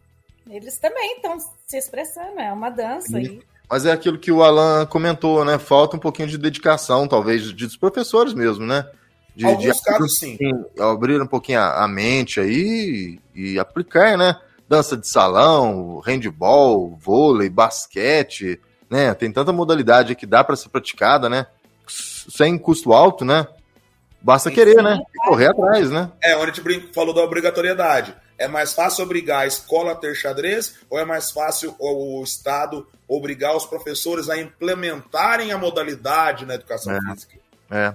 Eles 0.50 0.78
também 0.78 1.16
estão 1.16 1.38
se 1.66 1.76
expressando, 1.78 2.38
é 2.38 2.52
uma 2.52 2.68
dança. 2.70 3.18
E... 3.20 3.40
Mas 3.68 3.84
é 3.86 3.92
aquilo 3.92 4.18
que 4.18 4.30
o 4.30 4.42
Alan 4.42 4.84
comentou, 4.86 5.44
né? 5.44 5.58
Falta 5.58 5.96
um 5.96 6.00
pouquinho 6.00 6.28
de 6.28 6.38
dedicação, 6.38 7.08
talvez, 7.08 7.42
de, 7.42 7.66
dos 7.66 7.76
professores 7.76 8.32
mesmo, 8.34 8.64
né? 8.66 8.88
De, 9.36 9.44
Alguns 9.44 9.62
de 9.76 9.82
casos, 9.82 10.18
sim. 10.18 10.38
abrir 10.80 11.20
um 11.20 11.26
pouquinho 11.26 11.60
a, 11.60 11.84
a 11.84 11.88
mente 11.88 12.40
aí 12.40 13.18
e 13.34 13.58
aplicar, 13.58 14.16
né? 14.16 14.40
Dança 14.66 14.96
de 14.96 15.06
salão, 15.06 16.00
handball, 16.00 16.96
vôlei, 16.98 17.50
basquete, 17.50 18.58
né? 18.88 19.12
Tem 19.12 19.30
tanta 19.30 19.52
modalidade 19.52 20.14
que 20.14 20.24
dá 20.24 20.42
para 20.42 20.56
ser 20.56 20.70
praticada, 20.70 21.28
né? 21.28 21.46
Sem 21.86 22.56
custo 22.56 22.94
alto, 22.94 23.26
né? 23.26 23.46
Basta 24.22 24.50
querer, 24.50 24.82
né? 24.82 24.98
E 25.14 25.28
correr 25.28 25.48
atrás, 25.48 25.90
né? 25.90 26.10
É, 26.24 26.34
onde 26.36 26.50
a 26.50 26.54
gente 26.54 26.92
falou 26.94 27.14
da 27.14 27.22
obrigatoriedade. 27.22 28.16
É 28.38 28.48
mais 28.48 28.72
fácil 28.72 29.04
obrigar 29.04 29.42
a 29.42 29.46
escola 29.46 29.92
a 29.92 29.94
ter 29.96 30.14
xadrez 30.14 30.76
ou 30.90 30.98
é 30.98 31.04
mais 31.04 31.30
fácil 31.30 31.74
o 31.78 32.22
Estado 32.24 32.86
obrigar 33.06 33.54
os 33.54 33.66
professores 33.66 34.28
a 34.30 34.38
implementarem 34.38 35.52
a 35.52 35.58
modalidade 35.58 36.44
na 36.46 36.54
educação 36.54 36.94
É. 36.94 37.00
física? 37.12 37.36
É. 37.70 37.94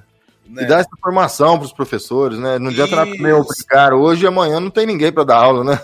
Né? 0.52 0.64
E 0.64 0.66
dar 0.66 0.80
essa 0.80 0.90
formação 1.02 1.58
para 1.58 1.66
os 1.66 1.74
professores, 1.74 2.38
né? 2.38 2.60
Não 2.60 2.70
adianta 2.70 2.96
nada 2.96 3.12
também 3.12 3.32
obrigar 3.32 3.94
hoje 3.94 4.26
e 4.26 4.28
amanhã 4.28 4.60
não 4.60 4.70
tem 4.70 4.86
ninguém 4.86 5.12
para 5.12 5.24
dar 5.24 5.38
aula, 5.38 5.64
né? 5.64 5.82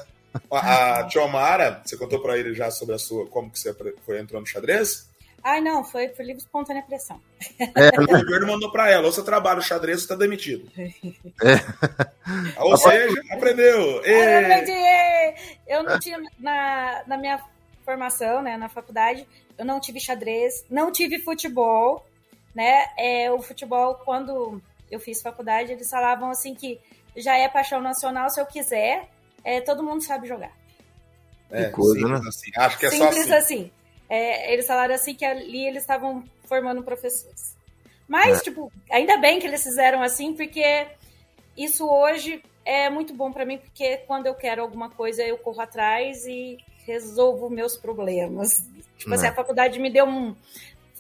A, 0.52 1.00
a 1.00 1.04
Tia 1.08 1.24
Omara, 1.24 1.82
você 1.84 1.96
contou 1.96 2.22
pra 2.22 2.38
ele 2.38 2.54
já 2.54 2.70
sobre 2.70 2.94
a 2.94 3.00
sua, 3.00 3.26
como 3.28 3.50
que 3.50 3.58
você 3.58 3.76
foi 4.06 4.20
entrando 4.20 4.42
no 4.42 4.48
xadrez? 4.48 5.10
Ai, 5.44 5.62
não, 5.62 5.84
foi 5.84 6.10
por 6.10 6.26
livre 6.26 6.42
espontânea 6.42 6.84
pressão. 6.84 7.22
É, 7.60 7.90
O 8.02 8.06
governo 8.06 8.48
mandou 8.48 8.72
pra 8.72 8.90
ela, 8.90 9.06
ou 9.06 9.12
você 9.12 9.24
trabalha 9.24 9.58
no 9.58 9.62
xadrez, 9.62 10.02
você 10.02 10.08
tá 10.08 10.16
demitido. 10.16 10.70
É. 10.78 12.62
Ou 12.62 12.76
seja, 12.76 13.22
aprendeu. 13.32 14.04
Eu 14.04 14.40
aprendi! 14.40 15.42
Eu 15.66 15.84
não 15.84 16.00
tinha, 16.00 16.22
na, 16.38 17.04
na 17.08 17.18
minha 17.18 17.42
formação, 17.86 18.42
né, 18.42 18.58
na 18.58 18.68
faculdade, 18.68 19.26
eu 19.58 19.64
não 19.64 19.80
tive 19.80 20.00
xadrez, 20.00 20.66
não 20.70 20.92
tive 20.92 21.20
futebol, 21.20 22.06
né? 22.58 22.88
É, 22.98 23.32
o 23.32 23.39
futebol, 23.39 23.93
quando 24.04 24.60
eu 24.89 25.00
fiz 25.00 25.22
faculdade, 25.22 25.72
eles 25.72 25.88
falavam 25.88 26.32
assim 26.32 26.56
que 26.56 26.80
já 27.15 27.38
é 27.38 27.48
paixão 27.48 27.80
nacional, 27.80 28.32
se 28.32 28.41
eu 28.41 28.48
quiser, 28.48 29.08
é, 29.43 29.62
todo 29.62 29.84
mundo 29.84 30.02
sabe 30.04 30.28
jogar. 30.28 30.52
É, 31.52 31.65
coisa, 31.65 31.93
simples 32.00 32.22
né? 32.22 32.28
assim. 32.30 32.52
Acho 32.58 32.78
que 32.80 32.86
é 32.88 32.89
só 32.89 32.96
Simples 33.12 33.32
assim. 33.32 33.56
assim. 33.56 33.72
É, 34.10 34.52
eles 34.54 34.65
falaram 34.65 34.96
assim 34.96 35.13
que 35.13 35.24
ali 35.24 35.67
eles 35.67 35.84
estavam 35.84 36.24
formando 36.46 36.82
professores. 36.82 37.56
Mas, 38.08 38.39
É. 38.39 38.41
tipo, 38.41 38.72
ainda 38.89 39.17
bem 39.17 39.39
que 39.39 39.46
eles 39.46 39.62
fizeram 39.62 40.02
assim, 40.02 40.34
porque 40.34 40.88
isso 41.56 41.88
hoje 41.88 42.41
é 42.65 42.89
muito 42.89 43.13
bom 43.13 43.32
pra 43.32 43.46
mim, 43.46 43.60
porque 43.60 43.98
quando 44.08 44.26
eu 44.26 44.34
quero 44.34 44.63
alguma 44.63 44.89
coisa, 44.89 45.22
eu 45.24 45.38
corro 45.38 45.62
atrás 45.62 46.26
e 46.26 46.58
resolvo 46.88 47.50
meus 47.50 47.78
problemas. 47.78 48.63
Tipo 48.98 49.13
assim, 49.13 49.28
É. 49.28 49.30
a 49.30 49.34
faculdade 49.34 49.78
me 49.80 49.91
deu 49.91 50.06
um. 50.06 50.36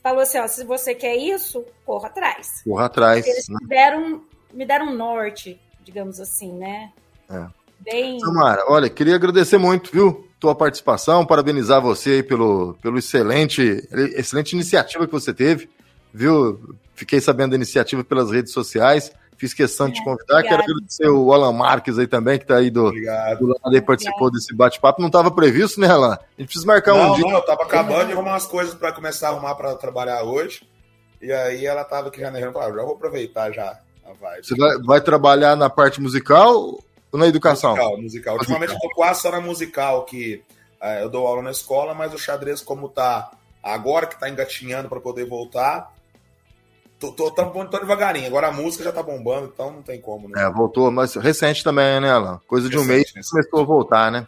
Falou 0.01 0.21
assim: 0.21 0.39
ó, 0.39 0.47
se 0.47 0.63
você 0.63 0.93
quer 0.95 1.15
isso, 1.15 1.65
corra 1.85 2.07
atrás. 2.07 2.61
Corra 2.63 2.85
atrás. 2.85 3.25
Eles 3.25 3.47
né? 3.49 3.57
me 3.61 3.67
deram, 3.67 4.21
me 4.53 4.65
deram 4.65 4.87
um 4.87 4.95
norte, 4.95 5.59
digamos 5.83 6.19
assim, 6.19 6.53
né? 6.53 6.91
É. 7.29 7.45
Bem. 7.79 8.19
Samara, 8.19 8.63
olha, 8.67 8.89
queria 8.89 9.15
agradecer 9.15 9.57
muito, 9.57 9.91
viu, 9.91 10.27
tua 10.39 10.55
participação, 10.55 11.25
parabenizar 11.25 11.81
você 11.81 12.11
aí 12.11 12.23
pelo, 12.23 12.75
pelo 12.81 12.97
excelente, 12.97 13.87
excelente 14.15 14.53
iniciativa 14.53 15.05
que 15.05 15.13
você 15.13 15.33
teve, 15.33 15.69
viu? 16.13 16.75
Fiquei 16.95 17.21
sabendo 17.21 17.51
da 17.51 17.55
iniciativa 17.55 18.03
pelas 18.03 18.31
redes 18.31 18.51
sociais, 18.51 19.11
fiz 19.37 19.53
questão 19.53 19.87
de 19.87 19.95
te 19.95 20.03
convidar. 20.03 20.41
Quero 20.41 20.55
obrigada. 20.55 20.63
agradecer 20.63 21.07
o 21.07 21.31
Alan 21.33 21.53
Marques 21.53 21.97
aí 21.97 22.07
também, 22.07 22.39
que 22.39 22.45
tá 22.45 22.57
aí 22.57 22.69
do, 22.69 22.87
Obrigado. 22.87 23.39
do 23.39 23.47
lado 23.47 23.75
aí, 23.75 23.81
participou 23.81 24.31
desse 24.31 24.53
bate-papo. 24.55 24.99
Não 24.99 25.07
estava 25.07 25.31
previsto, 25.31 25.79
né, 25.79 25.87
Alan? 25.87 26.13
A 26.13 26.19
gente 26.41 26.47
precisa 26.47 26.65
marcar 26.65 26.93
um 26.93 27.07
Não, 27.07 27.15
dia. 27.15 27.25
não, 27.25 27.33
eu 27.33 27.45
tava 27.45 27.63
acabando 27.63 28.07
de 28.07 28.13
arrumar 28.13 28.31
umas 28.31 28.45
coisas 28.45 28.73
pra 28.73 28.91
começar 28.91 29.29
a 29.29 29.31
arrumar 29.31 29.55
pra 29.55 29.75
trabalhar 29.75 30.23
hoje. 30.23 30.67
E 31.21 31.31
aí 31.31 31.65
ela 31.65 31.83
tava 31.83 32.09
aqui 32.09 32.19
já 32.19 32.29
negando, 32.29 32.53
falou, 32.53 32.67
ah, 32.67 32.75
já 32.75 32.83
vou 32.83 32.95
aproveitar 32.95 33.51
já 33.51 33.79
a 34.05 34.13
vibe. 34.13 34.45
Você 34.45 34.55
vai, 34.55 34.77
vai 34.79 35.01
trabalhar 35.01 35.55
na 35.55 35.69
parte 35.69 36.01
musical 36.01 36.79
ou 37.11 37.19
na 37.19 37.27
educação? 37.27 37.71
Musical, 37.71 38.01
musical. 38.01 38.35
Ultimamente 38.35 38.73
eu 38.73 38.79
tô 38.79 38.89
quase 38.95 39.21
só 39.21 39.31
na 39.31 39.41
musical, 39.41 40.05
que 40.05 40.43
eh, 40.81 41.03
eu 41.03 41.09
dou 41.09 41.25
aula 41.25 41.41
na 41.41 41.51
escola, 41.51 41.93
mas 41.93 42.13
o 42.13 42.19
xadrez, 42.19 42.61
como 42.61 42.87
tá 42.89 43.31
agora 43.63 44.05
que 44.05 44.19
tá 44.19 44.29
engatinhando 44.29 44.87
pra 44.87 44.99
poder 44.99 45.25
voltar, 45.25 45.91
tô, 46.99 47.11
tô, 47.11 47.31
tô, 47.31 47.65
tô 47.65 47.79
devagarinho. 47.79 48.27
Agora 48.27 48.47
a 48.47 48.51
música 48.51 48.83
já 48.83 48.91
tá 48.91 49.01
bombando, 49.03 49.51
então 49.53 49.71
não 49.71 49.81
tem 49.81 49.99
como, 50.01 50.27
né? 50.29 50.43
É, 50.43 50.49
voltou, 50.51 50.89
mas 50.91 51.15
recente 51.15 51.63
também, 51.63 51.99
né, 51.99 52.11
Alan? 52.11 52.39
Coisa 52.47 52.69
de 52.69 52.77
um 52.77 52.83
mês 52.83 53.01
Recente, 53.03 53.15
recente. 53.17 53.31
começou 53.31 53.59
a 53.61 53.63
voltar, 53.63 54.11
né? 54.11 54.27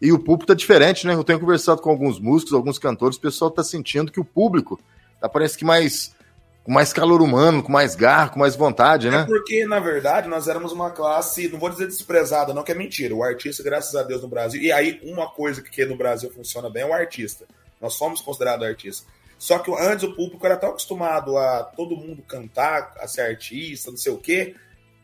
E 0.00 0.12
o 0.12 0.18
público 0.18 0.46
tá 0.46 0.54
diferente, 0.54 1.06
né? 1.06 1.14
Eu 1.14 1.24
tenho 1.24 1.38
conversado 1.40 1.82
com 1.82 1.90
alguns 1.90 2.18
músicos, 2.18 2.54
alguns 2.54 2.78
cantores, 2.78 3.16
o 3.16 3.20
pessoal 3.20 3.50
tá 3.50 3.62
sentindo 3.62 4.10
que 4.10 4.20
o 4.20 4.24
público 4.24 4.80
tá 5.20 5.28
parece 5.28 5.58
que 5.58 5.64
mais 5.64 6.14
com 6.62 6.72
mais 6.72 6.92
calor 6.92 7.22
humano, 7.22 7.62
com 7.62 7.72
mais 7.72 7.94
garra, 7.94 8.28
com 8.28 8.38
mais 8.38 8.54
vontade, 8.54 9.08
É 9.08 9.10
né? 9.10 9.24
porque, 9.24 9.64
na 9.66 9.80
verdade, 9.80 10.28
nós 10.28 10.46
éramos 10.46 10.72
uma 10.72 10.90
classe, 10.90 11.48
não 11.48 11.58
vou 11.58 11.70
dizer 11.70 11.86
desprezada, 11.86 12.52
não, 12.52 12.62
que 12.62 12.70
é 12.70 12.74
mentira. 12.74 13.14
O 13.14 13.22
artista, 13.24 13.62
graças 13.62 13.94
a 13.96 14.02
Deus, 14.02 14.20
no 14.22 14.28
Brasil. 14.28 14.60
E 14.60 14.70
aí, 14.70 15.00
uma 15.04 15.28
coisa 15.30 15.62
que 15.62 15.84
no 15.86 15.96
Brasil 15.96 16.30
funciona 16.30 16.68
bem 16.68 16.82
é 16.82 16.86
o 16.86 16.92
artista. 16.92 17.46
Nós 17.80 17.94
somos 17.94 18.20
considerados 18.20 18.66
artistas. 18.66 19.06
Só 19.40 19.58
que 19.58 19.72
antes 19.72 20.04
o 20.04 20.14
público 20.14 20.44
era 20.44 20.54
tão 20.54 20.68
acostumado 20.68 21.38
a 21.38 21.64
todo 21.64 21.96
mundo 21.96 22.20
cantar, 22.20 22.92
a 22.98 23.08
ser 23.08 23.22
artista, 23.22 23.90
não 23.90 23.96
sei 23.96 24.12
o 24.12 24.18
quê, 24.18 24.54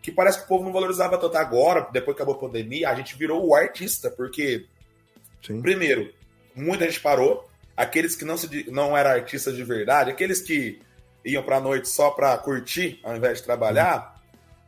que 0.02 0.12
parece 0.12 0.40
que 0.40 0.44
o 0.44 0.46
povo 0.46 0.62
não 0.62 0.74
valorizava 0.74 1.16
tanto 1.16 1.38
agora, 1.38 1.88
depois 1.90 2.14
que 2.14 2.22
acabou 2.22 2.34
a 2.34 2.46
pandemia, 2.46 2.90
a 2.90 2.94
gente 2.94 3.16
virou 3.16 3.46
o 3.46 3.54
artista, 3.54 4.10
porque, 4.10 4.66
Sim. 5.42 5.62
primeiro, 5.62 6.12
muita 6.54 6.84
gente 6.84 7.00
parou, 7.00 7.48
aqueles 7.74 8.14
que 8.14 8.26
não, 8.26 8.36
se, 8.36 8.70
não 8.70 8.94
eram 8.94 9.12
artistas 9.12 9.56
de 9.56 9.64
verdade, 9.64 10.10
aqueles 10.10 10.42
que 10.42 10.82
iam 11.24 11.42
para 11.42 11.56
a 11.56 11.60
noite 11.60 11.88
só 11.88 12.10
para 12.10 12.36
curtir, 12.36 13.00
ao 13.02 13.16
invés 13.16 13.38
de 13.38 13.44
trabalhar, 13.44 14.20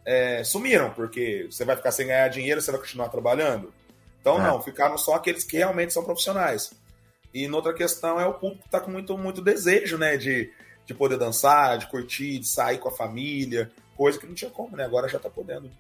é, 0.02 0.42
sumiram, 0.44 0.94
porque 0.94 1.46
você 1.50 1.66
vai 1.66 1.76
ficar 1.76 1.92
sem 1.92 2.06
ganhar 2.06 2.28
dinheiro, 2.28 2.62
você 2.62 2.70
vai 2.70 2.80
continuar 2.80 3.10
trabalhando. 3.10 3.70
Então, 4.18 4.38
é. 4.38 4.44
não, 4.44 4.62
ficaram 4.62 4.96
só 4.96 5.16
aqueles 5.16 5.44
que 5.44 5.58
realmente 5.58 5.92
são 5.92 6.02
profissionais. 6.02 6.72
E 7.32 7.46
noutra 7.46 7.72
questão 7.72 8.20
é 8.20 8.26
o 8.26 8.34
público 8.34 8.62
que 8.62 8.68
está 8.68 8.80
com 8.80 8.90
muito, 8.90 9.16
muito 9.16 9.42
desejo, 9.42 9.98
né, 9.98 10.16
de, 10.16 10.50
de 10.86 10.94
poder 10.94 11.18
dançar, 11.18 11.78
de 11.78 11.86
curtir, 11.86 12.38
de 12.38 12.48
sair 12.48 12.78
com 12.78 12.88
a 12.88 12.92
família, 12.92 13.70
coisa 13.96 14.18
que 14.18 14.26
não 14.26 14.34
tinha 14.34 14.50
como, 14.50 14.76
né? 14.76 14.84
Agora 14.84 15.08
já 15.08 15.18
está 15.18 15.28
podendo. 15.28 15.70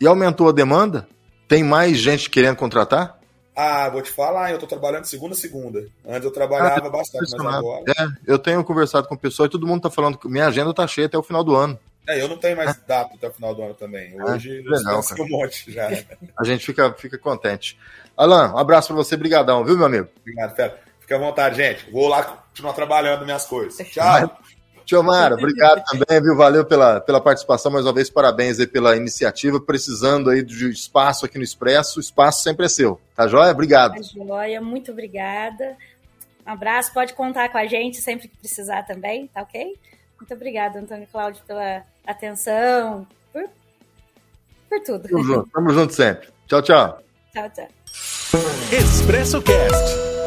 E 0.00 0.06
aumentou 0.06 0.48
a 0.48 0.52
demanda? 0.52 1.08
Tem 1.46 1.64
mais 1.64 1.98
gente 1.98 2.28
querendo 2.28 2.56
contratar? 2.56 3.18
Ah, 3.56 3.88
vou 3.88 4.00
te 4.02 4.12
falar, 4.12 4.52
eu 4.52 4.58
tô 4.58 4.68
trabalhando 4.68 5.06
segunda 5.06 5.34
a 5.34 5.36
segunda. 5.36 5.84
Antes 6.06 6.24
eu 6.24 6.30
trabalhava 6.30 6.86
ah, 6.86 6.90
bastante, 6.90 7.34
mas 7.38 7.54
agora. 7.54 7.84
É, 7.88 8.06
eu 8.24 8.38
tenho 8.38 8.62
conversado 8.62 9.08
com 9.08 9.16
pessoas 9.16 9.48
e 9.48 9.50
todo 9.50 9.66
mundo 9.66 9.82
tá 9.82 9.90
falando 9.90 10.16
que 10.16 10.28
minha 10.28 10.46
agenda 10.46 10.72
tá 10.72 10.86
cheia 10.86 11.08
até 11.08 11.18
o 11.18 11.24
final 11.24 11.42
do 11.42 11.56
ano. 11.56 11.76
É, 12.08 12.22
eu 12.22 12.28
não 12.28 12.38
tenho 12.38 12.56
mais 12.56 12.76
data 12.86 13.14
até 13.14 13.28
o 13.28 13.32
final 13.32 13.54
do 13.54 13.62
ano 13.62 13.74
também. 13.74 14.14
Ah, 14.20 14.32
Hoje 14.32 14.64
ah, 14.64 14.70
legal, 14.70 15.02
um 15.18 15.28
monte 15.28 15.72
já. 15.72 15.90
A 16.38 16.44
gente 16.44 16.64
fica, 16.64 16.92
fica 16.92 17.18
contente. 17.18 17.76
Alan, 18.16 18.52
um 18.52 18.58
abraço 18.58 18.88
para 18.88 18.96
você, 18.96 19.16
brigadão, 19.16 19.64
viu, 19.64 19.76
meu 19.76 19.86
amigo? 19.86 20.08
Obrigado, 20.20 20.54
Fera. 20.54 20.78
Fica 21.08 21.16
à 21.16 21.20
vontade, 21.20 21.56
gente. 21.56 21.90
Vou 21.90 22.06
lá 22.06 22.22
continuar 22.22 22.74
trabalhando 22.74 23.24
minhas 23.24 23.46
coisas. 23.46 23.78
Tchau. 23.88 24.38
Tio 24.84 25.02
Mara, 25.02 25.36
obrigado 25.36 25.82
também, 25.84 26.20
viu? 26.22 26.36
Valeu 26.36 26.66
pela, 26.66 27.00
pela 27.00 27.18
participação 27.18 27.72
mais 27.72 27.86
uma 27.86 27.94
vez, 27.94 28.10
parabéns 28.10 28.60
aí 28.60 28.66
pela 28.66 28.94
iniciativa, 28.94 29.58
precisando 29.58 30.28
aí 30.28 30.42
de 30.42 30.68
espaço 30.68 31.24
aqui 31.24 31.38
no 31.38 31.44
Expresso, 31.44 31.98
o 31.98 32.00
espaço 32.00 32.42
sempre 32.42 32.66
é 32.66 32.68
seu, 32.68 33.00
tá 33.14 33.26
joia? 33.26 33.52
Obrigado. 33.52 33.94
Tá 33.94 34.02
joia, 34.02 34.60
muito 34.60 34.92
obrigada. 34.92 35.76
Um 36.46 36.52
abraço, 36.52 36.92
pode 36.92 37.14
contar 37.14 37.50
com 37.50 37.58
a 37.58 37.66
gente 37.66 37.98
sempre 37.98 38.28
que 38.28 38.36
precisar 38.36 38.82
também, 38.82 39.28
tá 39.28 39.42
ok? 39.42 39.76
Muito 40.18 40.34
obrigada, 40.34 40.78
Antônio 40.78 41.08
Cláudio, 41.10 41.42
pela 41.46 41.82
atenção, 42.06 43.06
por, 43.30 43.48
por 44.68 44.80
tudo. 44.80 45.08
Tamo 45.08 45.24
junto, 45.24 45.50
tamo 45.50 45.70
junto 45.70 45.92
sempre. 45.94 46.28
Tchau, 46.46 46.62
tchau. 46.62 47.02
Tchau, 47.32 47.50
tchau. 47.50 47.68
Expresso 48.72 49.42
Cast 49.42 50.17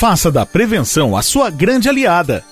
Faça 0.00 0.32
da 0.32 0.46
prevenção 0.46 1.14
a 1.14 1.20
sua 1.20 1.50
grande 1.50 1.86
aliada. 1.86 2.42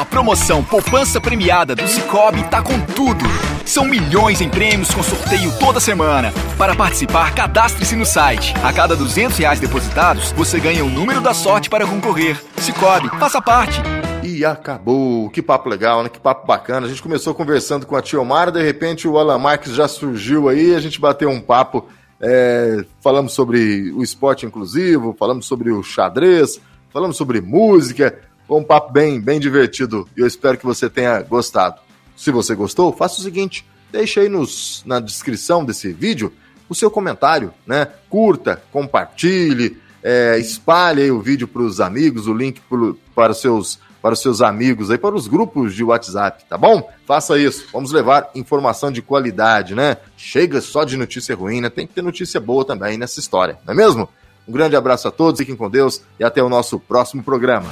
A 0.00 0.04
promoção 0.06 0.64
Poupança 0.64 1.20
Premiada 1.20 1.74
do 1.74 1.86
Cicobi 1.86 2.42
tá 2.44 2.62
com 2.62 2.80
tudo. 2.80 3.22
São 3.66 3.84
milhões 3.84 4.40
em 4.40 4.48
prêmios 4.48 4.94
com 4.94 5.02
sorteio 5.02 5.52
toda 5.58 5.78
semana. 5.78 6.32
Para 6.56 6.74
participar, 6.74 7.34
cadastre-se 7.34 7.94
no 7.96 8.06
site. 8.06 8.54
A 8.64 8.72
cada 8.72 8.96
200 8.96 9.36
reais 9.36 9.60
depositados, 9.60 10.32
você 10.32 10.58
ganha 10.58 10.82
o 10.82 10.88
número 10.88 11.20
da 11.20 11.34
sorte 11.34 11.68
para 11.68 11.86
concorrer. 11.86 12.42
Cicobi, 12.56 13.10
faça 13.18 13.42
parte. 13.42 13.78
E 14.22 14.42
acabou. 14.42 15.28
Que 15.28 15.42
papo 15.42 15.68
legal, 15.68 16.02
né? 16.02 16.08
Que 16.08 16.18
papo 16.18 16.46
bacana. 16.46 16.86
A 16.86 16.88
gente 16.88 17.02
começou 17.02 17.34
conversando 17.34 17.84
com 17.84 17.94
a 17.94 18.00
Tia 18.00 18.22
Omar, 18.22 18.50
de 18.50 18.62
repente 18.62 19.06
o 19.06 19.18
Alan 19.18 19.36
Marques 19.36 19.74
já 19.74 19.86
surgiu 19.86 20.48
aí, 20.48 20.74
a 20.74 20.80
gente 20.80 20.98
bateu 20.98 21.28
um 21.28 21.42
papo 21.42 21.86
é, 22.18 22.86
falamos 23.02 23.34
sobre 23.34 23.92
o 23.92 24.02
esporte 24.02 24.46
inclusivo, 24.46 25.14
falamos 25.18 25.44
sobre 25.44 25.70
o 25.70 25.82
xadrez, 25.82 26.58
falamos 26.90 27.18
sobre 27.18 27.42
música. 27.42 28.29
Foi 28.50 28.58
um 28.58 28.64
papo 28.64 28.92
bem, 28.92 29.20
bem 29.20 29.38
divertido 29.38 30.08
e 30.16 30.20
eu 30.20 30.26
espero 30.26 30.58
que 30.58 30.66
você 30.66 30.90
tenha 30.90 31.22
gostado. 31.22 31.80
Se 32.16 32.32
você 32.32 32.52
gostou, 32.52 32.92
faça 32.92 33.20
o 33.20 33.22
seguinte: 33.22 33.64
deixe 33.92 34.18
aí 34.18 34.28
nos, 34.28 34.82
na 34.84 34.98
descrição 34.98 35.64
desse 35.64 35.92
vídeo 35.92 36.32
o 36.68 36.74
seu 36.74 36.90
comentário, 36.90 37.54
né? 37.64 37.86
Curta, 38.08 38.60
compartilhe, 38.72 39.78
é, 40.02 40.36
espalhe 40.36 41.12
o 41.12 41.20
vídeo 41.20 41.46
para 41.46 41.62
os 41.62 41.80
amigos, 41.80 42.26
o 42.26 42.34
link 42.34 42.60
pro, 42.62 42.98
para 43.14 43.30
os 43.30 43.40
seus 43.40 43.78
para 44.02 44.14
os 44.14 44.20
seus 44.20 44.42
amigos 44.42 44.90
aí, 44.90 44.98
para 44.98 45.14
os 45.14 45.28
grupos 45.28 45.72
de 45.72 45.84
WhatsApp, 45.84 46.44
tá 46.48 46.58
bom? 46.58 46.90
Faça 47.06 47.38
isso. 47.38 47.68
Vamos 47.72 47.92
levar 47.92 48.30
informação 48.34 48.90
de 48.90 49.00
qualidade, 49.00 49.76
né? 49.76 49.96
Chega 50.16 50.60
só 50.60 50.82
de 50.82 50.96
notícia 50.96 51.36
ruim, 51.36 51.60
né? 51.60 51.70
Tem 51.70 51.86
que 51.86 51.94
ter 51.94 52.02
notícia 52.02 52.40
boa 52.40 52.64
também 52.64 52.98
nessa 52.98 53.20
história, 53.20 53.60
não 53.64 53.74
é 53.74 53.76
mesmo? 53.76 54.08
Um 54.48 54.50
grande 54.50 54.74
abraço 54.74 55.06
a 55.06 55.12
todos, 55.12 55.38
fiquem 55.38 55.54
com 55.54 55.70
Deus 55.70 56.02
e 56.18 56.24
até 56.24 56.42
o 56.42 56.48
nosso 56.48 56.80
próximo 56.80 57.22
programa. 57.22 57.70